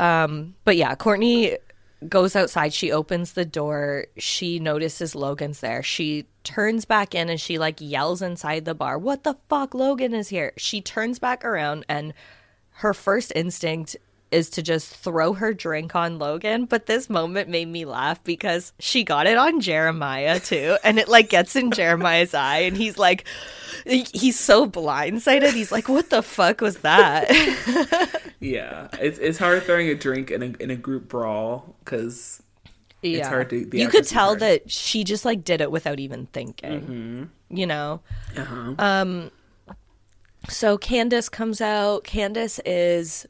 [0.04, 1.56] um, but yeah, Kortni
[2.08, 2.74] goes outside.
[2.74, 4.06] She opens the door.
[4.18, 5.84] She notices Logan's there.
[5.84, 9.74] She turns back in and she like yells inside the bar, "What the fuck?
[9.74, 12.14] Logan is here!" She turns back around and
[12.76, 13.98] her first instinct
[14.32, 18.74] is to just throw her drink on Logan, but this moment made me laugh because
[18.80, 22.98] she got it on Jeremiah too, and it like gets in Jeremiah's eye, and he's
[22.98, 23.26] like,
[23.86, 25.54] he's so blindsided.
[25.54, 27.30] He's like, "What the fuck was that?"
[28.40, 32.44] yeah, it's it's hard throwing a drink in a in a group brawl because
[33.02, 34.40] yeah, hard to- you could tell hard.
[34.42, 37.30] that she just like did it without even thinking.
[37.50, 38.02] You know,
[38.38, 39.30] uh-huh.
[40.48, 42.04] So Candace comes out.
[42.04, 43.28] Candace is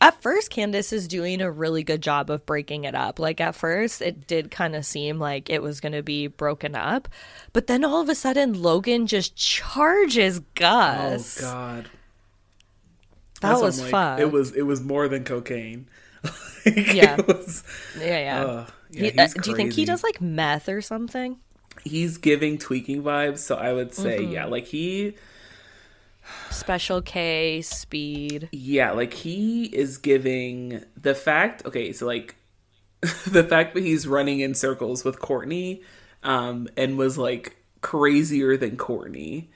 [0.00, 3.18] at first Candace is doing a really good job of breaking it up.
[3.18, 6.74] Like at first it did kind of seem like it was going to be broken
[6.74, 7.08] up,
[7.52, 11.42] but then all of a sudden Logan just charges Gus.
[11.42, 11.84] oh god,
[13.40, 14.18] that That's was like, fun.
[14.20, 15.86] It was it was more than cocaine.
[16.66, 17.16] Like, Yeah.
[17.26, 17.64] was,
[17.98, 18.44] yeah, yeah.
[18.44, 21.38] uh, yeah, He- uh, do you think he does like meth or something?
[21.84, 24.32] He's giving tweaking vibes, so I would say Mm-hmm.
[24.32, 25.14] yeah, like he
[26.50, 28.48] Special K speed.
[28.52, 31.64] yeah, like he is giving the fact.
[31.66, 32.36] Okay, so like
[33.26, 35.82] the fact that he's running in circles with Kortni,
[36.22, 39.48] um, and was like crazier than Kortni,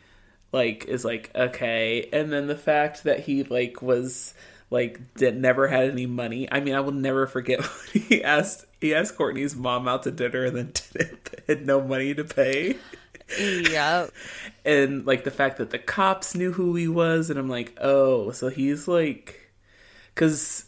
[0.52, 4.34] like is like okay, and then the fact that he like was
[4.70, 6.48] like did never had any money.
[6.50, 10.44] I mean, I will never forget he asked he asked Kortni's mom out to dinner
[10.44, 10.72] and then
[11.48, 12.76] had no money to pay.
[13.38, 14.10] Yep.
[14.64, 18.30] and like the fact that the cops knew who he was and i'm like oh
[18.30, 19.50] so he's like
[20.14, 20.66] because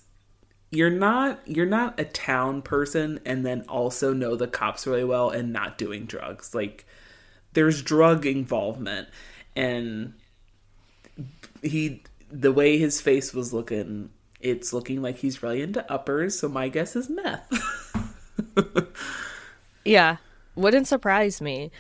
[0.71, 5.31] you're not you're not a town person and then also know the cops really well
[5.31, 6.55] and not doing drugs.
[6.55, 6.85] Like
[7.53, 9.09] there's drug involvement
[9.55, 10.13] and
[11.63, 14.11] he the way his face was looking
[14.41, 17.51] it's looking like he's really into uppers so my guess is meth
[19.87, 20.17] Yeah,
[20.57, 21.71] wouldn't surprise me.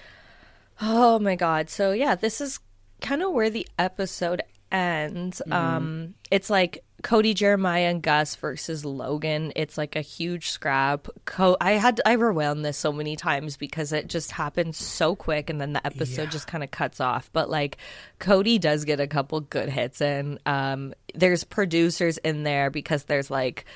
[0.81, 1.71] Oh my god.
[1.71, 2.61] So yeah, this is
[3.01, 4.43] kind of where the episode
[4.73, 5.41] ends.
[5.51, 9.53] Um it's like Codi Jeremiah and Gus versus Logan.
[9.55, 11.09] It's like a huge scrap.
[11.25, 15.49] Co- I had I rewound this so many times because it just happened so quick
[15.51, 16.31] and then the episode Yeah.
[16.31, 17.31] just kind of cuts off.
[17.33, 17.77] But like
[18.19, 20.39] Codi does get a couple good hits in.
[20.47, 23.67] Um there's producers in there because there's like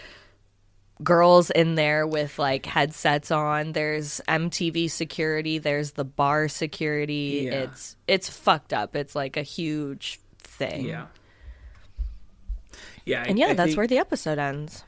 [1.03, 3.73] girls in there with like headsets on.
[3.73, 5.59] There's mtv security.
[5.59, 7.43] There's the bar security.
[7.45, 7.63] Yeah.
[7.63, 8.97] it's it's fucked up.
[8.97, 10.87] It's like a huge thing.
[10.87, 11.07] Yeah.
[13.05, 14.85] Yeah and yeah that's where the episode ends.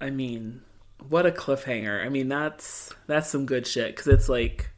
[0.00, 0.62] I mean,
[1.08, 2.04] what a cliffhanger.
[2.04, 4.70] I mean, that's that's some good shit because it's like,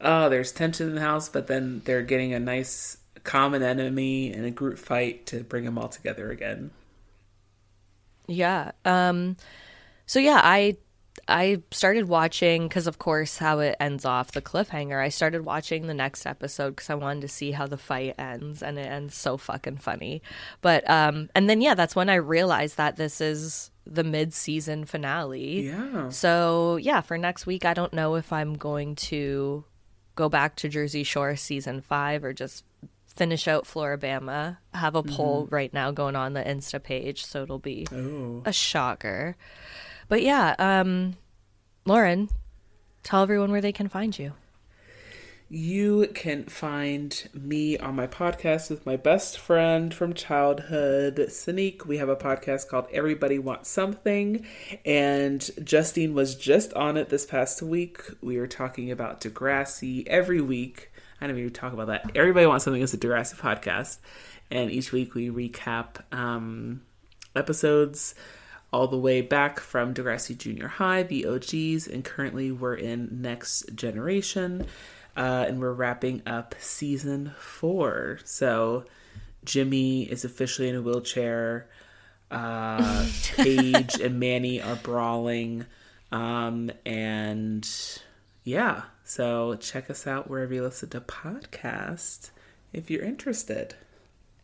[0.00, 4.44] oh, there's tension in the house, but then they're getting a nice common enemy and
[4.44, 6.70] a group fight to bring them all together again.
[8.28, 9.36] Yeah um
[10.06, 10.76] so yeah i
[11.28, 15.02] i started watching because of course how it ends off the cliffhanger.
[15.02, 18.62] I started watching the next episode because i wanted to see how the fight ends
[18.62, 20.22] and it ends so fucking funny.
[20.60, 25.62] But um and then yeah that's when i realized that this is the mid-season finale.
[25.66, 26.08] Yeah.
[26.10, 29.64] So, yeah, for next week, I don't know if I'm going to
[30.14, 32.64] go back to Jersey Shore season five or just
[33.16, 34.56] finish out Floribama.
[34.72, 38.42] I have a poll right now going on the Insta page, so it'll be Oh.
[38.44, 39.36] a shocker.
[40.08, 41.16] But yeah, um,
[41.84, 42.28] Lauren,
[43.02, 44.32] tell everyone where they can find you.
[45.54, 51.84] You can find me on my podcast with my best friend from childhood, Sanique.
[51.84, 54.46] We have a podcast called Everybody Wants Something,
[54.86, 58.00] and Justine was just on it this past week.
[58.22, 60.90] We were talking about Degrassi every week.
[61.22, 62.10] I don't even talk about that.
[62.16, 63.98] Everybody Wants Something is a Degrassi podcast,
[64.50, 66.82] and each week we recap um,
[67.36, 68.16] episodes
[68.72, 73.72] all the way back from Degrassi Junior High, the OGs, and currently we're in Next
[73.76, 74.66] Generation,
[75.16, 78.18] uh, and we're wrapping up season four.
[78.24, 78.84] So
[79.44, 81.68] Jimmy is officially in a wheelchair.
[82.32, 85.66] Uh, Paige and Manny are brawling,
[86.10, 87.68] um, and
[88.42, 88.82] yeah.
[89.04, 92.30] So check us out wherever you listen to podcasts
[92.72, 93.74] if you're interested.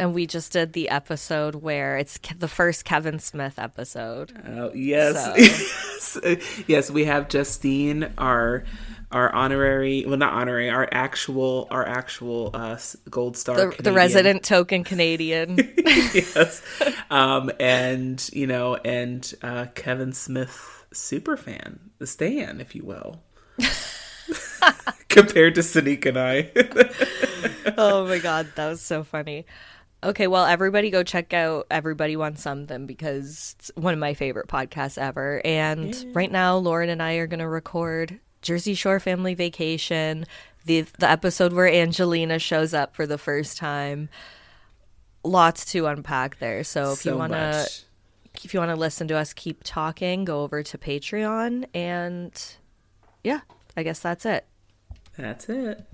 [0.01, 4.32] And we just did the episode where it's the first Kevin Smith episode.
[4.47, 5.16] Oh yes,
[6.16, 6.90] yes, yes.
[6.90, 8.64] We have Justine, our
[9.10, 12.78] our honorary, well, not honorary, our actual, our actual uh,
[13.09, 15.56] gold star, The, the resident token Canadian.
[15.85, 16.62] yes,
[17.10, 23.22] um, and you know, and uh, Kevin Smith super fan, the Stan, if you will,
[25.09, 26.50] compared to Sadiq and I.
[27.78, 29.46] oh my god, that was so funny.
[30.02, 34.46] Okay, well, everybody go check out Everybody Wants Something because it's one of my favorite
[34.46, 35.42] podcasts ever.
[35.44, 40.24] And right now, Lauren and I are going to record Jersey Shore Family Vacation,
[40.66, 44.09] the the episode where Angelina shows up for the first time.
[45.24, 46.62] Lots to unpack there.
[46.62, 47.68] So if you want to
[48.44, 52.56] if you want to listen to us keep talking, go over to Patreon and
[53.24, 53.40] yeah,
[53.78, 54.44] I guess that's it.
[55.16, 55.84] That's it.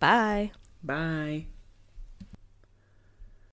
[0.00, 0.50] Bye.
[0.82, 1.46] Bye.